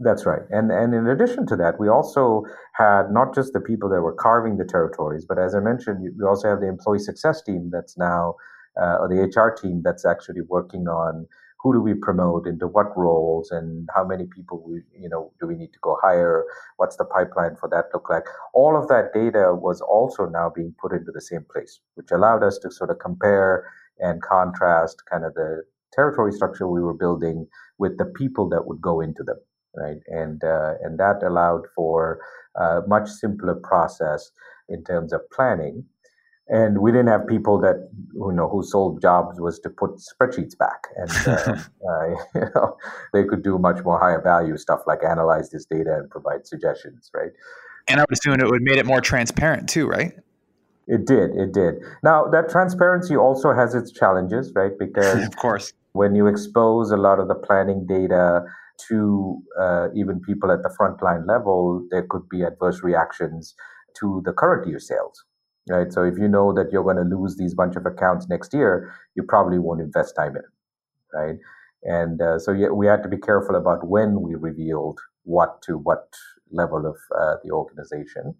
that's 0.00 0.24
right. 0.26 0.42
And 0.50 0.70
and 0.70 0.94
in 0.94 1.08
addition 1.08 1.44
to 1.48 1.56
that, 1.56 1.80
we 1.80 1.88
also 1.88 2.44
had 2.74 3.10
not 3.10 3.34
just 3.34 3.52
the 3.52 3.60
people 3.60 3.88
that 3.88 4.00
were 4.00 4.14
carving 4.14 4.56
the 4.56 4.64
territories, 4.64 5.24
but 5.28 5.38
as 5.38 5.56
I 5.56 5.60
mentioned, 5.60 6.14
we 6.16 6.24
also 6.24 6.48
have 6.48 6.60
the 6.60 6.68
employee 6.68 7.00
success 7.00 7.42
team 7.42 7.70
that's 7.72 7.98
now 7.98 8.36
uh, 8.80 8.98
or 9.00 9.08
the 9.08 9.22
HR 9.22 9.50
team 9.60 9.82
that's 9.84 10.06
actually 10.06 10.42
working 10.42 10.86
on 10.86 11.26
who 11.60 11.72
do 11.72 11.80
we 11.80 11.94
promote 11.94 12.46
into 12.46 12.66
what 12.66 12.96
roles 12.96 13.50
and 13.50 13.88
how 13.94 14.04
many 14.04 14.26
people 14.26 14.62
we 14.66 14.82
you 14.98 15.08
know 15.08 15.32
do 15.40 15.46
we 15.46 15.54
need 15.54 15.72
to 15.72 15.78
go 15.82 15.96
hire? 16.02 16.44
What's 16.76 16.96
the 16.96 17.04
pipeline 17.04 17.56
for 17.56 17.68
that 17.70 17.86
look 17.92 18.08
like? 18.10 18.24
All 18.54 18.76
of 18.76 18.88
that 18.88 19.12
data 19.12 19.54
was 19.54 19.80
also 19.80 20.26
now 20.26 20.50
being 20.54 20.74
put 20.80 20.92
into 20.92 21.12
the 21.12 21.20
same 21.20 21.44
place 21.52 21.80
which 21.94 22.10
allowed 22.10 22.42
us 22.42 22.58
to 22.58 22.70
sort 22.70 22.90
of 22.90 22.98
compare 22.98 23.66
and 23.98 24.22
contrast 24.22 25.02
kind 25.10 25.24
of 25.24 25.34
the 25.34 25.62
territory 25.92 26.32
structure 26.32 26.68
we 26.68 26.82
were 26.82 26.94
building 26.94 27.46
with 27.78 27.98
the 27.98 28.04
people 28.04 28.48
that 28.48 28.66
would 28.66 28.80
go 28.80 29.00
into 29.00 29.22
them 29.22 29.38
right? 29.74 29.98
And 30.06 30.42
uh, 30.44 30.74
and 30.82 30.98
that 30.98 31.22
allowed 31.22 31.66
for 31.74 32.20
a 32.56 32.80
much 32.86 33.08
simpler 33.08 33.54
process 33.54 34.30
in 34.68 34.84
terms 34.84 35.12
of 35.12 35.20
planning 35.30 35.84
and 36.48 36.78
we 36.78 36.90
didn't 36.90 37.08
have 37.08 37.26
people 37.26 37.60
that 37.60 37.88
you 38.14 38.32
know 38.32 38.48
whose 38.48 38.70
sole 38.72 38.98
jobs 39.00 39.40
was 39.40 39.58
to 39.60 39.70
put 39.70 39.90
spreadsheets 39.96 40.56
back. 40.56 40.86
And 40.96 41.10
uh, 41.26 41.56
uh, 41.88 42.08
you 42.34 42.50
know 42.54 42.76
they 43.12 43.24
could 43.24 43.42
do 43.42 43.58
much 43.58 43.84
more 43.84 43.98
higher 43.98 44.20
value 44.22 44.56
stuff 44.56 44.80
like 44.86 45.00
analyze 45.04 45.50
this 45.50 45.66
data 45.66 45.96
and 45.98 46.10
provide 46.10 46.46
suggestions 46.46 47.10
right? 47.14 47.30
And 47.86 48.00
i 48.00 48.02
would 48.02 48.12
assume 48.12 48.34
it 48.34 48.50
would 48.50 48.62
made 48.62 48.78
it 48.78 48.86
more 48.86 49.00
transparent 49.00 49.68
too 49.68 49.86
right? 49.86 50.12
It 50.86 51.06
did 51.06 51.36
it 51.36 51.52
did. 51.52 51.74
Now 52.02 52.26
that 52.28 52.48
transparency 52.48 53.16
also 53.16 53.52
has 53.52 53.74
its 53.74 53.92
challenges 53.92 54.52
right? 54.54 54.72
Because 54.78 55.26
of 55.26 55.36
course. 55.36 55.72
when 55.92 56.14
you 56.14 56.26
expose 56.26 56.90
a 56.90 56.96
lot 56.96 57.18
of 57.18 57.28
the 57.28 57.34
planning 57.34 57.86
data 57.86 58.42
to 58.88 59.42
uh, 59.60 59.88
even 59.94 60.20
people 60.20 60.52
at 60.52 60.62
the 60.62 60.72
frontline 60.80 61.26
level 61.26 61.84
there 61.90 62.06
could 62.08 62.28
be 62.28 62.42
adverse 62.42 62.82
reactions 62.82 63.54
to 63.98 64.22
the 64.24 64.32
current 64.32 64.66
year 64.68 64.78
sales 64.78 65.24
right? 65.70 65.92
So 65.92 66.04
if 66.04 66.18
you 66.18 66.28
know 66.28 66.52
that 66.54 66.72
you're 66.72 66.84
going 66.84 66.96
to 66.96 67.16
lose 67.16 67.36
these 67.36 67.54
bunch 67.54 67.76
of 67.76 67.86
accounts 67.86 68.28
next 68.28 68.52
year, 68.54 68.92
you 69.14 69.22
probably 69.22 69.58
won't 69.58 69.80
invest 69.80 70.14
time 70.16 70.36
in 70.36 70.42
it, 70.42 71.16
right? 71.16 71.36
And 71.84 72.20
uh, 72.20 72.38
so 72.38 72.52
we 72.74 72.86
had 72.86 73.02
to 73.02 73.08
be 73.08 73.18
careful 73.18 73.54
about 73.54 73.86
when 73.86 74.20
we 74.20 74.34
revealed 74.34 74.98
what 75.24 75.62
to 75.62 75.78
what 75.78 76.12
level 76.50 76.86
of 76.86 76.96
uh, 77.18 77.36
the 77.44 77.50
organization. 77.50 78.34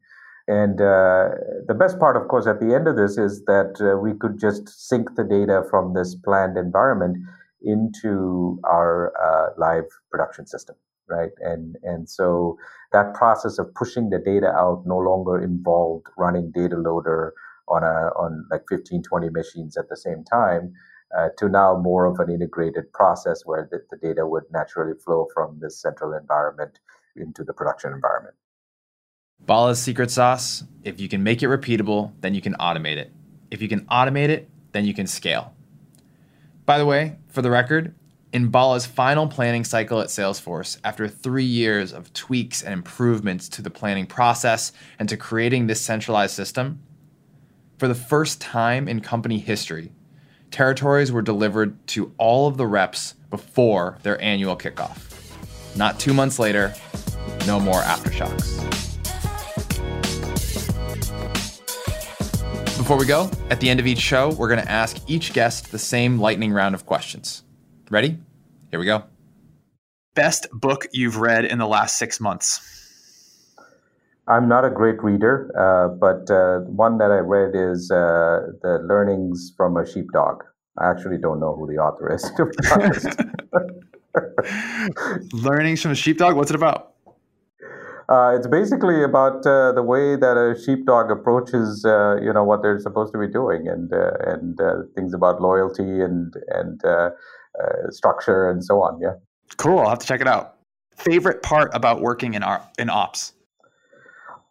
And 0.49 0.81
uh, 0.81 1.29
the 1.67 1.77
best 1.79 1.99
part, 1.99 2.17
of 2.17 2.27
course, 2.29 2.47
at 2.47 2.59
the 2.59 2.75
end 2.75 2.89
of 2.89 2.97
this 2.97 3.19
is 3.19 3.45
that 3.45 3.77
uh, 3.81 3.99
we 3.99 4.15
could 4.15 4.41
just 4.41 4.67
sync 4.89 5.15
the 5.15 5.23
data 5.23 5.63
from 5.69 5.93
this 5.93 6.15
planned 6.15 6.57
environment 6.57 7.19
into 7.63 8.59
our 8.65 9.13
uh, 9.23 9.51
live 9.59 9.85
production 10.11 10.47
system, 10.47 10.75
right? 11.09 11.31
And 11.41 11.77
and 11.83 12.09
so 12.09 12.59
that 12.93 13.15
process 13.15 13.59
of 13.59 13.73
pushing 13.75 14.11
the 14.11 14.19
data 14.19 14.49
out 14.49 14.85
no 14.87 14.99
longer 14.99 15.43
involved 15.43 16.07
running 16.17 16.51
data 16.51 16.77
loader 16.77 17.35
on 17.69 17.83
a 17.83 18.11
on 18.17 18.47
like 18.51 18.63
15, 18.69 19.03
20 19.03 19.31
machines 19.31 19.77
at 19.77 19.89
the 19.89 19.97
same 19.97 20.25
time. 20.25 20.73
Uh, 21.17 21.31
to 21.39 21.49
now 21.49 21.75
more 21.75 22.05
of 22.05 22.19
an 22.21 22.31
integrated 22.31 22.93
process 22.93 23.41
where 23.47 23.67
the, 23.71 23.81
the 23.91 23.97
data 24.07 24.27
would 24.27 24.43
naturally 24.53 24.93
flow 25.03 25.27
from 25.33 25.59
this 25.59 25.81
central 25.81 26.13
environment 26.13 26.81
into 27.17 27.43
the 27.43 27.53
production 27.55 27.95
environment. 27.95 28.35
Bala's 29.41 29.81
secret 29.81 30.11
sauce 30.11 30.65
if 30.85 31.01
you 31.01 31.09
can 31.09 31.23
make 31.23 31.43
it 31.43 31.47
repeatable, 31.47 32.13
then 32.21 32.35
you 32.35 32.41
can 32.41 32.55
automate 32.55 32.97
it. 32.97 33.11
If 33.51 33.63
you 33.63 33.69
can 33.69 33.87
automate 33.87 34.29
it, 34.29 34.49
then 34.73 34.85
you 34.85 34.95
can 34.95 35.07
scale. 35.07 35.55
By 36.67 36.79
the 36.79 36.87
way, 36.87 37.17
for 37.29 37.41
the 37.41 37.51
record, 37.51 37.95
in 38.33 38.49
Bala's 38.49 38.85
final 38.85 39.27
planning 39.27 39.65
cycle 39.65 40.01
at 40.01 40.09
Salesforce, 40.09 40.79
after 40.85 41.09
three 41.09 41.45
years 41.45 41.93
of 41.93 42.13
tweaks 42.13 42.63
and 42.63 42.75
improvements 42.75 43.49
to 43.49 43.63
the 43.63 43.71
planning 43.71 44.07
process 44.07 44.73
and 44.99 45.09
to 45.09 45.17
creating 45.17 45.67
this 45.67 45.81
centralized 45.81 46.35
system, 46.35 46.81
for 47.79 47.89
the 47.89 47.95
first 47.95 48.41
time 48.41 48.87
in 48.87 49.01
company 49.01 49.39
history, 49.39 49.93
territories 50.51 51.11
were 51.11 51.23
delivered 51.23 51.87
to 51.89 52.13
all 52.19 52.47
of 52.49 52.57
the 52.57 52.67
reps 52.67 53.15
before 53.31 53.99
their 54.03 54.21
annual 54.21 54.57
kickoff. 54.57 55.05
Not 55.77 55.99
two 55.99 56.13
months 56.13 56.39
later, 56.39 56.75
no 57.47 57.59
more 57.59 57.81
aftershocks. 57.83 58.59
Before 62.77 62.99
we 62.99 63.07
go, 63.07 63.31
at 63.51 63.61
the 63.61 63.69
end 63.71 63.81
of 63.81 63.87
each 63.87 63.99
show, 63.99 64.31
we're 64.33 64.49
going 64.49 64.63
to 64.63 64.71
ask 64.71 64.99
each 65.07 65.33
guest 65.33 65.71
the 65.71 65.79
same 65.79 66.19
lightning 66.19 66.53
round 66.53 66.75
of 66.75 66.85
questions. 66.85 67.43
Ready? 67.91 68.19
Here 68.71 68.79
we 68.79 68.85
go. 68.85 69.05
Best 70.15 70.47
book 70.53 70.87
you've 70.93 71.17
read 71.17 71.47
in 71.47 71.59
the 71.59 71.67
last 71.67 71.99
six 71.99 72.21
months? 72.21 72.61
I'm 74.27 74.47
not 74.47 74.67
a 74.67 74.71
great 74.71 75.03
reader, 75.03 75.51
uh, 75.57 75.89
but 75.97 76.31
uh, 76.31 76.61
one 76.67 76.99
that 76.99 77.11
I 77.11 77.21
read 77.21 77.53
is 77.55 77.91
uh, 77.91 78.41
The 78.61 78.81
Learnings 78.87 79.55
from 79.57 79.79
a 79.79 79.87
Sheepdog. 79.87 80.45
I 80.79 80.91
actually 80.91 81.17
don't 81.17 81.41
know 81.41 81.57
who 81.57 81.67
the 81.67 81.79
author 81.79 82.13
is, 82.13 82.23
to 82.37 82.45
be 82.45 82.53
honest. 82.71 83.09
Learnings 85.33 85.81
from 85.81 85.93
a 85.93 85.95
Sheepdog? 85.95 86.37
What's 86.37 86.51
it 86.51 86.57
about? 86.57 86.93
Uh, 88.11 88.35
it's 88.35 88.47
basically 88.47 89.03
about 89.03 89.47
uh, 89.47 89.73
the 89.73 89.83
way 89.83 90.17
that 90.17 90.37
a 90.39 90.59
sheepdog 90.59 91.11
approaches, 91.11 91.85
uh, 91.85 92.17
you 92.23 92.33
know, 92.33 92.43
what 92.43 92.63
they're 92.63 92.79
supposed 92.79 93.13
to 93.13 93.19
be 93.19 93.29
doing, 93.29 93.69
and 93.69 93.93
uh, 93.93 94.13
and 94.25 94.59
uh, 94.59 94.77
things 94.95 95.13
about 95.13 95.43
loyalty 95.43 96.01
and 96.01 96.33
and 96.49 96.81
uh, 97.63 97.91
structure 97.91 98.51
and 98.51 98.65
so 98.65 98.83
on. 98.83 99.01
Yeah. 99.01 99.15
Cool. 99.57 99.79
I'll 99.79 99.91
have 99.91 99.99
to 100.01 100.07
check 100.07 100.21
it 100.21 100.29
out. 100.29 100.57
Favorite 100.97 101.43
part 101.43 101.71
about 101.75 102.01
working 102.01 102.35
in 102.35 102.43
our 102.43 102.63
in 102.79 102.91
ops? 102.91 103.33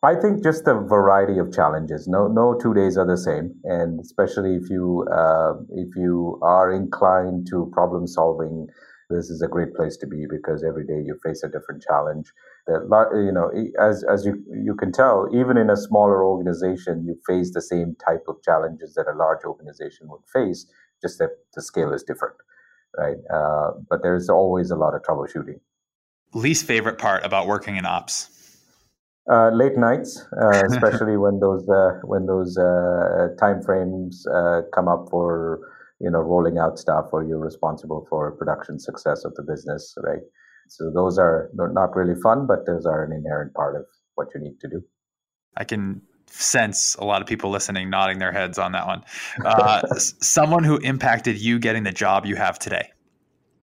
I 0.04 0.16
think 0.16 0.44
just 0.44 0.64
the 0.66 0.76
variety 0.76 1.40
of 1.40 1.52
challenges. 1.52 2.08
No, 2.08 2.28
no 2.28 2.54
two 2.54 2.74
days 2.74 2.98
are 2.98 3.06
the 3.06 3.18
same, 3.18 3.56
and 3.64 4.00
especially 4.00 4.56
if 4.56 4.70
you 4.70 5.06
if 5.72 5.96
you 5.96 6.40
are 6.44 6.72
inclined 6.72 7.48
to 7.50 7.70
problem 7.74 8.08
solving 8.08 8.68
this 9.10 9.30
is 9.30 9.42
a 9.42 9.48
great 9.48 9.74
place 9.74 9.96
to 9.98 10.08
be 10.08 10.26
because 10.30 10.64
every 10.64 10.86
day 10.86 11.02
you 11.06 11.18
face 11.24 11.42
a 11.44 11.48
different 11.48 11.82
challenge. 11.82 12.34
That 12.68 13.10
you 13.14 13.32
know, 13.32 13.50
as 13.80 14.04
as 14.04 14.26
you 14.26 14.44
you 14.52 14.76
can 14.76 14.92
tell, 14.92 15.30
even 15.34 15.58
in 15.58 15.70
a 15.70 15.78
smaller 15.78 16.24
organization, 16.24 17.06
you 17.06 17.18
face 17.26 17.54
the 17.54 17.62
same 17.62 17.96
type 18.06 18.26
of 18.28 18.42
challenges 18.44 18.96
that 18.96 19.08
a 19.08 19.18
large 19.18 19.46
organization 19.46 20.10
would 20.10 20.26
face. 20.32 20.68
Just 21.02 21.20
that 21.20 21.30
the 21.54 21.62
scale 21.62 21.94
is 21.94 22.04
different, 22.04 22.36
right? 22.98 23.18
Uh, 23.34 23.72
but 23.90 24.04
there's 24.04 24.30
always 24.30 24.72
a 24.72 24.76
lot 24.76 24.94
of 24.94 25.02
troubleshooting. 25.02 25.60
Least 26.34 26.66
favorite 26.66 26.98
part 26.98 27.26
about 27.26 27.48
working 27.48 27.78
in 27.78 27.86
ops. 27.86 28.30
Uh, 29.30 29.50
late 29.50 29.78
nights, 29.78 30.26
uh, 30.42 30.64
especially 30.72 31.18
when 31.18 31.40
those 31.40 31.68
uh, 31.68 32.00
when 32.04 32.26
those 32.26 32.58
uh, 32.58 33.28
time 33.40 33.62
frames 33.62 34.26
uh, 34.28 34.62
come 34.74 34.88
up 34.88 35.08
for 35.10 35.60
you 36.00 36.10
know 36.10 36.20
rolling 36.20 36.58
out 36.58 36.78
stuff 36.78 37.08
or 37.12 37.24
you're 37.24 37.40
responsible 37.40 38.06
for 38.10 38.32
production 38.34 38.80
success 38.80 39.26
of 39.26 39.34
the 39.36 39.44
business 39.44 39.96
right 40.04 40.22
so 40.70 40.92
those 40.94 41.18
are 41.18 41.50
not 41.54 41.96
really 41.96 42.20
fun 42.22 42.46
but 42.46 42.66
those 42.66 42.86
are 42.86 43.04
an 43.04 43.12
inherent 43.12 43.54
part 43.54 43.76
of 43.76 43.86
what 44.16 44.28
you 44.36 44.42
need 44.42 44.60
to 44.60 44.68
do 44.68 44.84
i 45.56 45.64
can 45.64 46.02
sense 46.30 46.96
a 47.00 47.06
lot 47.06 47.22
of 47.22 47.28
people 47.28 47.50
listening 47.50 47.90
nodding 47.90 48.20
their 48.20 48.32
heads 48.32 48.58
on 48.58 48.72
that 48.72 48.86
one 48.86 49.04
uh, 49.46 49.82
someone 49.98 50.64
who 50.64 50.78
impacted 50.78 51.40
you 51.40 51.60
getting 51.60 51.84
the 51.84 51.92
job 51.92 52.26
you 52.26 52.36
have 52.36 52.60
today 52.60 52.92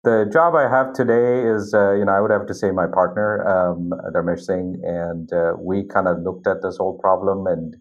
the 0.02 0.26
job 0.32 0.54
I 0.54 0.62
have 0.62 0.94
today 0.94 1.46
is, 1.46 1.74
uh, 1.74 1.92
you 1.92 2.06
know, 2.06 2.12
I 2.12 2.20
would 2.22 2.30
have 2.30 2.46
to 2.46 2.54
say 2.54 2.70
my 2.70 2.86
partner, 2.86 3.46
um, 3.46 3.92
Dharmesh 4.14 4.40
Singh, 4.40 4.80
and 4.82 5.30
uh, 5.30 5.52
we 5.58 5.84
kind 5.84 6.08
of 6.08 6.22
looked 6.22 6.46
at 6.46 6.62
this 6.62 6.78
whole 6.78 6.96
problem 6.98 7.46
and 7.46 7.76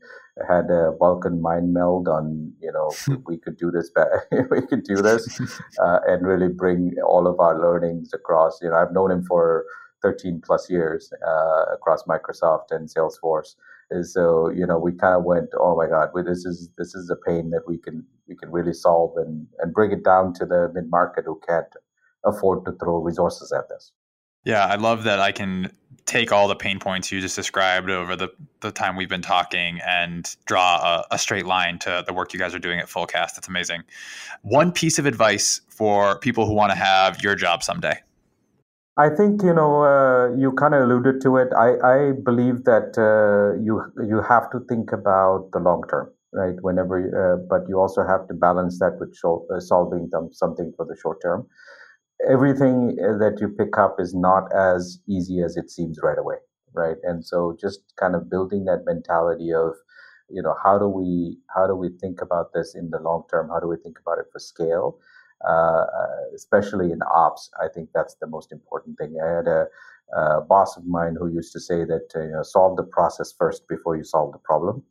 had 0.49 0.69
a 0.69 0.91
Vulcan 0.99 1.41
mind 1.41 1.73
meld 1.73 2.09
on, 2.09 2.51
you 2.61 2.73
know, 2.73 2.91
we 3.25 3.37
could 3.37 3.57
do 3.57 3.71
this, 3.71 3.89
better, 3.89 4.27
we 4.51 4.61
could 4.67 4.83
do 4.83 4.95
this, 4.95 5.39
uh, 5.81 5.99
and 6.07 6.27
really 6.27 6.49
bring 6.49 6.93
all 7.07 7.25
of 7.25 7.39
our 7.39 7.57
learnings 7.57 8.11
across. 8.13 8.59
You 8.61 8.69
know, 8.69 8.75
I've 8.75 8.91
known 8.91 9.11
him 9.11 9.23
for 9.23 9.65
13 10.01 10.41
plus 10.45 10.69
years 10.69 11.11
uh, 11.25 11.65
across 11.73 12.03
Microsoft 12.03 12.71
and 12.71 12.89
Salesforce. 12.89 13.55
And 13.91 14.05
so, 14.05 14.49
you 14.49 14.65
know, 14.67 14.77
we 14.77 14.91
kind 14.91 15.15
of 15.15 15.23
went, 15.23 15.49
oh 15.59 15.75
my 15.75 15.87
God, 15.87 16.09
well, 16.13 16.23
this 16.23 16.45
is 16.45 16.69
this 16.77 16.93
is 16.93 17.09
a 17.09 17.15
pain 17.15 17.49
that 17.51 17.63
we 17.67 17.77
can 17.77 18.05
we 18.27 18.35
can 18.35 18.51
really 18.51 18.73
solve 18.73 19.17
and 19.17 19.47
and 19.59 19.73
bring 19.73 19.91
it 19.91 20.03
down 20.03 20.33
to 20.35 20.45
the 20.45 20.71
mid 20.73 20.89
market 20.89 21.25
who 21.25 21.39
can't 21.47 21.73
afford 22.25 22.65
to 22.65 22.71
throw 22.73 22.97
resources 22.97 23.51
at 23.51 23.67
this. 23.69 23.91
Yeah, 24.43 24.65
I 24.65 24.75
love 24.75 25.03
that 25.03 25.19
I 25.19 25.31
can 25.31 25.71
take 26.05 26.31
all 26.31 26.47
the 26.47 26.55
pain 26.55 26.79
points 26.79 27.11
you 27.11 27.21
just 27.21 27.35
described 27.35 27.89
over 27.89 28.15
the, 28.15 28.29
the 28.61 28.71
time 28.71 28.95
we've 28.95 29.09
been 29.09 29.21
talking 29.21 29.79
and 29.85 30.35
draw 30.45 31.03
a, 31.11 31.15
a, 31.15 31.19
straight 31.19 31.45
line 31.45 31.77
to 31.77 32.03
the 32.07 32.13
work 32.13 32.33
you 32.33 32.39
guys 32.39 32.55
are 32.55 32.59
doing 32.59 32.79
at 32.79 32.87
Fullcast. 32.87 33.37
It's 33.37 33.47
amazing. 33.47 33.83
One 34.41 34.71
piece 34.71 34.97
of 34.97 35.05
advice 35.05 35.61
for 35.69 36.17
people 36.17 36.47
who 36.47 36.53
want 36.53 36.71
to 36.71 36.75
have 36.75 37.21
your 37.21 37.35
job 37.35 37.61
someday. 37.61 37.99
I 38.99 39.09
think 39.09 39.41
you 39.43 39.53
know 39.53 39.83
uh, 39.83 40.35
you 40.35 40.51
kind 40.53 40.73
of 40.75 40.81
alluded 40.83 41.21
to 41.21 41.37
it. 41.37 41.49
I, 41.57 41.69
I 41.93 42.11
believe 42.11 42.65
that 42.65 42.97
uh, 42.97 43.59
you 43.67 43.81
you 44.05 44.21
have 44.21 44.49
to 44.51 44.59
think 44.69 44.91
about 44.91 45.49
the 45.53 45.59
long 45.59 45.83
term, 45.89 46.11
right? 46.33 46.55
Whenever, 46.61 46.97
uh, 47.21 47.37
but 47.49 47.67
you 47.69 47.79
also 47.79 48.05
have 48.05 48.27
to 48.27 48.33
balance 48.33 48.79
that 48.79 48.97
with 48.99 49.15
uh, 49.25 49.59
solving 49.59 50.09
them 50.11 50.29
something 50.33 50.73
for 50.75 50.85
the 50.85 50.95
short 51.01 51.21
term 51.21 51.47
everything 52.29 52.97
uh, 53.03 53.17
that 53.17 53.37
you 53.41 53.49
pick 53.49 53.77
up 53.77 53.97
is 53.99 54.15
not 54.15 54.45
as 54.55 54.99
easy 55.09 55.41
as 55.41 55.57
it 55.57 55.69
seems 55.71 55.99
right 56.03 56.17
away 56.19 56.37
right 56.73 56.97
and 57.03 57.25
so 57.25 57.57
just 57.61 57.81
kind 57.99 58.15
of 58.15 58.29
building 58.29 58.65
that 58.65 58.83
mentality 58.85 59.53
of 59.53 59.73
you 60.29 60.41
know 60.41 60.55
how 60.63 60.77
do 60.77 60.87
we 60.87 61.37
how 61.55 61.67
do 61.67 61.75
we 61.75 61.89
think 62.01 62.21
about 62.21 62.47
this 62.53 62.75
in 62.75 62.89
the 62.91 62.99
long 62.99 63.23
term 63.31 63.49
how 63.49 63.59
do 63.59 63.67
we 63.67 63.77
think 63.83 63.97
about 64.01 64.17
it 64.19 64.25
for 64.31 64.39
scale 64.39 64.97
uh, 65.47 65.85
especially 66.35 66.91
in 66.91 66.99
ops 67.13 67.49
i 67.61 67.67
think 67.73 67.89
that's 67.93 68.15
the 68.21 68.27
most 68.27 68.51
important 68.51 68.97
thing 68.97 69.15
i 69.23 69.35
had 69.37 69.47
a, 69.47 69.65
a 70.15 70.41
boss 70.41 70.77
of 70.77 70.85
mine 70.85 71.15
who 71.17 71.27
used 71.27 71.53
to 71.53 71.59
say 71.59 71.85
that 71.85 72.07
uh, 72.15 72.21
you 72.21 72.31
know 72.31 72.43
solve 72.43 72.75
the 72.77 72.83
process 72.83 73.33
first 73.37 73.67
before 73.67 73.95
you 73.95 74.03
solve 74.03 74.31
the 74.31 74.39
problem 74.39 74.83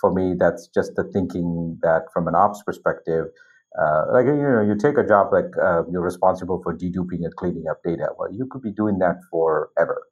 for 0.00 0.12
me 0.12 0.34
that's 0.38 0.68
just 0.68 0.94
the 0.96 1.04
thinking 1.12 1.78
that 1.82 2.02
from 2.12 2.28
an 2.28 2.34
ops 2.34 2.62
perspective 2.62 3.26
uh, 3.78 4.06
like 4.10 4.24
you 4.24 4.32
know, 4.32 4.62
you 4.62 4.74
take 4.74 4.96
a 4.96 5.06
job 5.06 5.32
like 5.32 5.52
uh, 5.62 5.82
you're 5.90 6.02
responsible 6.02 6.62
for 6.62 6.74
deduping 6.74 7.24
and 7.24 7.34
cleaning 7.36 7.64
up 7.70 7.82
data. 7.84 8.08
Well, 8.18 8.32
you 8.32 8.46
could 8.46 8.62
be 8.62 8.72
doing 8.72 8.98
that 9.00 9.16
forever, 9.30 10.02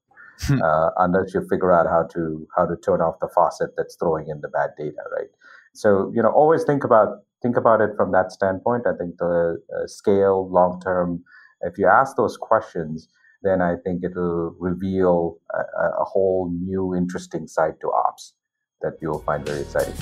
hmm. 0.40 0.60
uh, 0.62 0.90
unless 0.98 1.32
you 1.32 1.46
figure 1.48 1.72
out 1.72 1.86
how 1.86 2.06
to 2.12 2.46
how 2.54 2.66
to 2.66 2.76
turn 2.76 3.00
off 3.00 3.20
the 3.20 3.28
faucet 3.34 3.70
that's 3.76 3.96
throwing 3.96 4.28
in 4.28 4.42
the 4.42 4.48
bad 4.48 4.70
data, 4.76 5.00
right? 5.16 5.30
So 5.74 6.10
you 6.14 6.22
know, 6.22 6.30
always 6.30 6.64
think 6.64 6.84
about 6.84 7.18
think 7.42 7.56
about 7.56 7.80
it 7.80 7.90
from 7.96 8.12
that 8.12 8.32
standpoint. 8.32 8.86
I 8.86 8.96
think 8.96 9.18
the 9.18 9.58
uh, 9.74 9.86
scale, 9.86 10.48
long 10.50 10.80
term. 10.80 11.22
If 11.60 11.78
you 11.78 11.86
ask 11.86 12.16
those 12.16 12.36
questions, 12.36 13.08
then 13.42 13.60
I 13.60 13.76
think 13.84 14.02
it'll 14.04 14.54
reveal 14.58 15.38
a, 15.52 15.84
a 16.00 16.04
whole 16.04 16.50
new, 16.50 16.94
interesting 16.94 17.46
side 17.46 17.74
to 17.80 17.90
ops 17.92 18.34
that 18.82 18.94
you'll 19.00 19.20
find 19.20 19.46
very 19.46 19.60
exciting. 19.60 19.94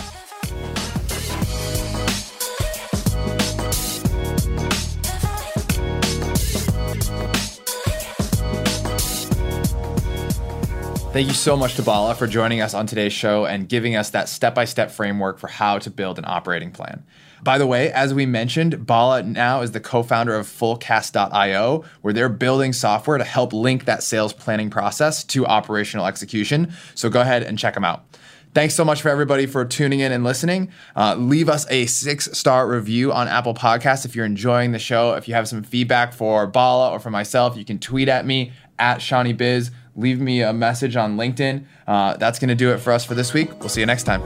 Thank 11.12 11.28
you 11.28 11.34
so 11.34 11.58
much 11.58 11.74
to 11.74 11.82
Bala 11.82 12.14
for 12.14 12.26
joining 12.26 12.62
us 12.62 12.72
on 12.72 12.86
today's 12.86 13.12
show 13.12 13.44
and 13.44 13.68
giving 13.68 13.96
us 13.96 14.08
that 14.10 14.30
step 14.30 14.54
by 14.54 14.64
step 14.64 14.90
framework 14.90 15.38
for 15.38 15.46
how 15.46 15.78
to 15.78 15.90
build 15.90 16.18
an 16.18 16.24
operating 16.26 16.70
plan. 16.70 17.04
By 17.42 17.58
the 17.58 17.66
way, 17.66 17.92
as 17.92 18.14
we 18.14 18.24
mentioned, 18.24 18.86
Bala 18.86 19.22
now 19.22 19.60
is 19.60 19.72
the 19.72 19.80
co 19.80 20.02
founder 20.02 20.34
of 20.34 20.46
Fullcast.io, 20.46 21.84
where 22.00 22.14
they're 22.14 22.30
building 22.30 22.72
software 22.72 23.18
to 23.18 23.24
help 23.24 23.52
link 23.52 23.84
that 23.84 24.02
sales 24.02 24.32
planning 24.32 24.70
process 24.70 25.22
to 25.24 25.44
operational 25.44 26.06
execution. 26.06 26.72
So 26.94 27.10
go 27.10 27.20
ahead 27.20 27.42
and 27.42 27.58
check 27.58 27.74
them 27.74 27.84
out. 27.84 28.06
Thanks 28.54 28.74
so 28.74 28.82
much 28.82 29.02
for 29.02 29.10
everybody 29.10 29.44
for 29.44 29.66
tuning 29.66 30.00
in 30.00 30.12
and 30.12 30.24
listening. 30.24 30.72
Uh, 30.96 31.14
leave 31.16 31.50
us 31.50 31.66
a 31.68 31.84
six 31.84 32.30
star 32.32 32.66
review 32.66 33.12
on 33.12 33.28
Apple 33.28 33.52
Podcasts 33.52 34.06
if 34.06 34.16
you're 34.16 34.24
enjoying 34.24 34.72
the 34.72 34.78
show. 34.78 35.12
If 35.12 35.28
you 35.28 35.34
have 35.34 35.46
some 35.46 35.62
feedback 35.62 36.14
for 36.14 36.46
Bala 36.46 36.90
or 36.90 37.00
for 37.00 37.10
myself, 37.10 37.54
you 37.54 37.66
can 37.66 37.78
tweet 37.78 38.08
at 38.08 38.24
me 38.24 38.52
at 38.78 39.02
Shawnee 39.02 39.34
Biz 39.34 39.70
leave 39.96 40.20
me 40.20 40.42
a 40.42 40.52
message 40.52 40.96
on 40.96 41.16
LinkedIn. 41.16 41.64
Uh, 41.86 42.16
that's 42.16 42.38
going 42.38 42.48
to 42.48 42.54
do 42.54 42.72
it 42.72 42.78
for 42.78 42.92
us 42.92 43.04
for 43.04 43.14
this 43.14 43.32
week. 43.32 43.50
We'll 43.60 43.68
see 43.68 43.80
you 43.80 43.86
next 43.86 44.04
time. 44.04 44.22